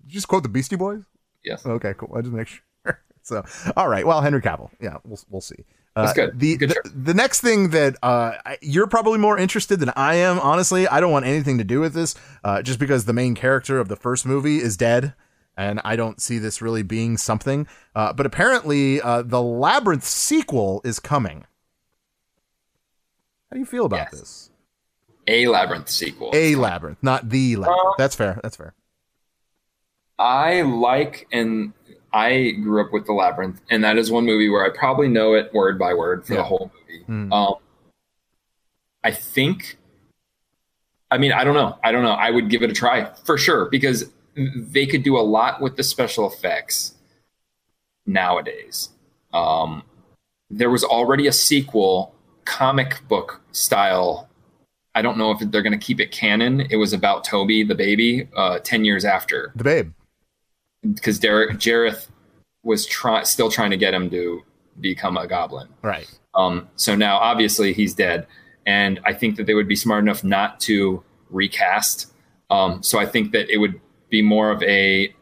[0.07, 1.03] Just quote the Beastie Boys.
[1.44, 1.65] Yes.
[1.65, 1.94] Okay.
[1.98, 2.14] Cool.
[2.15, 2.48] I just make
[2.86, 3.02] sure.
[3.22, 3.44] So,
[3.76, 4.06] all right.
[4.06, 4.69] Well, Henry Cavill.
[4.81, 5.64] Yeah, we'll we'll see.
[5.95, 6.40] Uh, That's good.
[6.40, 10.88] The, the, the, next thing that uh, you're probably more interested than I am, honestly,
[10.88, 13.90] I don't want anything to do with this, uh, just because the main character of
[13.90, 15.15] the first movie is dead
[15.60, 17.68] and I don't see this really being something.
[17.94, 21.45] Uh, but apparently, uh, the Labyrinth sequel is coming.
[23.49, 24.19] How do you feel about yes.
[24.19, 24.49] this?
[25.27, 26.31] A Labyrinth sequel.
[26.34, 27.81] A Labyrinth, not the Labyrinth.
[27.88, 28.40] Uh, That's fair.
[28.41, 28.73] That's fair.
[30.18, 31.73] I like and
[32.14, 35.34] I grew up with the Labyrinth, and that is one movie where I probably know
[35.34, 36.40] it word by word for yeah.
[36.40, 37.03] the whole movie.
[37.07, 37.34] Mm.
[37.34, 37.56] Um,
[39.03, 39.77] I think.
[41.11, 41.77] I mean, I don't know.
[41.84, 42.11] I don't know.
[42.11, 44.11] I would give it a try for sure because
[44.55, 46.95] they could do a lot with the special effects
[48.05, 48.89] nowadays.
[49.33, 49.83] Um,
[50.49, 54.27] there was already a sequel, comic book style.
[54.95, 56.61] I don't know if they're going to keep it canon.
[56.71, 59.91] It was about Toby the baby, uh, ten years after The babe.
[60.93, 62.07] because Derek Jareth
[62.63, 64.41] was try, still trying to get him to
[64.81, 65.67] become a goblin.
[65.81, 66.09] Right.
[66.33, 68.25] Um, so now obviously he's dead,
[68.65, 72.11] and I think that they would be smart enough not to recast.
[72.49, 73.79] Um, so I think that it would
[74.10, 75.14] be more of a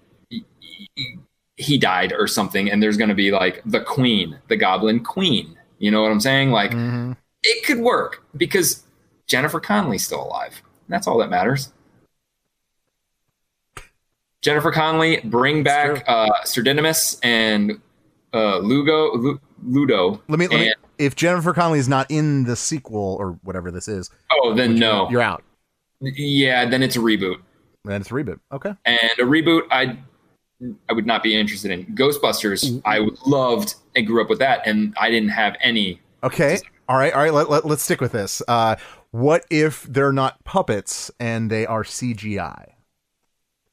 [1.59, 5.57] he died or something, and there's going to be like the queen, the goblin queen.
[5.79, 6.51] You know what I'm saying?
[6.51, 7.13] Like Mm-hmm.
[7.43, 8.83] it could work because
[9.27, 10.61] Jennifer Connelly's still alive.
[10.87, 11.71] That's all that matters.
[14.41, 17.81] Jennifer Connelly, bring back uh, Sir Didymus and
[18.33, 20.21] uh, Lugo, Lu- Ludo.
[20.27, 23.87] Let me, let me if Jennifer Connelly is not in the sequel or whatever this
[23.87, 25.09] is, oh, then no.
[25.09, 25.43] you're out.
[25.99, 27.37] Yeah, then it's a reboot.
[27.87, 28.39] Then it's a reboot.
[28.51, 28.73] Okay.
[28.85, 29.97] And a reboot, I
[30.89, 31.85] I would not be interested in.
[31.95, 36.01] Ghostbusters, I loved and grew up with that, and I didn't have any.
[36.23, 36.59] Okay.
[36.89, 37.13] All right.
[37.13, 37.33] All right.
[37.33, 38.41] Let, let, let's stick with this.
[38.47, 38.75] Uh,
[39.11, 42.71] what if they're not puppets and they are CGI?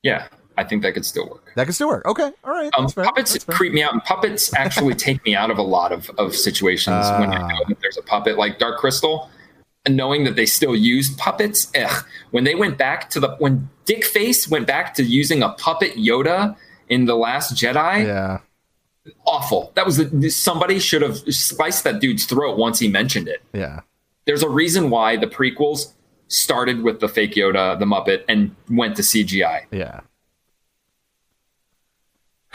[0.03, 0.27] Yeah,
[0.59, 1.53] I think that could still work.
[1.57, 2.05] That can still work.
[2.07, 2.31] Okay.
[2.45, 2.71] All right.
[2.77, 6.11] Um, puppets creep me out, and puppets actually take me out of a lot of,
[6.19, 7.49] of situations when I Ah.
[7.49, 9.34] know that there's a puppet like Dark Crystal, and
[9.89, 11.71] knowing that they still used puppets.
[11.79, 12.05] Ugh.
[12.31, 15.93] When they went back to the when Dick Face went back to using a puppet
[15.97, 16.57] Yoda
[16.89, 18.39] in the Last Jedi, Yeah.
[19.27, 19.73] awful.
[19.75, 23.43] That was the, somebody should have sliced that dude's throat once he mentioned it.
[23.53, 23.81] Yeah.
[24.27, 25.93] There's a reason why the prequels
[26.29, 29.65] started with the fake Yoda, the Muppet, and went to CGI.
[29.71, 30.01] Yeah.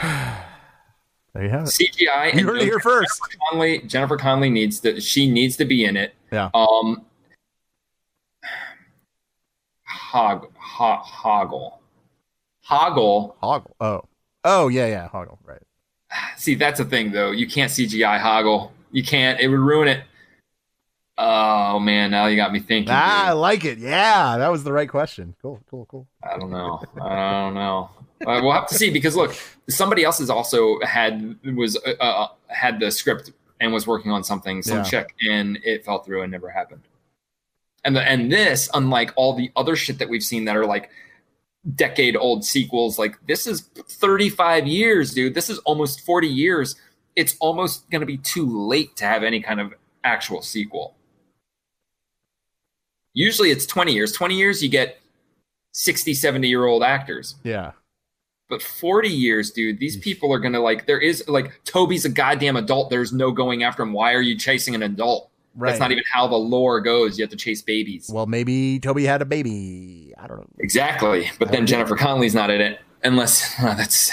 [0.00, 1.70] there you have it.
[1.70, 2.34] CGI.
[2.34, 3.20] You heard it here first.
[3.20, 5.00] Jennifer Connelly, Jennifer Connelly needs to.
[5.00, 6.14] She needs to be in it.
[6.32, 6.50] Yeah.
[6.54, 7.04] Um.
[10.10, 11.74] Hog, ho, hoggle,
[12.68, 13.34] hoggle.
[13.40, 13.70] Hoggle.
[13.80, 14.02] Oh.
[14.42, 15.08] Oh yeah, yeah.
[15.08, 15.38] Hoggle.
[15.44, 15.62] Right.
[16.36, 17.30] See, that's a thing though.
[17.30, 18.72] You can't CGI hoggle.
[18.90, 19.38] You can't.
[19.38, 20.02] It would ruin it.
[21.16, 22.92] Oh man, now you got me thinking.
[22.92, 23.78] Ah, I like it.
[23.78, 25.36] Yeah, that was the right question.
[25.42, 25.60] Cool.
[25.70, 25.86] Cool.
[25.86, 26.08] Cool.
[26.24, 26.82] I don't know.
[27.00, 27.90] I don't know.
[28.26, 29.36] Uh, we'll have to see because look,
[29.68, 33.30] somebody else has also had was uh, uh, had the script
[33.60, 34.82] and was working on something, some Yeah.
[34.84, 36.82] chick, and it fell through and never happened.
[37.84, 40.90] And the and this, unlike all the other shit that we've seen that are like
[41.74, 45.34] decade old sequels, like this is 35 years, dude.
[45.34, 46.76] This is almost 40 years.
[47.16, 49.74] It's almost going to be too late to have any kind of
[50.04, 50.94] actual sequel.
[53.14, 54.12] Usually it's 20 years.
[54.12, 55.00] 20 years, you get
[55.72, 57.36] 60, 70 year old actors.
[57.42, 57.72] Yeah.
[58.48, 62.08] But 40 years, dude, these people are going to like, there is like, Toby's a
[62.08, 62.90] goddamn adult.
[62.90, 63.92] There's no going after him.
[63.92, 65.29] Why are you chasing an adult?
[65.56, 65.70] Right.
[65.70, 67.18] That's not even how the lore goes.
[67.18, 68.10] You have to chase babies.
[68.12, 70.14] Well, maybe Toby had a baby.
[70.16, 70.46] I don't know.
[70.58, 71.30] Exactly.
[71.38, 74.10] But then Jennifer Connelly's not in it unless oh, that's.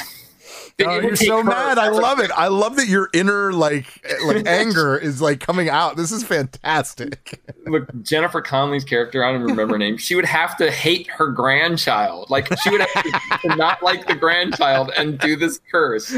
[0.80, 1.80] Oh, you're so mad.
[1.80, 2.30] I love it.
[2.36, 5.98] I love that your inner like eh, like anger is like coming out.
[5.98, 7.42] This is fantastic.
[7.66, 9.98] Look, Jennifer Connelly's character, I don't even remember her name.
[9.98, 12.30] She would have to hate her grandchild.
[12.30, 16.10] Like she would have to not like the grandchild and do this curse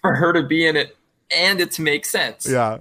[0.00, 0.96] for her to be in it
[1.30, 2.48] and it to make sense.
[2.48, 2.78] Yeah.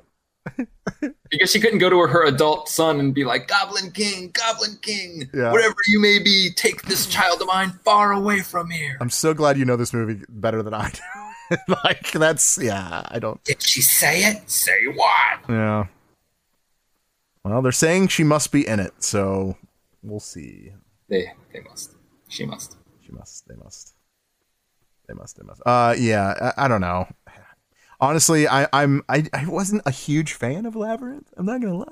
[1.29, 4.77] Because she couldn't go to her, her adult son and be like, Goblin King, Goblin
[4.81, 5.51] King, Yeah.
[5.51, 8.97] whatever you may be, take this child of mine far away from here.
[9.01, 11.57] I'm so glad you know this movie better than I do.
[11.83, 14.49] like that's yeah, I don't Did she say it?
[14.49, 15.39] Say what?
[15.49, 15.85] Yeah.
[17.43, 19.57] Well, they're saying she must be in it, so
[20.01, 20.71] we'll see.
[21.09, 21.95] They they must.
[22.29, 22.77] She must.
[23.05, 23.47] She must.
[23.47, 23.93] They must.
[25.07, 25.37] They must.
[25.37, 25.61] They must.
[25.65, 26.51] Uh, yeah.
[26.57, 27.07] I, I don't know.
[28.03, 31.31] Honestly, I, I'm I, I wasn't a huge fan of Labyrinth.
[31.37, 31.85] I'm not gonna lie.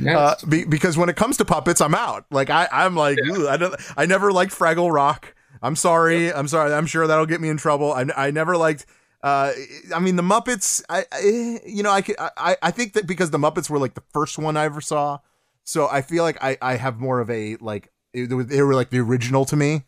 [0.00, 2.26] Yeah, Uh, be, because when it comes to puppets, I'm out.
[2.30, 3.74] Like I, I'm like, "Ooh, I don't.
[3.96, 5.34] I never liked Fraggle Rock.
[5.62, 6.32] I'm sorry.
[6.32, 6.72] I'm sorry.
[6.74, 7.92] I'm sure that'll get me in trouble.
[7.92, 8.86] I, I never liked.
[9.22, 9.52] Uh,
[9.94, 10.82] I mean, the Muppets.
[10.88, 12.02] I, I you know, I,
[12.36, 15.20] I, I think that because the Muppets were like the first one I ever saw,
[15.62, 18.90] so I feel like I, I have more of a like it, they were- like
[18.90, 19.84] the original to me.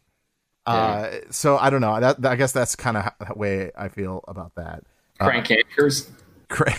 [0.64, 1.98] Uh, so I don't know.
[2.00, 4.84] That, that- I guess that's kind of the way I feel about that.
[5.18, 6.10] Crank anchors.
[6.48, 6.74] Cra-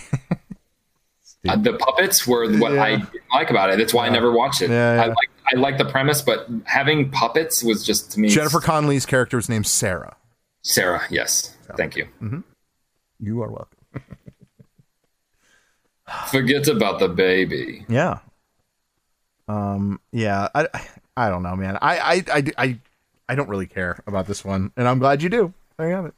[1.48, 2.98] Uh, the puppets were what I Yeah.
[2.98, 3.78] didn't like about it.
[3.78, 4.70] That's why I never watched it.
[4.70, 5.04] Yeah, yeah.
[5.04, 8.28] I like I like the premise, but having puppets was just to me.
[8.28, 10.18] Jennifer Connelly's character is named Sarah.
[10.64, 12.08] Sarah, yes, thank you.
[13.20, 13.78] You are welcome.
[16.28, 17.86] Forget about the baby.
[17.88, 18.20] Yeah.
[19.48, 20.00] Um.
[20.12, 20.50] Yeah.
[20.56, 20.68] I.
[21.16, 21.78] I don't know, man.
[21.82, 22.00] I.
[22.00, 22.24] I.
[22.34, 22.44] I.
[22.58, 22.80] I,
[23.30, 25.54] I don't really care about this one, and I'm glad you do.
[25.78, 26.14] There you have it.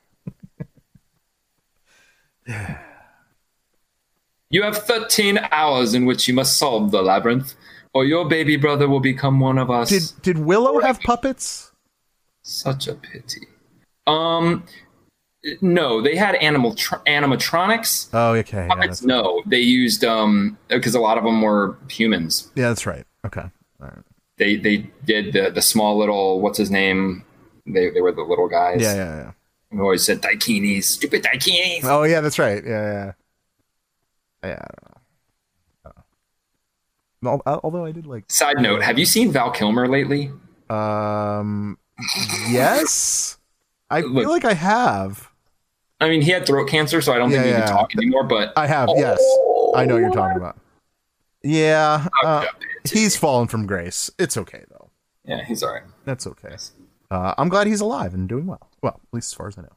[4.52, 7.54] You have 13 hours in which you must solve the labyrinth,
[7.94, 9.90] or your baby brother will become one of us.
[9.90, 11.72] Did Did Willow have puppets?
[12.42, 13.42] Such a pity.
[14.08, 14.64] Um,
[15.62, 18.10] no, they had animal tr- animatronics.
[18.12, 18.64] Oh, okay.
[18.64, 22.50] Yeah, Puppets, that's, no, they used um because a lot of them were humans.
[22.56, 23.06] yeah, that's right.
[23.26, 23.44] Okay.
[24.38, 27.24] They they did the the small little what's his name?
[27.68, 28.82] They they were the little guys.
[28.82, 29.32] Yeah, yeah, yeah.
[29.72, 31.84] Who always said daikinis, stupid daikinis.
[31.84, 32.64] Oh yeah, that's right.
[32.66, 33.14] Yeah,
[34.44, 34.50] yeah.
[34.50, 34.66] Yeah.
[34.66, 35.02] I don't know.
[35.86, 35.90] I
[37.32, 37.60] don't know.
[37.64, 40.32] Although I did like Side note: Have you seen Val Kilmer lately?
[40.70, 41.78] um
[42.50, 43.38] yes.
[43.90, 45.30] I Look- feel like I have.
[46.02, 47.66] I mean, he had throat cancer, so I don't think Yeah, he yeah.
[47.66, 48.24] can talk anymore.
[48.24, 49.20] But I have, yes.
[49.76, 50.58] I know what you're talking about.
[51.44, 52.08] Yeah.
[52.24, 52.46] Uh,
[52.90, 54.10] he's fallen from grace.
[54.18, 54.90] It's okay though.
[55.26, 55.84] yeah, he's all right.
[56.06, 56.56] That's okay.
[57.12, 58.70] Uh, I'm glad he's alive and doing well.
[58.82, 59.76] Well, at least as far as I know.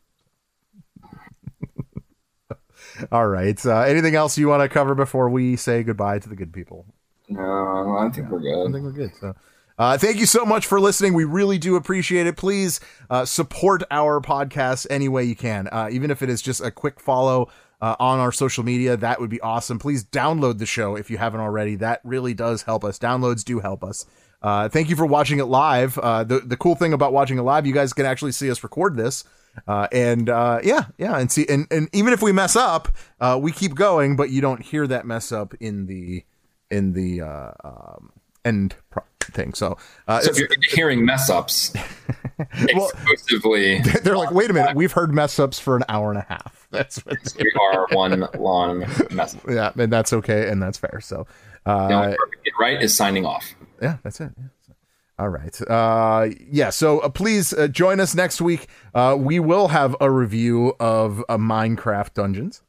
[3.13, 3.65] All right.
[3.65, 6.87] Uh, anything else you want to cover before we say goodbye to the good people?
[7.29, 8.69] No, I think we're good.
[8.69, 9.13] I think we're good.
[9.19, 9.35] So,
[9.79, 11.15] uh, thank you so much for listening.
[11.15, 12.37] We really do appreciate it.
[12.37, 16.61] Please uh, support our podcast any way you can, uh, even if it is just
[16.61, 17.51] a quick follow
[17.81, 18.97] uh, on our social media.
[18.97, 19.79] That would be awesome.
[19.79, 21.75] Please download the show if you haven't already.
[21.77, 22.99] That really does help us.
[22.99, 24.05] Downloads do help us.
[24.43, 25.97] Uh, thank you for watching it live.
[25.99, 28.63] Uh, the the cool thing about watching it live, you guys can actually see us
[28.63, 29.25] record this.
[29.69, 32.89] Uh, and uh, yeah, yeah, and see, and, and even if we mess up,
[33.21, 36.25] uh, we keep going, but you don't hear that mess up in the
[36.71, 38.13] in the uh, um,
[38.47, 39.53] end pro- thing.
[39.53, 39.77] So,
[40.09, 41.75] uh, So if you're hearing mess ups
[42.63, 46.27] exclusively, they're like, wait a minute, we've heard mess ups for an hour and a
[46.29, 46.67] half.
[46.71, 49.35] That's what we are one long mess.
[49.35, 49.43] up.
[49.49, 51.01] yeah, and that's okay, and that's fair.
[51.03, 51.27] So,
[51.67, 53.45] uh, The only part we get right is signing off.
[53.83, 54.31] Yeah, that's it.
[54.39, 54.75] Yeah.
[55.19, 55.61] All right.
[55.69, 56.71] Uh, yeah.
[56.71, 58.67] So uh, please uh, join us next week.
[58.95, 62.63] Uh, we will have a review of uh, Minecraft Dungeons,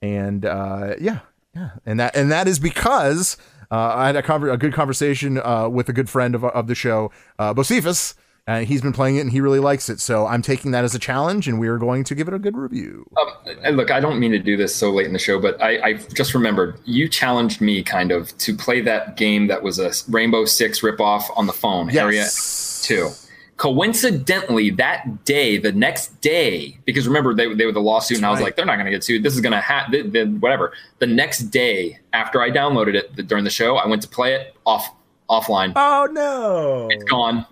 [0.00, 1.20] and uh, yeah,
[1.54, 3.36] yeah, and that and that is because
[3.70, 5.40] I had a, conver- a good conversation
[5.72, 8.14] with a good friend of, of the show, uh, Bocephus.
[8.46, 10.00] And he's been playing it and he really likes it.
[10.00, 12.40] So I'm taking that as a challenge and we are going to give it a
[12.40, 13.08] good review.
[13.20, 15.62] Um, and look, I don't mean to do this so late in the show, but
[15.62, 19.78] I, I just remembered you challenged me kind of to play that game that was
[19.78, 22.82] a Rainbow Six ripoff on the phone, Area Yes.
[22.84, 23.10] Two.
[23.58, 28.30] Coincidentally, that day, the next day, because remember they, they were the lawsuit, and I
[28.30, 28.46] was right.
[28.46, 29.22] like, they're not going to get sued.
[29.22, 30.40] This is going to happen.
[30.40, 30.72] Whatever.
[30.98, 34.34] The next day after I downloaded it th- during the show, I went to play
[34.34, 34.92] it off
[35.30, 35.74] offline.
[35.76, 36.88] Oh, no.
[36.90, 37.46] It's gone.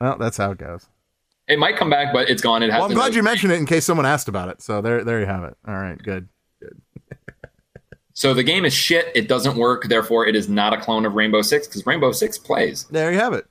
[0.00, 0.86] Well, that's how it goes.
[1.46, 2.62] It might come back, but it's gone.
[2.62, 2.80] It has.
[2.80, 4.62] Well, I'm glad you mentioned it in case someone asked about it.
[4.62, 5.56] So there, there you have it.
[5.68, 6.28] All right, good.
[6.60, 6.80] good.
[8.14, 9.10] So the game is shit.
[9.14, 9.88] It doesn't work.
[9.88, 12.84] Therefore, it is not a clone of Rainbow Six because Rainbow Six plays.
[12.84, 13.46] There you have it.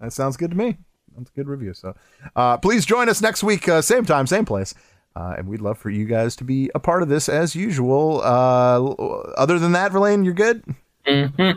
[0.00, 0.76] That sounds good to me.
[1.16, 1.72] That's a good review.
[1.72, 1.94] So,
[2.36, 4.74] uh, please join us next week, uh, same time, same place.
[5.16, 8.20] Uh, and we'd love for you guys to be a part of this as usual.
[8.22, 8.92] Uh,
[9.36, 10.62] other than that, Verlaine, you're good?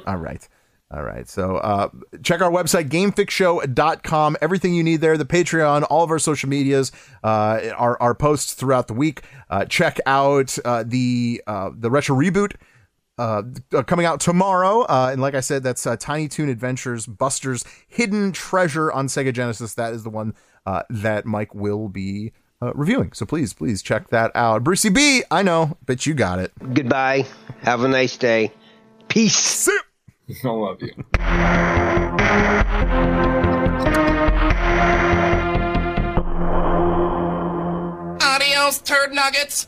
[0.08, 0.48] All right.
[0.94, 1.28] All right.
[1.28, 1.90] So uh,
[2.22, 4.38] check our website, gamefixshow.com.
[4.42, 6.92] Everything you need there, the Patreon, all of our social medias,
[7.24, 9.22] uh, our, our posts throughout the week.
[9.50, 12.56] Uh, check out uh, the uh, the retro reboot
[13.18, 13.44] uh,
[13.86, 14.82] coming out tomorrow.
[14.82, 19.34] Uh, and like I said, that's uh, Tiny Toon Adventures Buster's Hidden Treasure on Sega
[19.34, 19.76] Genesis.
[19.76, 20.34] That is the one
[20.66, 23.14] uh, that Mike will be uh, reviewing.
[23.14, 24.64] So please, please check that out.
[24.64, 26.52] Brucey B, I know, but you got it.
[26.74, 27.26] Goodbye.
[27.62, 28.52] Have a nice day.
[29.08, 29.70] Peace.
[30.44, 30.94] I love you.
[38.22, 39.68] Adios, turd nuggets.